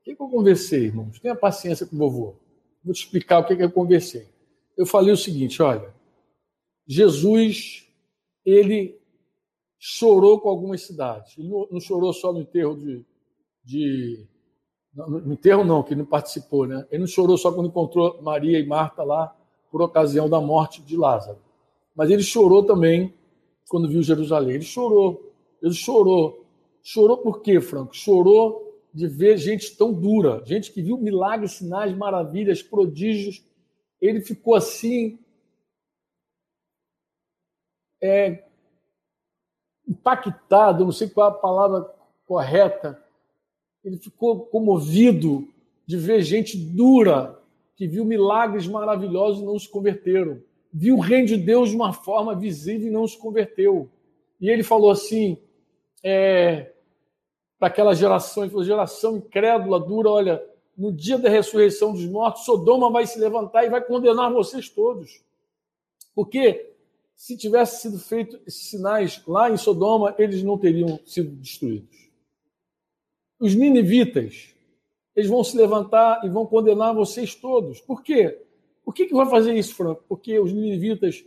O 0.00 0.04
que, 0.04 0.14
que 0.14 0.22
eu 0.22 0.28
conversei, 0.28 0.84
irmãos? 0.84 1.18
Tenha 1.20 1.34
paciência 1.34 1.86
com 1.86 1.96
o 1.96 1.98
vovô. 1.98 2.36
Vou 2.84 2.92
te 2.92 3.02
explicar 3.04 3.38
o 3.38 3.46
que, 3.46 3.56
que 3.56 3.62
eu 3.62 3.70
conversei. 3.70 4.28
Eu 4.76 4.86
falei 4.86 5.12
o 5.12 5.16
seguinte: 5.16 5.62
olha, 5.62 5.94
Jesus, 6.86 7.86
ele 8.44 8.98
chorou 9.78 10.40
com 10.40 10.48
algumas 10.48 10.82
cidades. 10.82 11.36
Ele 11.38 11.48
não 11.48 11.80
chorou 11.80 12.12
só 12.12 12.32
no 12.32 12.40
enterro 12.40 12.76
de, 12.76 13.04
de 13.64 14.26
no 14.94 15.32
enterro 15.32 15.64
não, 15.64 15.82
que 15.82 15.94
não 15.94 16.04
participou, 16.04 16.66
né? 16.66 16.86
Ele 16.90 17.00
não 17.00 17.06
chorou 17.06 17.36
só 17.36 17.52
quando 17.52 17.68
encontrou 17.68 18.22
Maria 18.22 18.58
e 18.58 18.66
Marta 18.66 19.02
lá 19.02 19.34
por 19.70 19.82
ocasião 19.82 20.28
da 20.28 20.40
morte 20.40 20.80
de 20.82 20.96
Lázaro. 20.96 21.38
Mas 21.96 22.10
ele 22.10 22.22
chorou 22.22 22.64
também 22.64 23.12
quando 23.68 23.88
viu 23.88 24.02
Jerusalém. 24.02 24.56
Ele 24.56 24.64
chorou. 24.64 25.33
Ele 25.64 25.72
chorou. 25.72 26.44
Chorou 26.82 27.16
por 27.16 27.40
quê, 27.40 27.58
Franco? 27.58 27.96
Chorou 27.96 28.78
de 28.92 29.06
ver 29.08 29.38
gente 29.38 29.74
tão 29.74 29.94
dura, 29.94 30.42
gente 30.44 30.70
que 30.70 30.82
viu 30.82 30.98
milagres, 30.98 31.52
sinais, 31.52 31.96
maravilhas, 31.96 32.62
prodígios. 32.62 33.42
Ele 33.98 34.20
ficou 34.20 34.54
assim 34.54 35.18
é, 38.02 38.44
impactado, 39.88 40.84
não 40.84 40.92
sei 40.92 41.08
qual 41.08 41.28
é 41.28 41.30
a 41.30 41.34
palavra 41.34 41.90
correta, 42.26 43.02
ele 43.82 43.96
ficou 43.96 44.40
comovido 44.40 45.48
de 45.86 45.96
ver 45.96 46.20
gente 46.20 46.58
dura 46.58 47.40
que 47.74 47.86
viu 47.88 48.04
milagres 48.04 48.66
maravilhosos 48.66 49.42
e 49.42 49.46
não 49.46 49.58
se 49.58 49.68
converteram. 49.68 50.42
Viu 50.70 50.96
o 50.96 51.00
reino 51.00 51.26
de 51.26 51.38
Deus 51.38 51.70
de 51.70 51.76
uma 51.76 51.92
forma 51.94 52.34
visível 52.34 52.88
e 52.88 52.90
não 52.90 53.08
se 53.08 53.18
converteu. 53.18 53.88
E 54.38 54.50
ele 54.50 54.62
falou 54.62 54.90
assim, 54.90 55.38
é, 56.04 56.72
para 57.58 57.68
aquela 57.68 57.94
geração, 57.94 58.44
ele 58.44 58.64
geração 58.64 59.16
incrédula, 59.16 59.80
dura, 59.80 60.10
olha, 60.10 60.46
no 60.76 60.92
dia 60.92 61.18
da 61.18 61.28
ressurreição 61.28 61.92
dos 61.92 62.04
mortos, 62.04 62.44
Sodoma 62.44 62.90
vai 62.90 63.06
se 63.06 63.18
levantar 63.18 63.64
e 63.64 63.70
vai 63.70 63.82
condenar 63.82 64.32
vocês 64.32 64.68
todos. 64.68 65.22
Porque 66.14 66.74
se 67.16 67.36
tivesse 67.36 67.82
sido 67.82 67.98
feito 67.98 68.38
esses 68.46 68.68
sinais 68.68 69.22
lá 69.26 69.50
em 69.50 69.56
Sodoma, 69.56 70.14
eles 70.18 70.42
não 70.42 70.58
teriam 70.58 71.00
sido 71.06 71.30
destruídos 71.30 72.04
os 73.44 73.54
ninivitas, 73.54 74.54
eles 75.14 75.28
vão 75.28 75.44
se 75.44 75.54
levantar 75.54 76.24
e 76.24 76.30
vão 76.30 76.46
condenar 76.46 76.94
vocês 76.94 77.34
todos. 77.34 77.78
Por 77.80 78.02
quê? 78.02 78.40
Por 78.82 78.94
que, 78.94 79.06
que 79.06 79.14
vai 79.14 79.28
fazer 79.28 79.54
isso, 79.54 79.74
Franco? 79.74 80.02
Porque 80.08 80.38
os 80.38 80.50
ninivitas 80.50 81.22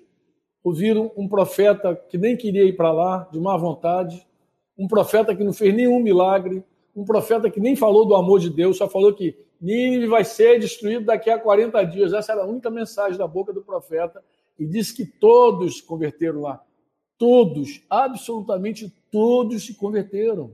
ouviram 0.63 1.11
um 1.15 1.27
profeta 1.27 1.95
que 1.95 2.17
nem 2.17 2.35
queria 2.35 2.63
ir 2.63 2.75
para 2.75 2.91
lá, 2.91 3.29
de 3.31 3.39
má 3.39 3.55
vontade, 3.55 4.25
um 4.77 4.87
profeta 4.87 5.35
que 5.35 5.43
não 5.43 5.53
fez 5.53 5.73
nenhum 5.73 5.99
milagre, 5.99 6.63
um 6.95 7.03
profeta 7.03 7.49
que 7.49 7.59
nem 7.59 7.75
falou 7.75 8.05
do 8.05 8.15
amor 8.15 8.39
de 8.39 8.49
Deus, 8.49 8.77
só 8.77 8.87
falou 8.87 9.13
que 9.13 9.37
Nínive 9.59 10.07
vai 10.07 10.23
ser 10.23 10.59
destruído 10.59 11.05
daqui 11.05 11.29
a 11.29 11.39
40 11.39 11.83
dias. 11.83 12.13
Essa 12.13 12.33
era 12.33 12.43
a 12.43 12.45
única 12.47 12.69
mensagem 12.69 13.17
da 13.17 13.27
boca 13.27 13.51
do 13.51 13.61
profeta. 13.61 14.23
E 14.57 14.65
disse 14.65 14.95
que 14.95 15.05
todos 15.05 15.77
se 15.77 15.83
converteram 15.83 16.41
lá. 16.41 16.63
Todos, 17.17 17.81
absolutamente 17.89 18.93
todos 19.11 19.65
se 19.65 19.73
converteram 19.73 20.51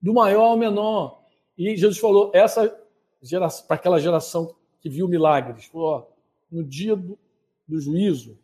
do 0.00 0.14
maior 0.14 0.50
ao 0.50 0.56
menor. 0.56 1.22
E 1.58 1.76
Jesus 1.76 1.98
falou, 1.98 2.30
essa 2.32 2.72
geração, 3.20 3.66
para 3.66 3.76
aquela 3.76 3.98
geração 3.98 4.54
que 4.80 4.88
viu 4.88 5.08
milagres, 5.08 5.64
falou, 5.64 5.86
ó, 5.88 6.06
no 6.50 6.62
dia 6.62 6.94
do, 6.94 7.18
do 7.66 7.80
juízo, 7.80 8.38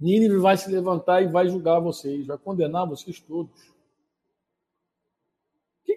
Nínive 0.00 0.38
vai 0.38 0.56
se 0.56 0.70
levantar 0.70 1.22
e 1.22 1.28
vai 1.28 1.48
julgar 1.48 1.78
vocês, 1.78 2.26
vai 2.26 2.36
condenar 2.36 2.88
vocês 2.88 3.20
todos. 3.20 3.52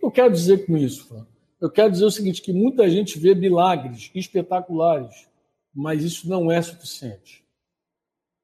Eu 0.08 0.12
quero 0.12 0.32
dizer 0.32 0.66
com 0.66 0.78
isso, 0.78 1.06
Fran? 1.06 1.28
Eu 1.60 1.70
quero 1.70 1.92
dizer 1.92 2.06
o 2.06 2.12
seguinte, 2.12 2.42
que 2.42 2.54
muita 2.54 2.90
gente 2.90 3.20
vê 3.20 3.36
milagres 3.36 4.10
espetaculares, 4.16 5.28
mas 5.76 6.02
isso 6.02 6.30
não 6.30 6.50
é 6.50 6.62
suficiente. 6.62 7.44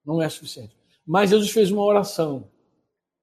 Não 0.05 0.22
é 0.22 0.28
suficiente. 0.28 0.76
Mas 1.07 1.30
Jesus 1.30 1.51
fez 1.51 1.72
uma 1.72 1.86
oração. 1.86 2.49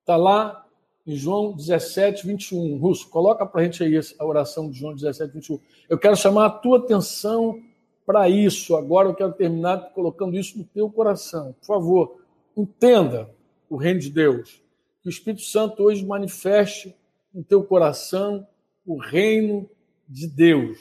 Está 0.01 0.17
lá 0.17 0.67
em 1.07 1.15
João 1.17 1.53
17, 1.55 2.27
21. 2.27 2.79
Russo, 2.79 3.11
coloca 3.11 3.45
para 3.45 3.61
a 3.61 3.65
gente 3.65 3.85
aí 3.85 4.01
a 4.19 4.25
oração 4.25 4.71
de 4.71 4.79
João 4.79 4.95
17, 4.95 5.35
21. 5.35 5.61
Eu 5.91 5.99
quero 5.99 6.17
chamar 6.17 6.47
a 6.47 6.51
tua 6.51 6.79
atenção 6.79 7.63
para 8.07 8.27
isso. 8.31 8.75
Agora 8.75 9.11
eu 9.11 9.15
quero 9.15 9.35
terminar 9.35 9.93
colocando 9.93 10.35
isso 10.35 10.57
no 10.57 10.65
teu 10.65 10.89
coração. 10.89 11.55
Por 11.61 11.67
favor, 11.67 12.23
entenda. 12.57 13.29
o 13.69 13.77
reino 13.77 14.01
de 14.01 14.09
Deus. 14.09 14.63
Que 15.03 15.11
o 15.11 15.11
Espírito 15.11 15.43
Santo 15.43 15.83
hoje 15.83 16.07
manifeste 16.07 16.97
no 17.33 17.45
teu 17.45 17.63
coração 17.65 18.47
o 18.85 18.99
reino 18.99 19.69
de 20.09 20.27
Deus. 20.27 20.79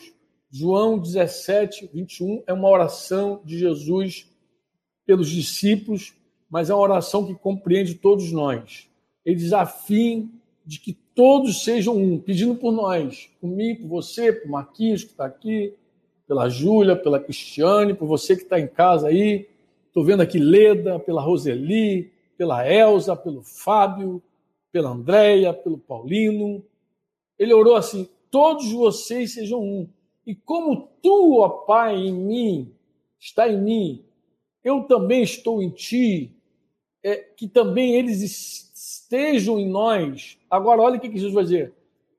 João 0.52 0.97
17, 0.97 1.89
21 1.93 2.43
é 2.47 2.54
uma 2.54 2.68
oração 2.68 3.41
de 3.45 3.58
Jesus 3.58 4.28
pelos 5.06 5.30
discípulos, 5.30 6.14
mas 6.50 6.70
é 6.70 6.74
uma 6.74 6.82
oração 6.82 7.26
que 7.26 7.36
compreende 7.36 7.95
todos 7.95 8.32
nós. 8.32 8.89
Ele 9.24 9.36
diz 9.36 9.54
a 9.54 9.66
fim 9.66 10.32
de 10.66 10.80
que 10.80 10.93
todos 11.14 11.64
sejam 11.64 11.95
um, 11.97 12.20
pedindo 12.20 12.56
por 12.56 12.72
nós, 12.72 13.30
por 13.39 13.47
mim, 13.47 13.76
por 13.76 13.88
você, 13.88 14.32
por 14.34 14.50
Marquinhos 14.50 15.04
que 15.04 15.12
está 15.12 15.26
aqui, 15.26 15.74
pela 16.28 16.47
Júlia, 16.47 16.95
pela 16.95 17.20
Cristiane, 17.20 17.93
por 17.93 18.08
você 18.08 18.36
que 18.36 18.43
está 18.43 18.60
em 18.60 18.68
casa 18.68 19.08
aí. 19.08 19.47
Estou 19.88 20.04
vendo 20.04 20.22
aqui 20.22 20.38
Leda, 20.38 21.00
pela 21.00 21.22
Roseli, 21.22 22.12
pela 22.38 22.68
Elza, 22.72 23.16
pelo 23.16 23.41
Fábio, 23.41 24.22
pela 24.72 24.90
Andréia, 24.90 25.54
pelo 25.54 25.78
Paulino. 25.78 26.64
Ele 27.38 27.54
orou 27.54 27.76
assim: 27.76 28.08
todos 28.30 28.72
vocês 28.72 29.34
sejam 29.34 29.62
um. 29.62 29.88
E 30.26 30.36
como 30.36 30.90
tu, 31.02 31.40
ó 31.40 31.50
Pai, 31.50 31.96
em 31.96 32.14
mim, 32.14 32.72
está 33.20 33.50
em 33.50 33.62
mim, 33.62 34.06
eu 34.64 34.84
também 34.84 35.24
estou 35.24 35.62
em 35.62 35.70
ti, 35.70 36.32
é, 37.02 37.16
que 37.16 37.48
também 37.48 37.96
eles 37.96 38.22
estejam 38.22 39.60
em 39.60 39.68
nós. 39.68 40.38
Agora, 40.50 40.82
olha 40.82 40.98
o 40.98 41.00
que 41.00 41.12
Jesus 41.12 41.34
vai 41.34 41.44
dizer: 41.44 41.74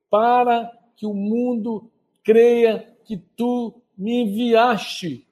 para 0.09 0.71
que 0.97 1.07
o 1.07 1.15
mundo 1.15 1.91
creia 2.23 2.87
que 3.05 3.17
tu 3.17 3.75
me 3.97 4.23
enviaste. 4.23 5.27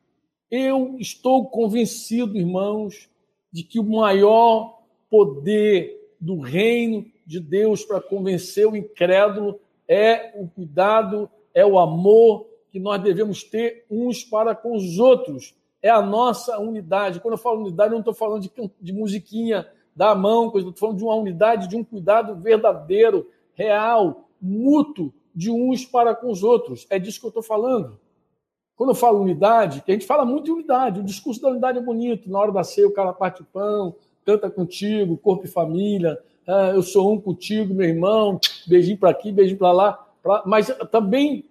Eu 0.50 0.96
estou 0.98 1.46
convencido, 1.46 2.38
irmãos, 2.38 3.08
de 3.52 3.62
que 3.62 3.78
o 3.78 3.84
maior 3.84 4.82
poder 5.10 5.97
do 6.20 6.40
reino 6.40 7.04
de 7.26 7.40
Deus 7.40 7.84
para 7.84 8.00
convencer 8.00 8.66
o 8.66 8.76
incrédulo 8.76 9.60
é 9.86 10.32
o 10.34 10.46
cuidado, 10.46 11.30
é 11.54 11.64
o 11.64 11.78
amor 11.78 12.46
que 12.70 12.78
nós 12.78 13.02
devemos 13.02 13.42
ter 13.42 13.86
uns 13.90 14.24
para 14.24 14.54
com 14.54 14.76
os 14.76 14.98
outros. 14.98 15.54
É 15.80 15.88
a 15.88 16.02
nossa 16.02 16.58
unidade. 16.58 17.20
Quando 17.20 17.34
eu 17.34 17.38
falo 17.38 17.62
unidade, 17.62 17.90
eu 17.90 17.94
não 17.94 18.00
estou 18.00 18.14
falando 18.14 18.42
de, 18.42 18.50
de 18.80 18.92
musiquinha 18.92 19.66
da 19.94 20.14
mão, 20.14 20.46
estou 20.54 20.74
falando 20.76 20.98
de 20.98 21.04
uma 21.04 21.14
unidade, 21.14 21.68
de 21.68 21.76
um 21.76 21.84
cuidado 21.84 22.36
verdadeiro, 22.36 23.30
real, 23.54 24.28
mútuo, 24.40 25.12
de 25.34 25.50
uns 25.50 25.84
para 25.84 26.14
com 26.14 26.30
os 26.30 26.42
outros. 26.42 26.86
É 26.90 26.98
disso 26.98 27.20
que 27.20 27.26
eu 27.26 27.30
estou 27.30 27.42
falando. 27.42 27.98
Quando 28.76 28.90
eu 28.90 28.94
falo 28.94 29.20
unidade, 29.20 29.82
que 29.82 29.90
a 29.90 29.94
gente 29.94 30.06
fala 30.06 30.24
muito 30.24 30.44
de 30.44 30.52
unidade, 30.52 31.00
o 31.00 31.04
discurso 31.04 31.40
da 31.40 31.48
unidade 31.48 31.78
é 31.78 31.82
bonito. 31.82 32.30
Na 32.30 32.38
hora 32.38 32.52
da 32.52 32.62
ceia, 32.62 32.86
o 32.86 32.92
cara 32.92 33.12
parte 33.12 33.42
o 33.42 33.44
pão, 33.44 33.96
canta 34.28 34.50
contigo, 34.50 35.16
corpo 35.16 35.46
e 35.46 35.48
família. 35.48 36.18
Ah, 36.46 36.72
eu 36.74 36.82
sou 36.82 37.10
um 37.10 37.18
contigo, 37.18 37.72
meu 37.72 37.88
irmão. 37.88 38.38
Beijinho 38.66 38.98
para 38.98 39.08
aqui, 39.08 39.32
beijinho 39.32 39.58
para 39.58 39.72
lá. 39.72 40.06
Pra... 40.22 40.42
Mas 40.44 40.68
também, 40.92 41.46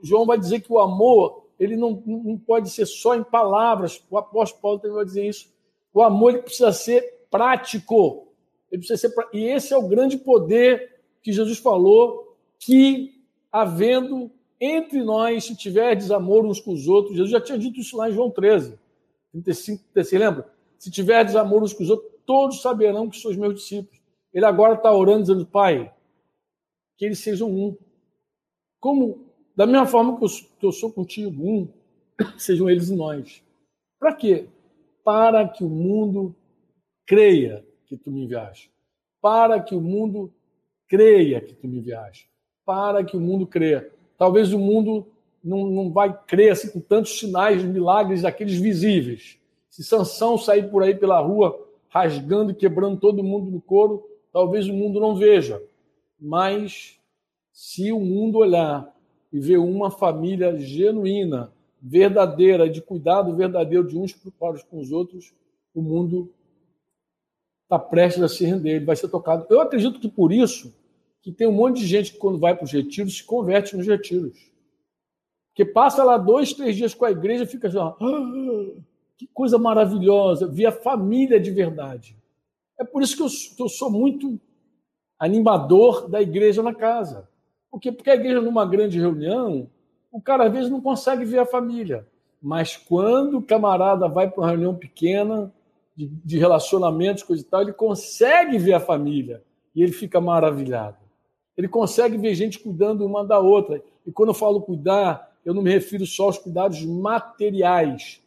João 0.00 0.24
vai 0.24 0.38
dizer 0.38 0.60
que 0.60 0.72
o 0.72 0.78
amor 0.78 1.42
ele 1.58 1.76
não, 1.76 2.00
não 2.06 2.38
pode 2.38 2.70
ser 2.70 2.86
só 2.86 3.16
em 3.16 3.24
palavras. 3.24 4.00
O 4.08 4.16
apóstolo 4.16 4.62
Paulo 4.62 4.78
também 4.78 4.94
vai 4.94 5.04
dizer 5.04 5.26
isso. 5.26 5.48
O 5.92 6.02
amor 6.02 6.34
ele 6.34 6.42
precisa 6.42 6.70
ser 6.70 7.26
prático. 7.28 8.28
Ele 8.70 8.78
precisa 8.78 9.08
ser 9.08 9.12
E 9.32 9.46
esse 9.46 9.74
é 9.74 9.76
o 9.76 9.88
grande 9.88 10.16
poder 10.16 11.00
que 11.22 11.32
Jesus 11.32 11.58
falou 11.58 12.36
que, 12.60 13.24
havendo 13.50 14.30
entre 14.60 15.02
nós, 15.02 15.44
se 15.44 15.56
tiver 15.56 15.96
desamor 15.96 16.46
uns 16.46 16.60
com 16.60 16.72
os 16.72 16.86
outros, 16.86 17.16
Jesus 17.16 17.30
já 17.30 17.40
tinha 17.40 17.58
dito 17.58 17.80
isso 17.80 17.96
lá 17.96 18.08
em 18.08 18.12
João 18.12 18.30
13, 18.30 18.78
35, 19.32 19.82
36, 19.92 20.20
lembra? 20.20 20.60
Se 20.78 20.90
tiver 20.90 21.24
desamor 21.24 21.62
uns 21.62 21.72
com 21.72 21.82
os 21.82 21.90
outros, 21.90 22.09
todos 22.26 22.62
saberão 22.62 23.08
que 23.08 23.18
sois 23.18 23.36
meus 23.36 23.54
discípulos. 23.54 24.00
Ele 24.32 24.44
agora 24.44 24.74
está 24.74 24.92
orando, 24.92 25.22
dizendo, 25.22 25.46
Pai, 25.46 25.92
que 26.96 27.04
eles 27.04 27.18
sejam 27.18 27.50
um. 27.50 27.76
Como, 28.78 29.26
da 29.56 29.66
mesma 29.66 29.86
forma 29.86 30.18
que 30.18 30.24
eu, 30.24 30.28
que 30.58 30.66
eu 30.66 30.72
sou 30.72 30.92
contigo, 30.92 31.42
um, 31.42 31.68
sejam 32.38 32.68
eles 32.70 32.88
e 32.88 32.94
nós. 32.94 33.42
Para 33.98 34.14
quê? 34.14 34.48
Para 35.04 35.48
que 35.48 35.64
o 35.64 35.68
mundo 35.68 36.34
creia 37.06 37.66
que 37.86 37.96
tu 37.96 38.10
me 38.10 38.24
enviaste. 38.24 38.70
Para 39.20 39.60
que 39.60 39.74
o 39.74 39.80
mundo 39.80 40.32
creia 40.86 41.40
que 41.40 41.54
tu 41.54 41.66
me 41.66 41.78
enviaste. 41.78 42.30
Para 42.64 43.04
que 43.04 43.16
o 43.16 43.20
mundo 43.20 43.46
creia. 43.46 43.92
Talvez 44.16 44.52
o 44.52 44.58
mundo 44.58 45.06
não, 45.42 45.66
não 45.66 45.92
vai 45.92 46.16
crer 46.26 46.52
assim, 46.52 46.70
com 46.70 46.80
tantos 46.80 47.18
sinais, 47.18 47.62
milagres 47.64 48.22
daqueles 48.22 48.58
visíveis. 48.58 49.38
Se 49.68 49.82
Sansão 49.82 50.36
sair 50.36 50.70
por 50.70 50.82
aí 50.82 50.94
pela 50.94 51.20
rua 51.20 51.69
rasgando 51.90 52.52
e 52.52 52.54
quebrando 52.54 52.98
todo 52.98 53.22
mundo 53.22 53.50
no 53.50 53.60
couro, 53.60 54.02
talvez 54.32 54.68
o 54.68 54.72
mundo 54.72 54.98
não 54.98 55.14
veja. 55.14 55.62
Mas 56.18 56.98
se 57.52 57.92
o 57.92 58.00
mundo 58.00 58.38
olhar 58.38 58.96
e 59.32 59.38
ver 59.38 59.58
uma 59.58 59.90
família 59.90 60.56
genuína, 60.56 61.52
verdadeira, 61.80 62.68
de 62.68 62.80
cuidado 62.80 63.34
verdadeiro 63.36 63.86
de 63.86 63.98
uns 63.98 64.12
para 64.38 64.58
com 64.64 64.80
os 64.80 64.92
outros, 64.92 65.34
o 65.74 65.82
mundo 65.82 66.32
está 67.64 67.78
prestes 67.78 68.22
a 68.22 68.28
se 68.28 68.44
render, 68.44 68.76
ele 68.76 68.84
vai 68.84 68.96
ser 68.96 69.08
tocado. 69.08 69.46
Eu 69.48 69.60
acredito 69.60 70.00
que 70.00 70.08
por 70.08 70.32
isso 70.32 70.74
que 71.22 71.30
tem 71.30 71.46
um 71.46 71.52
monte 71.52 71.80
de 71.80 71.86
gente 71.86 72.12
que, 72.12 72.18
quando 72.18 72.38
vai 72.38 72.54
para 72.54 72.64
os 72.64 72.72
retiros, 72.72 73.18
se 73.18 73.24
converte 73.24 73.76
nos 73.76 73.86
retiros. 73.86 74.50
Que 75.54 75.64
passa 75.64 76.02
lá 76.02 76.16
dois, 76.16 76.52
três 76.52 76.76
dias 76.76 76.94
com 76.94 77.04
a 77.04 77.10
igreja 77.10 77.44
e 77.44 77.46
fica 77.46 77.68
assim, 77.68 77.78
ah, 77.78 77.94
que 79.20 79.26
coisa 79.34 79.58
maravilhosa, 79.58 80.46
ver 80.46 80.64
a 80.64 80.72
família 80.72 81.38
de 81.38 81.50
verdade. 81.50 82.16
É 82.78 82.84
por 82.84 83.02
isso 83.02 83.14
que 83.14 83.22
eu, 83.22 83.26
que 83.54 83.62
eu 83.62 83.68
sou 83.68 83.90
muito 83.90 84.40
animador 85.18 86.08
da 86.08 86.22
igreja 86.22 86.62
na 86.62 86.74
casa. 86.74 87.28
Porque, 87.70 87.92
porque 87.92 88.08
a 88.08 88.14
igreja, 88.14 88.40
numa 88.40 88.64
grande 88.64 88.98
reunião, 88.98 89.68
o 90.10 90.22
cara 90.22 90.46
às 90.46 90.52
vezes 90.52 90.70
não 90.70 90.80
consegue 90.80 91.22
ver 91.26 91.40
a 91.40 91.44
família. 91.44 92.08
Mas 92.40 92.78
quando 92.78 93.36
o 93.36 93.42
camarada 93.42 94.08
vai 94.08 94.30
para 94.30 94.40
uma 94.40 94.48
reunião 94.48 94.74
pequena, 94.74 95.52
de, 95.94 96.06
de 96.06 96.38
relacionamentos, 96.38 97.22
coisa 97.22 97.42
e 97.42 97.44
tal, 97.44 97.60
ele 97.60 97.74
consegue 97.74 98.56
ver 98.56 98.72
a 98.72 98.80
família 98.80 99.44
e 99.74 99.82
ele 99.82 99.92
fica 99.92 100.18
maravilhado. 100.18 100.96
Ele 101.58 101.68
consegue 101.68 102.16
ver 102.16 102.34
gente 102.34 102.58
cuidando 102.58 103.04
uma 103.04 103.22
da 103.22 103.38
outra. 103.38 103.82
E 104.06 104.10
quando 104.10 104.30
eu 104.30 104.34
falo 104.34 104.62
cuidar, 104.62 105.30
eu 105.44 105.52
não 105.52 105.60
me 105.60 105.70
refiro 105.70 106.06
só 106.06 106.24
aos 106.24 106.38
cuidados 106.38 106.82
materiais. 106.86 108.22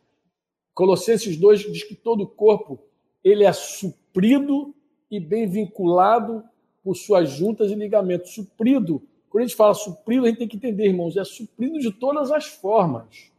Colossenses 0.74 1.38
2 1.38 1.71
diz 1.71 1.84
que 1.84 1.95
todo 1.95 2.24
o 2.24 2.28
corpo 2.28 2.80
ele 3.24 3.43
é 3.43 3.53
suprido 3.53 4.74
e 5.09 5.19
bem 5.19 5.47
vinculado 5.47 6.43
por 6.84 6.95
suas 6.95 7.30
juntas 7.30 7.71
e 7.71 7.76
ligamentos. 7.76 8.34
Suprido, 8.34 9.01
quando 9.30 9.43
a 9.43 9.47
gente 9.47 9.55
fala 9.55 9.74
suprido, 9.74 10.26
a 10.26 10.30
gente 10.30 10.39
tem 10.39 10.47
que 10.47 10.57
entender, 10.57 10.88
irmãos, 10.88 11.15
é 11.15 11.24
suprido 11.24 11.80
de 11.80 11.91
todas 11.91 12.32
as 12.32 12.45
formas. 12.45 13.32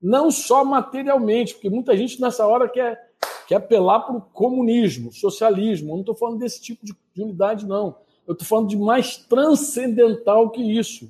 Não 0.00 0.30
só 0.30 0.64
materialmente, 0.64 1.54
porque 1.54 1.68
muita 1.68 1.96
gente 1.96 2.20
nessa 2.20 2.46
hora 2.46 2.68
quer, 2.68 3.12
quer 3.46 3.56
apelar 3.56 4.00
para 4.00 4.16
o 4.16 4.20
comunismo, 4.20 5.12
socialismo. 5.12 5.90
Eu 5.90 5.94
não 5.94 6.00
estou 6.00 6.14
falando 6.14 6.38
desse 6.38 6.60
tipo 6.62 6.84
de, 6.84 6.94
de 7.14 7.22
unidade, 7.22 7.66
não. 7.66 7.96
Eu 8.26 8.32
estou 8.32 8.46
falando 8.46 8.68
de 8.68 8.76
mais 8.76 9.16
transcendental 9.16 10.50
que 10.50 10.62
isso. 10.62 11.04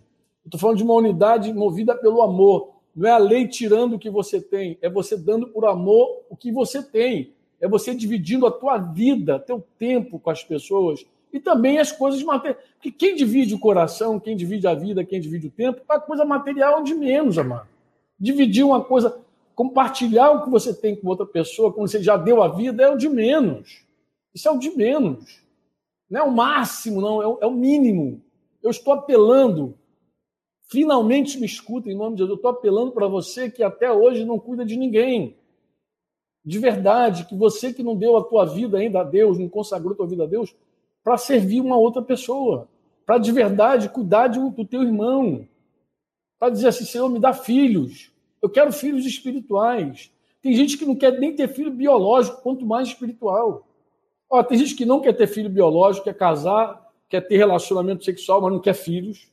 Eu 0.45 0.49
estou 0.49 0.61
falando 0.61 0.79
de 0.79 0.85
uma 0.85 0.95
unidade 0.95 1.53
movida 1.53 1.97
pelo 1.97 2.23
amor. 2.23 2.76
Não 2.97 3.09
é 3.09 3.13
a 3.13 3.19
lei 3.19 3.47
tirando 3.47 3.95
o 3.95 3.99
que 3.99 4.09
você 4.09 4.41
tem, 4.41 4.79
é 4.81 4.89
você 4.89 5.19
dando 5.19 5.49
por 5.49 5.67
amor 5.67 6.23
o 6.31 6.37
que 6.37 6.51
você 6.51 6.83
tem. 6.83 7.35
É 7.61 7.69
você 7.69 7.95
dividindo 7.95 8.47
a 8.47 8.51
tua 8.51 8.79
vida, 8.79 9.39
teu 9.39 9.63
tempo 9.79 10.19
com 10.19 10.31
as 10.31 10.43
pessoas 10.43 11.05
e 11.33 11.39
também 11.39 11.79
as 11.79 11.93
coisas 11.93 12.23
materiais. 12.23 12.63
Porque 12.75 12.91
quem 12.91 13.15
divide 13.15 13.55
o 13.55 13.59
coração, 13.59 14.19
quem 14.19 14.37
divide 14.37 14.67
a 14.67 14.75
vida, 14.75 15.05
quem 15.05 15.21
divide 15.21 15.49
o 15.49 15.51
tempo, 15.51 15.83
a 15.89 16.01
coisa 16.01 16.25
material 16.25 16.81
é 16.81 16.83
de 16.83 16.95
menos, 16.95 17.39
amado. 17.39 17.69
Dividir 18.19 18.65
uma 18.65 18.83
coisa, 18.83 19.19
compartilhar 19.55 20.31
o 20.31 20.45
que 20.45 20.51
você 20.51 20.75
tem 20.75 20.97
com 20.97 21.09
outra 21.09 21.27
pessoa, 21.27 21.73
quando 21.73 21.89
você 21.89 22.03
já 22.03 22.17
deu 22.17 22.43
a 22.43 22.49
vida, 22.49 22.83
é 22.83 22.89
o 22.89 22.97
de 22.97 23.09
menos. 23.09 23.85
Isso 24.35 24.49
é 24.49 24.51
o 24.51 24.59
de 24.59 24.71
menos. 24.71 25.43
Não 26.11 26.21
é 26.21 26.23
o 26.23 26.31
máximo, 26.31 27.01
não, 27.01 27.23
é 27.23 27.27
o, 27.27 27.39
é 27.43 27.47
o 27.47 27.53
mínimo. 27.53 28.23
Eu 28.63 28.71
estou 28.71 28.93
apelando. 28.93 29.75
Finalmente 30.69 31.39
me 31.39 31.47
escuta 31.47 31.91
em 31.91 31.95
nome 31.95 32.17
de 32.17 32.19
Deus. 32.19 32.31
Eu 32.31 32.37
estou 32.37 32.51
apelando 32.51 32.93
para 32.93 33.07
você 33.07 33.51
que 33.51 33.63
até 33.63 33.91
hoje 33.91 34.25
não 34.25 34.39
cuida 34.39 34.65
de 34.65 34.77
ninguém. 34.77 35.37
De 36.45 36.59
verdade, 36.59 37.25
que 37.25 37.35
você 37.35 37.73
que 37.73 37.83
não 37.83 37.97
deu 37.97 38.17
a 38.17 38.25
tua 38.25 38.45
vida 38.45 38.79
ainda 38.79 39.01
a 39.01 39.05
Deus, 39.05 39.39
não 39.39 39.49
consagrou 39.49 39.93
a 39.93 39.97
tua 39.97 40.07
vida 40.07 40.25
a 40.25 40.27
Deus, 40.27 40.55
para 41.03 41.17
servir 41.17 41.61
uma 41.61 41.77
outra 41.77 42.03
pessoa. 42.03 42.69
Para 43.05 43.19
de 43.19 43.31
verdade 43.31 43.89
cuidar 43.89 44.29
do 44.29 44.65
teu 44.65 44.83
irmão. 44.83 45.47
Para 46.39 46.51
dizer 46.51 46.69
assim, 46.69 46.85
Senhor, 46.85 47.09
me 47.09 47.21
dá 47.21 47.33
filhos. 47.33 48.13
Eu 48.43 48.51
quero 48.51 48.73
filhos 48.73 49.07
espirituais. 49.07 50.11
Tem 50.43 50.53
gente 50.53 50.77
que 50.77 50.85
não 50.85 50.97
quer 50.97 51.19
nem 51.19 51.35
ter 51.35 51.49
filho 51.49 51.71
biológico, 51.71 52.43
quanto 52.43 52.67
mais 52.67 52.89
espiritual. 52.89 53.67
Ó, 54.29 54.43
tem 54.43 54.59
gente 54.59 54.75
que 54.75 54.85
não 54.85 55.01
quer 55.01 55.13
ter 55.13 55.29
filho 55.29 55.49
biológico, 55.49 56.05
quer 56.05 56.17
casar, 56.17 56.93
quer 57.09 57.21
ter 57.21 57.37
relacionamento 57.37 58.05
sexual, 58.05 58.41
mas 58.41 58.53
não 58.53 58.61
quer 58.61 58.75
filhos. 58.75 59.29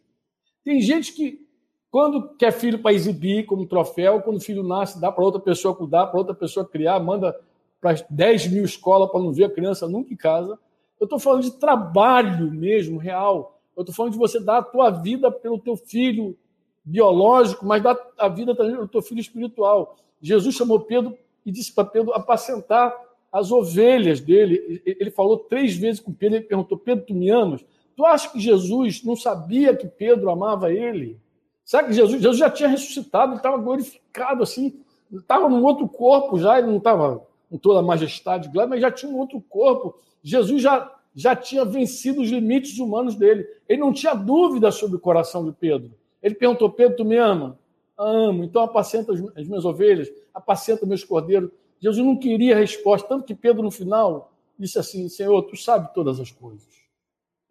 Tem 0.63 0.81
gente 0.81 1.13
que, 1.13 1.45
quando 1.91 2.35
quer 2.35 2.51
filho 2.51 2.79
para 2.79 2.93
exibir 2.93 3.45
como 3.45 3.65
troféu, 3.65 4.21
quando 4.21 4.37
o 4.37 4.41
filho 4.41 4.63
nasce, 4.63 4.99
dá 4.99 5.11
para 5.11 5.23
outra 5.23 5.41
pessoa 5.41 5.75
cuidar, 5.75 6.07
para 6.07 6.19
outra 6.19 6.33
pessoa 6.33 6.65
criar, 6.65 6.99
manda 6.99 7.37
para 7.81 7.95
10 8.09 8.47
mil 8.47 8.63
escolas 8.63 9.11
para 9.11 9.21
não 9.21 9.33
ver 9.33 9.45
a 9.45 9.49
criança 9.49 9.87
nunca 9.87 10.13
em 10.13 10.17
casa. 10.17 10.57
Eu 10.99 11.05
estou 11.05 11.19
falando 11.19 11.43
de 11.43 11.51
trabalho 11.51 12.49
mesmo, 12.49 12.97
real. 12.97 13.59
Eu 13.75 13.81
estou 13.81 13.93
falando 13.93 14.13
de 14.13 14.17
você 14.17 14.39
dar 14.39 14.59
a 14.59 14.63
tua 14.63 14.89
vida 14.89 15.29
pelo 15.29 15.59
teu 15.59 15.75
filho 15.75 16.37
biológico, 16.85 17.65
mas 17.65 17.83
dar 17.83 17.97
a 18.17 18.29
vida 18.29 18.55
também 18.55 18.75
pelo 18.75 18.87
teu 18.87 19.01
filho 19.01 19.19
espiritual. 19.19 19.97
Jesus 20.21 20.55
chamou 20.55 20.79
Pedro 20.79 21.17
e 21.45 21.51
disse 21.51 21.73
para 21.73 21.83
Pedro 21.83 22.13
apacentar 22.13 22.93
as 23.31 23.51
ovelhas 23.51 24.21
dele. 24.21 24.81
Ele 24.85 25.11
falou 25.11 25.37
três 25.37 25.75
vezes 25.75 25.99
com 25.99 26.13
Pedro, 26.13 26.37
ele 26.37 26.45
perguntou, 26.45 26.77
Pedro, 26.77 27.05
tu 27.05 27.13
me 27.13 27.29
amas? 27.29 27.65
Tu 27.95 28.05
acha 28.05 28.29
que 28.29 28.39
Jesus 28.39 29.03
não 29.03 29.15
sabia 29.15 29.75
que 29.75 29.87
Pedro 29.87 30.29
amava 30.29 30.71
ele? 30.71 31.19
Sabe 31.63 31.89
que 31.89 31.93
Jesus, 31.93 32.21
Jesus 32.21 32.37
já 32.37 32.49
tinha 32.49 32.69
ressuscitado, 32.69 33.31
ele 33.31 33.37
estava 33.37 33.57
glorificado 33.57 34.43
assim, 34.43 34.79
estava 35.11 35.47
num 35.47 35.63
outro 35.63 35.87
corpo 35.87 36.37
já, 36.37 36.57
ele 36.57 36.67
não 36.67 36.77
estava 36.77 37.25
com 37.49 37.57
toda 37.57 37.79
a 37.79 37.83
majestade, 37.83 38.49
mas 38.67 38.81
já 38.81 38.91
tinha 38.91 39.11
um 39.11 39.17
outro 39.17 39.39
corpo. 39.41 39.95
Jesus 40.23 40.61
já, 40.61 40.91
já 41.15 41.35
tinha 41.35 41.63
vencido 41.63 42.21
os 42.21 42.29
limites 42.29 42.79
humanos 42.79 43.15
dele. 43.15 43.47
Ele 43.69 43.79
não 43.79 43.93
tinha 43.93 44.13
dúvida 44.13 44.71
sobre 44.71 44.97
o 44.97 44.99
coração 44.99 45.45
de 45.45 45.51
Pedro. 45.51 45.91
Ele 46.21 46.33
perguntou: 46.33 46.69
Pedro, 46.69 46.97
tu 46.97 47.05
me 47.05 47.17
ama? 47.17 47.59
Amo. 47.97 48.43
Então 48.43 48.63
apacenta 48.63 49.13
as 49.13 49.47
minhas 49.47 49.65
ovelhas, 49.65 50.11
apacenta 50.33 50.85
meus 50.85 51.03
cordeiros. 51.03 51.51
Jesus 51.79 52.05
não 52.05 52.17
queria 52.17 52.55
resposta, 52.55 53.07
tanto 53.07 53.25
que 53.25 53.35
Pedro, 53.35 53.61
no 53.61 53.69
final, 53.69 54.31
disse 54.57 54.79
assim: 54.79 55.07
Senhor, 55.07 55.41
tu 55.43 55.55
sabe 55.55 55.93
todas 55.93 56.19
as 56.19 56.31
coisas. 56.31 56.82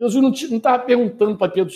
Jesus 0.08 0.50
não 0.50 0.56
estava 0.56 0.82
perguntando 0.82 1.36
para 1.36 1.52
Pedro 1.52 1.72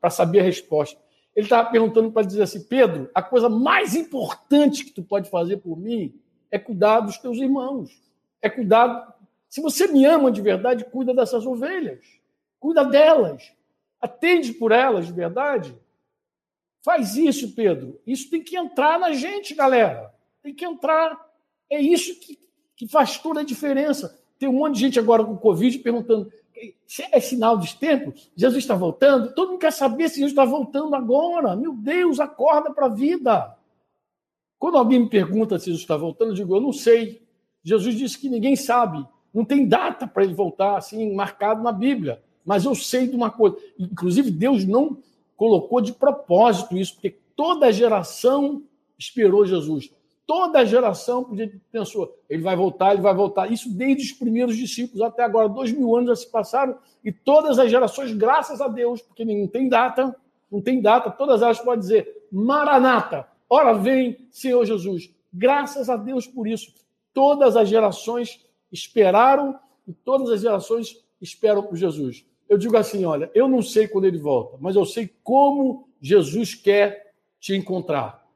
para 0.00 0.10
saber 0.10 0.40
a 0.40 0.42
resposta. 0.42 1.00
Ele 1.34 1.46
estava 1.46 1.70
perguntando 1.70 2.10
para 2.10 2.26
dizer 2.26 2.42
assim: 2.42 2.64
Pedro, 2.64 3.08
a 3.14 3.22
coisa 3.22 3.48
mais 3.48 3.94
importante 3.94 4.84
que 4.84 4.90
tu 4.90 5.02
pode 5.02 5.30
fazer 5.30 5.58
por 5.58 5.78
mim 5.78 6.12
é 6.50 6.58
cuidar 6.58 7.00
dos 7.00 7.18
teus 7.18 7.38
irmãos. 7.38 7.90
É 8.42 8.50
cuidar. 8.50 9.16
Se 9.48 9.60
você 9.60 9.86
me 9.86 10.04
ama 10.04 10.32
de 10.32 10.40
verdade, 10.40 10.84
cuida 10.84 11.14
dessas 11.14 11.46
ovelhas. 11.46 12.00
Cuida 12.58 12.84
delas. 12.84 13.52
Atende 14.00 14.52
por 14.52 14.72
elas 14.72 15.06
de 15.06 15.12
verdade. 15.12 15.76
Faz 16.84 17.16
isso, 17.16 17.54
Pedro. 17.54 18.00
Isso 18.04 18.28
tem 18.30 18.42
que 18.42 18.56
entrar 18.56 18.98
na 18.98 19.12
gente, 19.12 19.54
galera. 19.54 20.12
Tem 20.42 20.52
que 20.52 20.64
entrar. 20.64 21.16
É 21.70 21.80
isso 21.80 22.18
que, 22.18 22.38
que 22.74 22.88
faz 22.88 23.18
toda 23.18 23.40
a 23.40 23.44
diferença. 23.44 24.18
Tem 24.38 24.48
um 24.48 24.54
monte 24.54 24.74
de 24.74 24.80
gente 24.80 24.98
agora 24.98 25.24
com 25.24 25.36
Covid 25.36 25.78
perguntando: 25.78 26.32
é 27.12 27.20
sinal 27.20 27.56
dos 27.56 27.72
tempos? 27.72 28.30
Jesus 28.36 28.64
está 28.64 28.74
voltando? 28.74 29.34
Todo 29.34 29.50
mundo 29.50 29.60
quer 29.60 29.72
saber 29.72 30.08
se 30.08 30.16
Jesus 30.16 30.32
está 30.32 30.44
voltando 30.44 30.94
agora. 30.94 31.56
Meu 31.56 31.74
Deus, 31.74 32.20
acorda 32.20 32.72
para 32.72 32.86
a 32.86 32.90
vida. 32.90 33.56
Quando 34.58 34.76
alguém 34.76 35.00
me 35.00 35.08
pergunta 35.08 35.58
se 35.58 35.66
Jesus 35.66 35.82
está 35.82 35.96
voltando, 35.96 36.30
eu 36.30 36.34
digo: 36.34 36.56
eu 36.56 36.60
não 36.60 36.72
sei. 36.72 37.22
Jesus 37.62 37.94
disse 37.94 38.18
que 38.18 38.28
ninguém 38.28 38.56
sabe. 38.56 39.06
Não 39.32 39.44
tem 39.44 39.66
data 39.66 40.06
para 40.06 40.24
ele 40.24 40.34
voltar 40.34 40.76
assim, 40.76 41.14
marcado 41.14 41.62
na 41.62 41.72
Bíblia. 41.72 42.22
Mas 42.44 42.64
eu 42.64 42.74
sei 42.74 43.06
de 43.06 43.14
uma 43.14 43.30
coisa. 43.30 43.56
Inclusive, 43.78 44.30
Deus 44.30 44.64
não 44.64 44.98
colocou 45.36 45.80
de 45.80 45.92
propósito 45.92 46.76
isso, 46.76 46.94
porque 46.94 47.16
toda 47.36 47.72
geração 47.72 48.62
esperou 48.98 49.46
Jesus. 49.46 49.92
Toda 50.28 50.64
geração 50.64 51.34
pensou, 51.72 52.14
ele 52.28 52.42
vai 52.42 52.54
voltar, 52.54 52.92
ele 52.92 53.02
vai 53.02 53.14
voltar. 53.14 53.50
Isso 53.50 53.74
desde 53.74 54.04
os 54.04 54.12
primeiros 54.12 54.56
discípulos 54.56 55.00
até 55.00 55.24
agora. 55.24 55.48
Dois 55.48 55.72
mil 55.72 55.96
anos 55.96 56.10
já 56.10 56.16
se 56.16 56.30
passaram 56.30 56.78
e 57.02 57.10
todas 57.10 57.58
as 57.58 57.70
gerações, 57.70 58.12
graças 58.12 58.60
a 58.60 58.68
Deus, 58.68 59.00
porque 59.00 59.24
não 59.24 59.48
tem 59.48 59.68
data, 59.68 60.14
não 60.52 60.60
tem 60.60 60.82
data, 60.82 61.10
todas 61.10 61.40
elas 61.40 61.58
podem 61.58 61.80
dizer, 61.80 62.26
Maranata, 62.30 63.26
ora 63.48 63.72
vem, 63.72 64.28
Senhor 64.30 64.64
Jesus. 64.66 65.10
Graças 65.32 65.88
a 65.88 65.96
Deus 65.96 66.26
por 66.26 66.46
isso. 66.46 66.74
Todas 67.14 67.56
as 67.56 67.68
gerações 67.68 68.46
esperaram 68.70 69.58
e 69.86 69.92
todas 69.94 70.30
as 70.30 70.42
gerações 70.42 71.02
esperam 71.20 71.62
por 71.62 71.74
Jesus 71.74 72.28
eu 72.48 72.56
digo 72.56 72.76
assim: 72.76 73.04
olha, 73.04 73.30
eu 73.34 73.46
não 73.46 73.60
sei 73.60 73.86
quando 73.86 74.06
ele 74.06 74.18
volta, 74.18 74.56
mas 74.60 74.74
eu 74.74 74.84
sei 74.84 75.10
como 75.22 75.88
Jesus 76.00 76.54
quer 76.54 77.12
te 77.38 77.54
encontrar. 77.54 78.26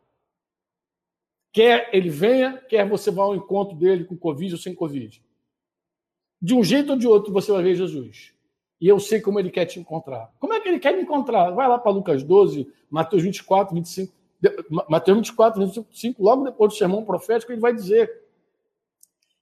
Quer 1.53 1.91
ele 1.93 2.09
venha, 2.09 2.57
quer 2.69 2.89
você 2.89 3.11
vá 3.11 3.25
ao 3.25 3.37
encontro 3.37 3.77
dele 3.77 4.05
com 4.05 4.17
Covid 4.17 4.55
ou 4.55 4.59
sem 4.59 4.75
Covid. 4.75 5.23
De 6.41 6.55
um 6.55 6.65
jeito 6.65 6.93
ou 6.93 6.99
de 6.99 7.07
outro 7.07 7.33
você 7.33 7.53
vai 7.53 7.63
ver 7.63 7.75
Jesus. 7.75 8.33
E 8.81 8.89
eu 8.89 8.99
sei 8.99 9.21
como 9.21 9.39
ele 9.39 9.51
quer 9.51 9.67
te 9.67 9.79
encontrar. 9.79 10.33
Como 10.41 10.53
é 10.55 10.61
que 10.61 10.69
ele 10.69 10.81
quer 10.81 10.97
me 10.97 11.03
encontrar? 11.03 11.51
Vai 11.51 11.69
lá 11.69 11.79
para 11.79 11.93
Lucas 11.93 12.23
12, 12.23 12.67
Mateus 12.91 13.23
24, 13.23 13.75
25. 13.75 14.13
Mateus 14.89 15.19
24, 15.19 15.65
25, 15.65 16.21
logo 16.21 16.43
depois 16.43 16.73
do 16.73 16.77
sermão 16.77 17.05
profético, 17.05 17.53
ele 17.53 17.61
vai 17.61 17.73
dizer: 17.73 18.11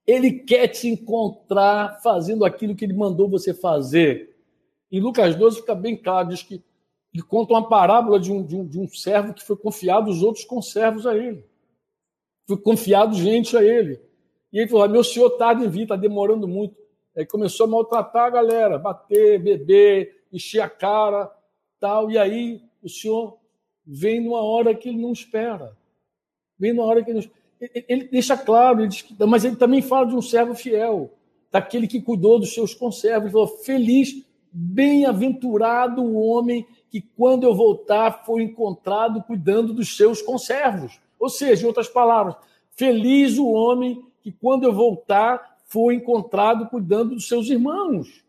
Ele 0.07 0.31
quer 0.31 0.69
te 0.69 0.89
encontrar 0.89 2.01
fazendo 2.03 2.45
aquilo 2.45 2.75
que 2.75 2.85
ele 2.85 2.93
mandou 2.93 3.31
você 3.31 3.55
fazer. 3.55 4.37
Em 4.93 5.01
Lucas 5.01 5.35
12 5.37 5.61
fica 5.61 5.75
bem 5.75 5.97
claro, 5.97 6.29
diz 6.29 6.43
que 6.43 6.63
ele 7.15 7.23
conta 7.23 7.55
uma 7.55 7.67
parábola 7.67 8.21
de 8.21 8.31
um, 8.31 8.45
de 8.45 8.57
um, 8.57 8.67
de 8.67 8.79
um 8.79 8.89
servo 8.89 9.33
que 9.33 9.43
foi 9.43 9.57
confiado 9.57 10.11
os 10.11 10.23
outros 10.23 10.45
conservos 10.45 11.07
a 11.07 11.17
ele. 11.17 11.45
Confiado 12.59 13.14
gente 13.14 13.57
a 13.57 13.62
ele. 13.62 14.01
E 14.53 14.59
ele 14.59 14.68
falou: 14.68 14.88
meu 14.88 15.05
senhor 15.05 15.30
tarde 15.30 15.64
em 15.64 15.68
vir, 15.68 15.82
está 15.82 15.96
demorando 15.96 16.46
muito. 16.46 16.76
Aí 17.16 17.26
começou 17.26 17.66
a 17.66 17.70
maltratar 17.70 18.26
a 18.26 18.30
galera, 18.30 18.78
bater, 18.78 19.42
beber, 19.42 20.24
encher 20.32 20.61
a 20.61 20.68
cara, 20.68 21.30
tal. 21.78 22.11
E 22.11 22.18
aí 22.18 22.62
o 22.82 22.88
senhor 22.88 23.38
vem 23.86 24.20
numa 24.20 24.42
hora 24.42 24.74
que 24.74 24.88
ele 24.88 24.98
não 24.98 25.12
espera. 25.12 25.76
Vem 26.59 26.72
numa 26.72 26.86
hora 26.86 27.03
que 27.03 27.11
ele 27.11 27.20
não 27.20 27.40
ele, 27.88 28.05
deixa 28.05 28.38
claro, 28.38 28.80
ele 28.80 28.88
diz 28.88 29.05
mas 29.28 29.44
ele 29.44 29.57
também 29.57 29.82
fala 29.82 30.07
de 30.07 30.14
um 30.14 30.22
servo 30.22 30.55
fiel, 30.55 31.12
daquele 31.51 31.86
que 31.86 32.01
cuidou 32.01 32.38
dos 32.38 32.55
seus 32.55 32.74
conservos. 32.74 33.24
Ele 33.24 33.32
falou: 33.32 33.48
feliz 33.48 34.24
Bem-aventurado 34.53 36.03
o 36.03 36.20
homem 36.20 36.66
que, 36.90 37.01
quando 37.01 37.44
eu 37.44 37.55
voltar, 37.55 38.24
foi 38.24 38.42
encontrado 38.42 39.22
cuidando 39.22 39.72
dos 39.72 39.96
seus 39.96 40.20
conservos. 40.20 41.01
Ou 41.21 41.29
seja, 41.29 41.62
em 41.62 41.66
outras 41.66 41.89
palavras, 41.89 42.35
feliz 42.71 43.37
o 43.39 43.47
homem 43.47 44.03
que, 44.23 44.33
quando 44.33 44.64
eu 44.64 44.73
voltar, 44.73 45.59
foi 45.66 45.95
encontrado 45.95 46.66
cuidando 46.68 47.14
dos 47.14 47.29
seus 47.29 47.49
irmãos. 47.49 48.25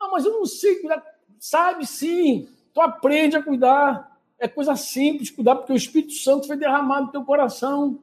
Ah, 0.00 0.08
mas 0.10 0.26
eu 0.26 0.32
não 0.32 0.44
sei 0.44 0.80
cuidar. 0.80 1.02
Sabe 1.38 1.86
sim, 1.86 2.48
tu 2.74 2.80
aprende 2.80 3.36
a 3.36 3.42
cuidar. 3.42 4.18
É 4.38 4.48
coisa 4.48 4.74
simples 4.74 5.30
cuidar, 5.30 5.54
porque 5.54 5.72
o 5.72 5.76
Espírito 5.76 6.12
Santo 6.14 6.48
foi 6.48 6.56
derramado 6.56 7.06
no 7.06 7.12
teu 7.12 7.24
coração. 7.24 8.00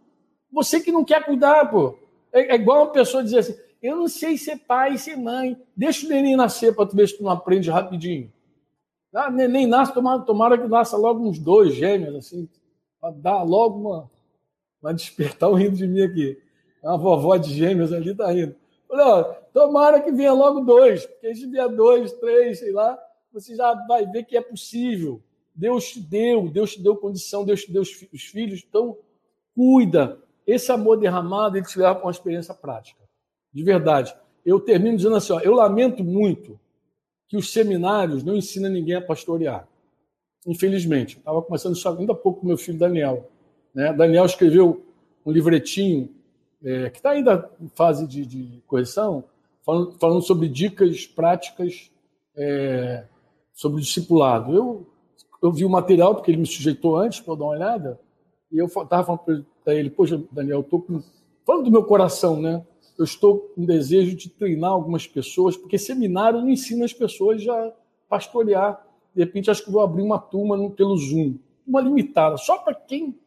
Você 0.52 0.80
que 0.80 0.92
não 0.92 1.04
quer 1.04 1.26
cuidar, 1.26 1.70
pô. 1.70 2.00
É, 2.32 2.54
é 2.54 2.56
igual 2.56 2.84
uma 2.84 2.92
pessoa 2.92 3.24
dizer 3.24 3.40
assim: 3.40 3.56
eu 3.82 3.96
não 3.96 4.08
sei 4.08 4.38
ser 4.38 4.58
pai 4.58 4.98
ser 4.98 5.18
mãe. 5.18 5.58
Deixa 5.76 6.06
o 6.06 6.10
neném 6.10 6.36
nascer 6.36 6.76
para 6.76 6.86
tu 6.86 6.96
ver 6.96 7.08
se 7.08 7.18
tu 7.18 7.24
não 7.24 7.32
aprende 7.32 7.70
rapidinho. 7.70 8.32
Ah, 9.14 9.32
neném 9.32 9.66
nasce, 9.66 9.94
tomara, 9.94 10.22
tomara 10.22 10.58
que 10.58 10.68
nasça 10.68 10.96
logo 10.96 11.28
uns 11.28 11.40
dois 11.40 11.74
gêmeos, 11.74 12.16
assim, 12.16 12.48
para 13.02 13.12
dar 13.12 13.44
logo 13.44 13.80
uma. 13.80 14.12
Vai 14.82 14.94
despertar 14.94 15.50
o 15.50 15.54
rindo 15.54 15.76
de 15.76 15.88
mim 15.88 16.02
aqui. 16.02 16.38
A 16.84 16.96
vovó 16.96 17.36
de 17.38 17.54
gêmeos 17.54 17.92
ali 17.92 18.16
tá 18.16 18.32
rindo. 18.32 18.56
Falei, 18.88 19.06
ó, 19.06 19.24
tomara 19.54 20.02
que 20.02 20.12
venha 20.12 20.34
logo 20.34 20.62
dois, 20.62 21.06
porque 21.06 21.36
se 21.36 21.46
vier 21.48 21.70
dois, 21.70 22.12
três, 22.14 22.60
sei 22.60 22.72
lá, 22.72 22.98
você 23.32 23.56
já 23.56 23.74
vai 23.88 24.06
ver 24.08 24.24
que 24.24 24.38
é 24.38 24.42
possível. 24.42 25.22
Deus 25.54 25.90
te 25.92 26.00
deu, 26.00 26.50
Deus 26.50 26.74
te 26.74 26.82
deu 26.82 26.96
condição, 26.96 27.46
Deus 27.46 27.64
te 27.64 27.72
deu 27.72 27.82
os 27.82 28.24
filhos, 28.24 28.64
então 28.68 28.98
cuida. 29.54 30.18
Esse 30.48 30.72
amor 30.72 30.98
derramado, 30.98 31.58
ele 31.58 31.66
te 31.66 31.78
leva 31.78 31.96
para 31.96 32.06
uma 32.06 32.12
experiência 32.12 32.54
prática 32.54 33.00
de 33.54 33.64
verdade. 33.64 34.16
Eu 34.46 34.60
termino 34.60 34.96
dizendo 34.96 35.16
assim: 35.16 35.34
ó, 35.34 35.40
eu 35.40 35.54
lamento 35.54 36.04
muito 36.04 36.60
que 37.28 37.38
os 37.38 37.52
seminários 37.52 38.24
não 38.24 38.36
ensinam 38.36 38.70
ninguém 38.70 38.96
a 38.96 39.02
pastorear. 39.02 39.68
Infelizmente. 40.48 41.18
Estava 41.18 41.42
começando 41.42 41.76
isso 41.76 41.88
ainda 41.88 42.14
há 42.14 42.16
pouco 42.16 42.42
com 42.42 42.48
meu 42.48 42.58
filho 42.58 42.78
Daniel. 42.78 43.30
Né? 43.74 43.93
Daniel 43.93 44.26
escreveu 44.26 44.86
um 45.26 45.32
livretinho 45.32 46.09
é, 46.63 46.89
que 46.89 46.97
está 46.97 47.11
ainda 47.11 47.49
em 47.59 47.70
fase 47.70 48.07
de, 48.07 48.26
de 48.26 48.61
correção, 48.67 49.24
falando, 49.65 49.97
falando, 49.99 50.22
sobre 50.22 50.49
dicas 50.49 51.05
práticas 51.05 51.91
é, 52.36 53.05
sobre 53.53 53.80
o 53.80 53.82
discipulado. 53.82 54.55
Eu, 54.55 54.88
eu 55.41 55.51
vi 55.51 55.65
o 55.65 55.70
material, 55.70 56.15
porque 56.15 56.32
ele 56.32 56.39
me 56.39 56.45
sujeitou 56.45 56.97
antes 56.97 57.20
para 57.20 57.34
eu 57.34 57.38
dar 57.38 57.45
uma 57.45 57.53
olhada, 57.53 57.99
e 58.51 58.57
eu 58.57 58.65
estava 58.65 59.03
falando 59.03 59.45
para 59.63 59.76
ele, 59.76 59.89
poxa, 59.89 60.22
Daniel, 60.32 60.61
estou 60.61 60.86
falando 61.45 61.65
do 61.65 61.72
meu 61.72 61.84
coração, 61.84 62.41
né? 62.41 62.65
eu 62.99 63.05
estou 63.05 63.39
com 63.55 63.65
desejo 63.65 64.13
de 64.13 64.30
treinar 64.30 64.72
algumas 64.72 65.07
pessoas, 65.07 65.55
porque 65.55 65.78
seminário 65.78 66.41
não 66.41 66.49
ensina 66.49 66.84
as 66.84 66.91
pessoas 66.91 67.47
a 67.47 67.72
pastorear. 68.09 68.86
De 69.15 69.24
repente, 69.24 69.49
acho 69.49 69.63
que 69.63 69.72
vou 69.72 69.82
abrir 69.82 70.01
uma 70.01 70.20
turma 70.20 70.70
pelo 70.72 70.97
Zoom, 70.97 71.36
uma 71.65 71.80
limitada, 71.80 72.36
só 72.36 72.57
para 72.57 72.76
quem 72.76 73.17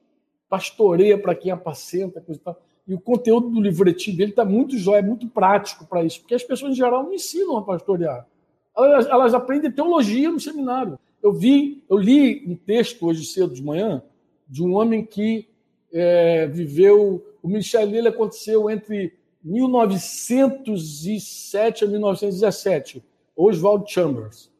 pastoreia, 0.52 1.16
para 1.16 1.34
quem 1.34 1.50
apacenta, 1.50 2.20
coisa 2.20 2.38
e 2.38 2.44
tal. 2.44 2.60
E 2.86 2.92
o 2.92 3.00
conteúdo 3.00 3.48
do 3.48 3.58
livretinho 3.58 4.18
dele 4.18 4.32
está 4.32 4.44
muito 4.44 4.76
jóia, 4.76 4.98
é 4.98 5.02
muito 5.02 5.26
prático 5.26 5.86
para 5.86 6.04
isso, 6.04 6.20
porque 6.20 6.34
as 6.34 6.42
pessoas 6.42 6.72
em 6.72 6.76
geral 6.76 7.04
não 7.04 7.14
ensinam 7.14 7.56
a 7.56 7.62
pastorear. 7.62 8.28
Elas, 8.76 9.06
elas 9.06 9.32
aprendem 9.32 9.72
teologia 9.72 10.30
no 10.30 10.38
seminário. 10.38 10.98
Eu 11.22 11.32
vi, 11.32 11.82
eu 11.88 11.96
li 11.96 12.44
um 12.46 12.54
texto 12.54 13.06
hoje 13.06 13.24
cedo 13.24 13.54
de 13.54 13.62
manhã 13.62 14.02
de 14.46 14.62
um 14.62 14.74
homem 14.74 15.06
que 15.06 15.48
é, 15.90 16.46
viveu. 16.48 17.24
O 17.42 17.48
ministério 17.48 17.90
dele 17.90 18.08
aconteceu 18.08 18.68
entre 18.68 19.14
1907 19.42 21.84
a 21.84 21.88
1917. 21.88 23.02
Oswald 23.34 23.90
Chambers. 23.90 24.52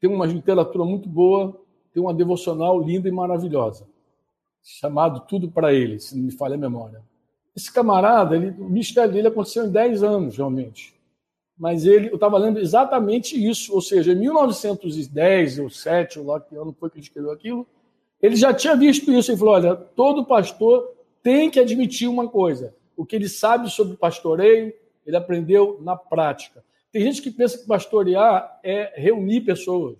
Tem 0.00 0.08
uma 0.08 0.24
literatura 0.24 0.86
muito 0.86 1.10
boa, 1.10 1.60
tem 1.92 2.02
uma 2.02 2.14
devocional 2.14 2.80
linda 2.80 3.06
e 3.06 3.12
maravilhosa, 3.12 3.86
chamado 4.62 5.20
Tudo 5.26 5.50
para 5.50 5.72
Ele, 5.72 5.98
se 5.98 6.16
não 6.16 6.24
me 6.24 6.32
falha 6.32 6.54
a 6.54 6.58
memória. 6.58 7.02
Esse 7.54 7.72
camarada, 7.72 8.36
ele, 8.36 8.50
o 8.58 8.68
mistério 8.68 9.12
dele 9.12 9.28
aconteceu 9.28 9.66
em 9.66 9.70
10 9.70 10.02
anos, 10.02 10.36
realmente. 10.36 10.94
Mas 11.58 11.84
ele, 11.84 12.08
eu 12.08 12.14
estava 12.14 12.38
lendo 12.38 12.58
exatamente 12.58 13.36
isso, 13.36 13.74
ou 13.74 13.82
seja, 13.82 14.12
em 14.12 14.16
1910 14.16 15.58
ou 15.58 15.68
7, 15.68 16.18
ou 16.18 16.26
lá 16.26 16.40
que 16.40 16.56
ano 16.56 16.74
foi 16.78 16.88
que 16.88 16.96
ele 16.96 17.04
escreveu 17.04 17.32
aquilo, 17.32 17.66
ele 18.22 18.36
já 18.36 18.54
tinha 18.54 18.76
visto 18.76 19.12
isso 19.12 19.32
e 19.32 19.36
falou: 19.36 19.54
olha, 19.54 19.76
todo 19.76 20.24
pastor 20.24 20.94
tem 21.22 21.50
que 21.50 21.60
admitir 21.60 22.08
uma 22.08 22.28
coisa: 22.28 22.74
o 22.96 23.04
que 23.04 23.16
ele 23.16 23.28
sabe 23.28 23.70
sobre 23.70 23.96
pastoreio, 23.96 24.72
ele 25.06 25.16
aprendeu 25.16 25.78
na 25.82 25.96
prática. 25.96 26.64
Tem 26.92 27.02
gente 27.02 27.22
que 27.22 27.30
pensa 27.30 27.58
que 27.58 27.66
pastorear 27.66 28.58
é 28.62 28.92
reunir 28.96 29.42
pessoas, 29.42 29.98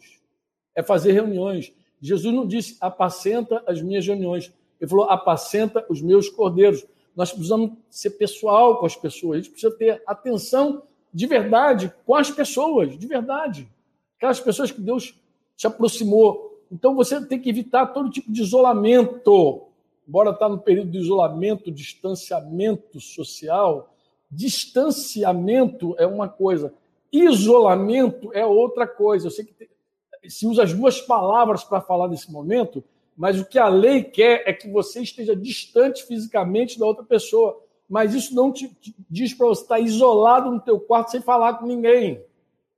é 0.75 0.83
fazer 0.83 1.13
reuniões. 1.13 1.73
Jesus 2.01 2.35
não 2.35 2.47
disse 2.47 2.77
apacenta 2.81 3.63
as 3.67 3.83
minhas 3.83 4.07
reuniões, 4.07 4.53
ele 4.81 4.89
falou 4.89 5.05
apacenta 5.05 5.85
os 5.89 6.01
meus 6.01 6.29
cordeiros. 6.29 6.85
Nós 7.15 7.31
precisamos 7.31 7.73
ser 7.91 8.11
pessoal 8.11 8.79
com 8.79 8.87
as 8.87 8.97
pessoas, 8.97 9.39
a 9.39 9.41
gente 9.43 9.51
precisa 9.51 9.77
ter 9.77 10.03
atenção 10.07 10.83
de 11.13 11.27
verdade 11.27 11.93
com 12.07 12.15
as 12.15 12.31
pessoas, 12.31 12.99
de 12.99 13.07
verdade. 13.07 13.69
Aquelas 14.17 14.41
pessoas 14.41 14.71
que 14.71 14.81
Deus 14.81 15.15
te 15.57 15.67
aproximou. 15.67 16.59
Então 16.71 16.95
você 16.95 17.25
tem 17.27 17.39
que 17.39 17.51
evitar 17.51 17.87
todo 17.87 18.11
tipo 18.11 18.31
de 18.31 18.41
isolamento. 18.41 19.63
Embora 20.07 20.31
está 20.31 20.49
no 20.49 20.59
período 20.59 20.91
de 20.91 20.99
isolamento, 20.99 21.71
distanciamento 21.71 23.01
social, 23.01 23.95
distanciamento 24.31 25.95
é 25.99 26.07
uma 26.07 26.29
coisa, 26.29 26.73
isolamento 27.13 28.31
é 28.33 28.47
outra 28.47 28.87
coisa. 28.87 29.27
Eu 29.27 29.31
sei 29.31 29.45
que 29.45 29.70
se 30.29 30.47
usa 30.47 30.65
as 30.65 30.73
duas 30.73 31.01
palavras 31.01 31.65
para 31.65 31.81
falar 31.81 32.09
desse 32.09 32.31
momento, 32.31 32.85
mas 33.17 33.39
o 33.39 33.45
que 33.45 33.59
a 33.59 33.69
lei 33.69 34.03
quer 34.03 34.43
é 34.47 34.53
que 34.53 34.71
você 34.71 35.03
esteja 35.03 35.37
distante 35.37 36.05
fisicamente 36.07 36.79
da 36.79 36.87
outra 36.87 37.05
pessoa. 37.05 37.61
Mas 37.89 38.15
isso 38.15 38.35
não 38.35 38.53
te, 38.53 38.69
te 38.69 38.95
diz 39.11 39.35
para 39.35 39.47
você 39.47 39.63
estar 39.63 39.81
isolado 39.81 40.51
no 40.51 40.61
teu 40.61 40.79
quarto 40.79 41.11
sem 41.11 41.21
falar 41.21 41.55
com 41.55 41.67
ninguém. 41.67 42.25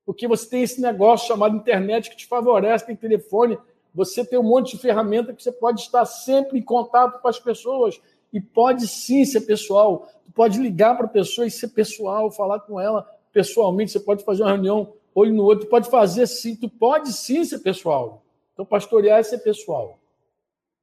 Porque 0.04 0.26
você 0.26 0.48
tem 0.48 0.62
esse 0.62 0.80
negócio 0.80 1.28
chamado 1.28 1.56
internet 1.56 2.10
que 2.10 2.16
te 2.16 2.26
favorece, 2.26 2.86
tem 2.86 2.96
telefone, 2.96 3.58
você 3.94 4.24
tem 4.24 4.38
um 4.38 4.42
monte 4.42 4.74
de 4.74 4.82
ferramenta 4.82 5.32
que 5.32 5.42
você 5.42 5.52
pode 5.52 5.82
estar 5.82 6.04
sempre 6.06 6.58
em 6.58 6.62
contato 6.62 7.20
com 7.20 7.28
as 7.28 7.38
pessoas. 7.38 8.00
E 8.32 8.40
pode 8.40 8.88
sim 8.88 9.24
ser 9.24 9.42
pessoal. 9.42 10.08
Tu 10.24 10.32
pode 10.32 10.58
ligar 10.58 10.96
para 10.96 11.06
a 11.06 11.10
pessoa 11.10 11.46
e 11.46 11.50
ser 11.50 11.68
pessoal, 11.68 12.30
falar 12.30 12.60
com 12.60 12.80
ela 12.80 13.06
pessoalmente. 13.32 13.92
Você 13.92 14.00
pode 14.00 14.24
fazer 14.24 14.42
uma 14.42 14.52
reunião 14.52 14.94
olho 15.14 15.34
no 15.34 15.44
olho. 15.44 15.60
Tu 15.60 15.66
pode 15.66 15.90
fazer 15.90 16.26
sim, 16.26 16.56
tu 16.56 16.68
pode 16.68 17.12
sim 17.12 17.44
ser 17.44 17.60
pessoal. 17.60 18.24
Então, 18.52 18.64
pastorear 18.64 19.20
é 19.20 19.22
ser 19.22 19.38
pessoal. 19.38 19.98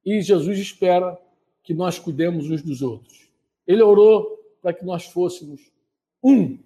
E 0.05 0.21
Jesus 0.21 0.57
espera 0.57 1.19
que 1.63 1.73
nós 1.73 1.99
cuidemos 1.99 2.49
uns 2.49 2.61
dos 2.61 2.81
outros. 2.81 3.29
Ele 3.67 3.81
orou 3.81 4.39
para 4.61 4.73
que 4.73 4.83
nós 4.83 5.05
fôssemos 5.05 5.71
um. 6.23 6.57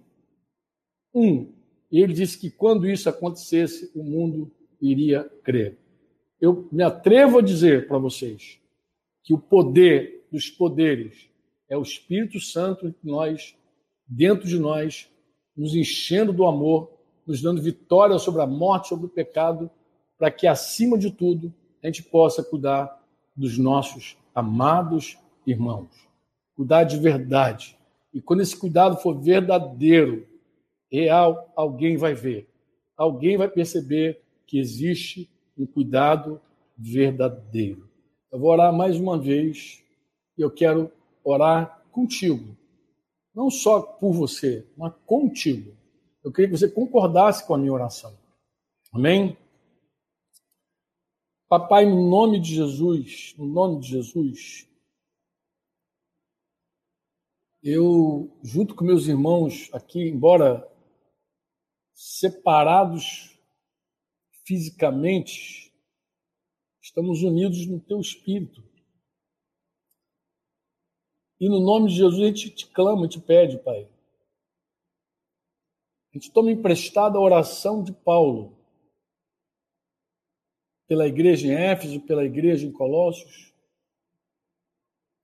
Um. 1.13 1.53
E 1.91 1.99
ele 1.99 2.13
disse 2.13 2.39
que 2.39 2.49
quando 2.49 2.87
isso 2.87 3.09
acontecesse, 3.09 3.91
o 3.93 4.03
mundo 4.03 4.51
iria 4.81 5.23
crer. 5.43 5.77
Eu 6.39 6.67
me 6.71 6.83
atrevo 6.83 7.39
a 7.39 7.41
dizer 7.41 7.87
para 7.87 7.97
vocês 7.97 8.59
que 9.23 9.33
o 9.33 9.37
poder 9.37 10.25
dos 10.31 10.49
poderes 10.49 11.29
é 11.69 11.77
o 11.77 11.81
Espírito 11.81 12.39
Santo 12.39 12.87
em 12.87 12.95
nós, 13.03 13.55
dentro 14.07 14.47
de 14.47 14.59
nós, 14.59 15.09
nos 15.55 15.75
enchendo 15.75 16.33
do 16.33 16.45
amor, 16.45 16.91
nos 17.25 17.41
dando 17.41 17.61
vitória 17.61 18.17
sobre 18.19 18.41
a 18.41 18.47
morte, 18.47 18.89
sobre 18.89 19.05
o 19.05 19.09
pecado, 19.09 19.69
para 20.17 20.31
que, 20.31 20.47
acima 20.47 20.97
de 20.97 21.11
tudo, 21.11 21.53
a 21.83 21.87
gente 21.87 22.03
possa 22.03 22.43
cuidar 22.43 23.01
dos 23.35 23.57
nossos 23.57 24.17
amados 24.33 25.17
irmãos. 25.45 25.89
Cuidar 26.55 26.83
de 26.83 26.97
verdade. 26.97 27.77
E 28.13 28.21
quando 28.21 28.41
esse 28.41 28.55
cuidado 28.55 28.97
for 28.97 29.19
verdadeiro, 29.19 30.27
real, 30.91 31.51
alguém 31.55 31.97
vai 31.97 32.13
ver. 32.13 32.47
Alguém 32.95 33.37
vai 33.37 33.47
perceber 33.47 34.21
que 34.45 34.59
existe 34.59 35.29
um 35.57 35.65
cuidado 35.65 36.39
verdadeiro. 36.77 37.89
Eu 38.31 38.39
vou 38.39 38.51
orar 38.51 38.71
mais 38.71 38.99
uma 38.99 39.17
vez 39.17 39.83
e 40.37 40.41
eu 40.41 40.51
quero 40.51 40.91
orar 41.23 41.83
contigo. 41.91 42.55
Não 43.33 43.49
só 43.49 43.81
por 43.81 44.13
você, 44.13 44.65
mas 44.77 44.93
contigo. 45.05 45.75
Eu 46.23 46.31
queria 46.31 46.49
que 46.49 46.57
você 46.57 46.69
concordasse 46.69 47.45
com 47.45 47.53
a 47.53 47.57
minha 47.57 47.73
oração. 47.73 48.17
Amém? 48.91 49.37
Papai, 51.49 51.85
no 51.85 52.09
nome 52.09 52.39
de 52.39 52.55
Jesus, 52.55 53.35
no 53.37 53.45
nome 53.45 53.81
de 53.81 53.89
Jesus, 53.89 54.67
eu, 57.61 58.35
junto 58.43 58.73
com 58.73 58.83
meus 58.83 59.07
irmãos 59.07 59.69
aqui, 59.73 59.99
embora 60.09 60.67
separados 61.93 63.39
fisicamente, 64.45 65.73
estamos 66.81 67.21
unidos 67.23 67.65
no 67.67 67.79
teu 67.79 67.99
espírito. 67.99 68.63
E 71.39 71.47
no 71.47 71.59
nome 71.59 71.89
de 71.89 71.95
Jesus 71.95 72.21
a 72.21 72.25
gente 72.25 72.49
te 72.49 72.67
clama, 72.67 73.07
te 73.07 73.19
pede, 73.19 73.57
Pai. 73.59 73.92
A 76.13 76.17
gente 76.19 76.31
toma 76.31 76.51
emprestada 76.51 77.17
a 77.17 77.21
oração 77.21 77.81
de 77.83 77.91
Paulo 77.91 78.55
pela 80.87 81.07
igreja 81.07 81.47
em 81.47 81.55
Éfeso, 81.55 81.99
pela 82.01 82.23
igreja 82.23 82.67
em 82.67 82.71
Colossos. 82.71 83.51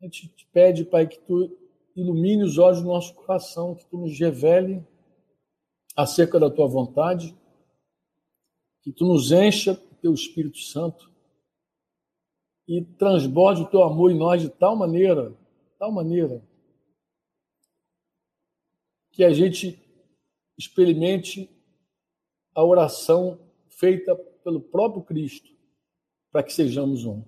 A 0.01 0.05
gente 0.05 0.29
te 0.29 0.47
pede, 0.47 0.83
Pai, 0.83 1.05
que 1.05 1.19
tu 1.19 1.55
ilumine 1.95 2.43
os 2.43 2.57
olhos 2.57 2.81
do 2.81 2.87
nosso 2.87 3.13
coração, 3.13 3.75
que 3.75 3.85
tu 3.85 3.99
nos 3.99 4.17
revele 4.19 4.83
acerca 5.95 6.39
da 6.39 6.49
tua 6.49 6.67
vontade, 6.67 7.37
que 8.81 8.91
tu 8.91 9.05
nos 9.05 9.31
encha 9.31 9.75
do 9.75 9.95
teu 10.01 10.11
Espírito 10.11 10.57
Santo 10.57 11.13
e 12.67 12.83
transborde 12.83 13.61
o 13.61 13.69
teu 13.69 13.83
amor 13.83 14.09
em 14.09 14.17
nós 14.17 14.41
de 14.41 14.49
tal 14.49 14.75
maneira, 14.75 15.37
tal 15.77 15.91
maneira, 15.91 16.43
que 19.11 19.23
a 19.23 19.31
gente 19.31 19.88
experimente 20.59 21.49
a 22.53 22.61
oração 22.61 23.39
feita 23.69 24.13
pelo 24.43 24.59
próprio 24.59 25.01
Cristo 25.01 25.49
para 26.29 26.43
que 26.43 26.51
sejamos 26.51 27.05
um. 27.05 27.23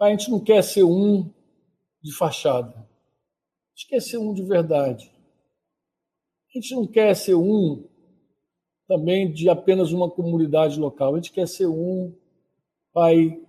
A 0.00 0.08
gente 0.08 0.30
não 0.30 0.40
quer 0.40 0.64
ser 0.64 0.82
um 0.82 1.30
de 2.02 2.10
fachada. 2.12 2.74
A 2.74 3.76
gente 3.76 3.88
quer 3.88 4.00
ser 4.00 4.16
um 4.16 4.32
de 4.32 4.42
verdade. 4.42 5.12
A 6.48 6.58
gente 6.58 6.74
não 6.74 6.86
quer 6.86 7.14
ser 7.14 7.34
um 7.34 7.86
também 8.88 9.30
de 9.30 9.50
apenas 9.50 9.92
uma 9.92 10.10
comunidade 10.10 10.80
local. 10.80 11.12
A 11.12 11.16
gente 11.16 11.32
quer 11.32 11.46
ser 11.46 11.66
um, 11.66 12.14
Pai, 12.94 13.40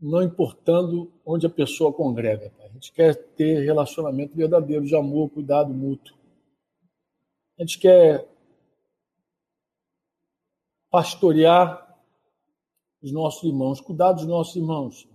não 0.00 0.22
importando 0.22 1.12
onde 1.24 1.46
a 1.46 1.50
pessoa 1.50 1.92
congrega. 1.92 2.50
Pai. 2.58 2.66
A 2.66 2.72
gente 2.72 2.92
quer 2.92 3.14
ter 3.14 3.64
relacionamento 3.64 4.36
verdadeiro 4.36 4.84
de 4.84 4.96
amor, 4.96 5.30
cuidado 5.30 5.72
mútuo. 5.72 6.17
A 7.58 7.62
gente 7.62 7.78
quer 7.78 8.28
pastorear 10.90 11.88
os 13.02 13.12
nossos 13.12 13.42
irmãos, 13.42 13.80
cuidar 13.80 14.12
dos 14.12 14.26
nossos 14.26 14.54
irmãos. 14.56 15.08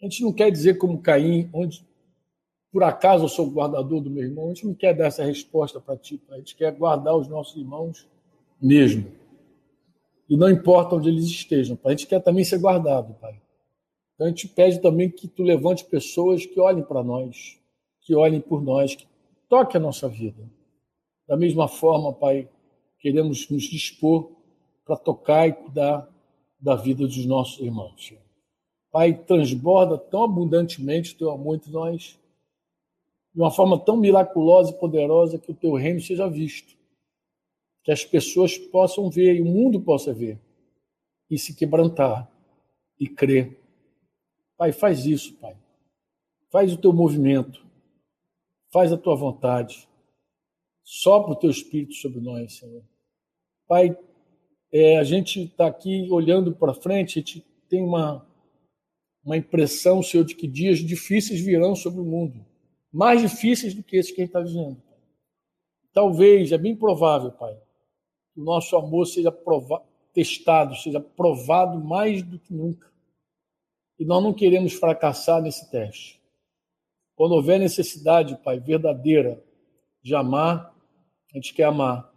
A 0.00 0.04
gente 0.04 0.22
não 0.22 0.32
quer 0.32 0.50
dizer 0.50 0.78
como 0.78 1.00
Caim, 1.02 1.50
onde 1.52 1.84
por 2.70 2.82
acaso 2.82 3.24
eu 3.24 3.28
sou 3.28 3.50
guardador 3.50 4.00
do 4.00 4.10
meu 4.10 4.24
irmão. 4.24 4.46
A 4.46 4.48
gente 4.48 4.66
não 4.66 4.74
quer 4.74 4.94
dar 4.94 5.06
essa 5.06 5.24
resposta 5.24 5.80
para 5.80 5.96
ti, 5.96 6.20
a 6.30 6.36
gente 6.38 6.56
quer 6.56 6.72
guardar 6.72 7.16
os 7.16 7.28
nossos 7.28 7.56
irmãos 7.56 8.06
mesmo. 8.60 9.10
E 10.28 10.36
não 10.36 10.50
importa 10.50 10.96
onde 10.96 11.08
eles 11.08 11.24
estejam, 11.24 11.78
a 11.84 11.90
gente 11.90 12.06
quer 12.06 12.20
também 12.20 12.44
ser 12.44 12.58
guardado, 12.58 13.14
pai. 13.14 13.40
Então 14.14 14.26
a 14.26 14.30
gente 14.30 14.48
pede 14.48 14.80
também 14.80 15.10
que 15.10 15.26
tu 15.26 15.42
levante 15.42 15.84
pessoas 15.84 16.46
que 16.46 16.58
olhem 16.60 16.84
para 16.84 17.02
nós, 17.02 17.58
que 18.00 18.14
olhem 18.14 18.40
por 18.40 18.62
nós, 18.62 18.94
que 18.94 19.06
toquem 19.48 19.80
a 19.80 19.82
nossa 19.82 20.08
vida. 20.08 20.42
Da 21.26 21.36
mesma 21.36 21.68
forma, 21.68 22.12
pai, 22.12 22.48
queremos 22.98 23.48
nos 23.48 23.64
dispor 23.64 24.30
para 24.84 24.96
tocar 24.96 25.48
e 25.48 25.52
cuidar 25.52 26.08
da 26.60 26.74
vida 26.74 27.06
dos 27.06 27.24
nossos 27.24 27.60
irmãos. 27.60 28.14
Pai, 28.90 29.14
transborda 29.14 29.98
tão 29.98 30.22
abundantemente 30.22 31.14
o 31.14 31.18
teu 31.18 31.30
amor 31.30 31.56
entre 31.56 31.70
nós, 31.70 32.18
de 33.34 33.40
uma 33.40 33.50
forma 33.50 33.78
tão 33.78 33.96
miraculosa 33.96 34.70
e 34.70 34.78
poderosa 34.78 35.38
que 35.38 35.50
o 35.50 35.54
teu 35.54 35.74
reino 35.74 36.00
seja 36.00 36.28
visto, 36.28 36.76
que 37.82 37.90
as 37.90 38.04
pessoas 38.04 38.56
possam 38.56 39.10
ver 39.10 39.34
e 39.34 39.42
o 39.42 39.44
mundo 39.44 39.80
possa 39.80 40.12
ver 40.12 40.38
e 41.30 41.38
se 41.38 41.54
quebrantar 41.54 42.30
e 42.98 43.08
crer. 43.08 43.58
Pai, 44.56 44.72
faz 44.72 45.04
isso, 45.04 45.34
Pai. 45.34 45.56
Faz 46.50 46.72
o 46.72 46.76
teu 46.76 46.92
movimento, 46.92 47.66
faz 48.70 48.92
a 48.92 48.96
tua 48.96 49.16
vontade. 49.16 49.88
Sopra 50.84 51.32
o 51.32 51.36
teu 51.36 51.50
espírito 51.50 51.94
sobre 51.94 52.20
nós, 52.20 52.58
Senhor 52.58 52.84
Pai, 53.66 53.96
é, 54.70 54.98
a 54.98 55.04
gente 55.04 55.44
está 55.44 55.66
aqui 55.66 56.06
olhando 56.10 56.54
para 56.54 56.74
frente, 56.74 57.18
a 57.18 57.22
gente 57.22 57.40
tem 57.68 57.82
uma, 57.82 58.26
uma 59.24 59.36
impressão, 59.36 60.02
Senhor, 60.02 60.24
de 60.24 60.34
que 60.34 60.46
dias 60.46 60.80
difíceis 60.80 61.40
virão 61.40 61.74
sobre 61.74 62.00
o 62.00 62.04
mundo. 62.04 62.44
Mais 62.92 63.22
difíceis 63.22 63.74
do 63.74 63.82
que 63.82 63.96
esses 63.96 64.12
que 64.12 64.20
a 64.20 64.24
gente 64.24 64.36
está 64.36 64.40
vivendo. 64.40 64.82
Talvez, 65.92 66.52
é 66.52 66.58
bem 66.58 66.76
provável, 66.76 67.32
Pai, 67.32 67.56
que 68.34 68.40
o 68.40 68.44
nosso 68.44 68.76
amor 68.76 69.06
seja 69.06 69.32
testado, 70.12 70.76
seja 70.76 71.00
provado 71.00 71.82
mais 71.82 72.22
do 72.22 72.38
que 72.38 72.52
nunca. 72.52 72.92
E 73.98 74.04
nós 74.04 74.22
não 74.22 74.34
queremos 74.34 74.74
fracassar 74.74 75.40
nesse 75.40 75.70
teste. 75.70 76.20
Quando 77.14 77.32
houver 77.32 77.58
necessidade, 77.58 78.36
Pai, 78.42 78.58
verdadeira 78.58 79.42
de 80.02 80.14
amar, 80.14 80.73
a 81.34 81.38
gente 81.38 81.52
quer 81.52 81.64
amar. 81.64 82.12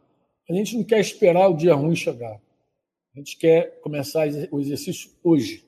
A 0.47 0.53
gente 0.53 0.78
não 0.78 0.84
quer 0.84 0.99
esperar 0.99 1.49
o 1.49 1.57
dia 1.57 1.74
ruim 1.74 1.95
chegar. 1.95 2.39
A 3.15 3.18
gente 3.18 3.36
quer 3.38 3.82
começar 3.82 4.28
o 4.51 4.59
exercício 4.59 5.11
hoje. 5.24 5.65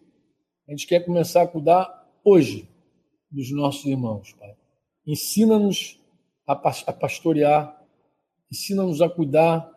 A 0.67 0.71
gente 0.71 0.85
quer 0.85 1.03
começar 1.03 1.41
a 1.41 1.47
cuidar 1.47 2.07
hoje 2.23 2.69
dos 3.31 3.51
nossos 3.51 3.85
irmãos, 3.85 4.33
Pai. 4.33 4.55
Ensina-nos 5.05 5.99
a 6.45 6.55
pastorear, 6.55 7.83
ensina-nos 8.51 9.01
a 9.01 9.09
cuidar 9.09 9.71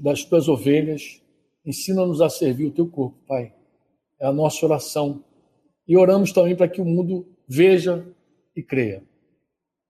das 0.00 0.24
tuas 0.24 0.48
ovelhas, 0.48 1.22
ensina-nos 1.64 2.22
a 2.22 2.30
servir 2.30 2.66
o 2.66 2.72
teu 2.72 2.88
corpo, 2.88 3.18
Pai. 3.26 3.54
É 4.18 4.26
a 4.26 4.32
nossa 4.32 4.64
oração. 4.64 5.22
E 5.86 5.96
oramos 5.96 6.32
também 6.32 6.56
para 6.56 6.68
que 6.68 6.80
o 6.80 6.84
mundo 6.84 7.26
veja 7.46 8.06
e 8.56 8.62
creia. 8.62 9.04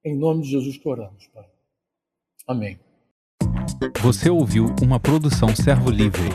Em 0.04 0.16
nome 0.16 0.42
de 0.42 0.50
Jesus 0.50 0.76
que 0.76 0.88
oramos, 0.88 1.28
Pai. 1.28 1.48
Amém. 2.48 2.91
Você 4.00 4.30
ouviu 4.30 4.74
uma 4.82 5.00
produção 5.00 5.54
Servo 5.54 5.90
Livre. 5.90 6.30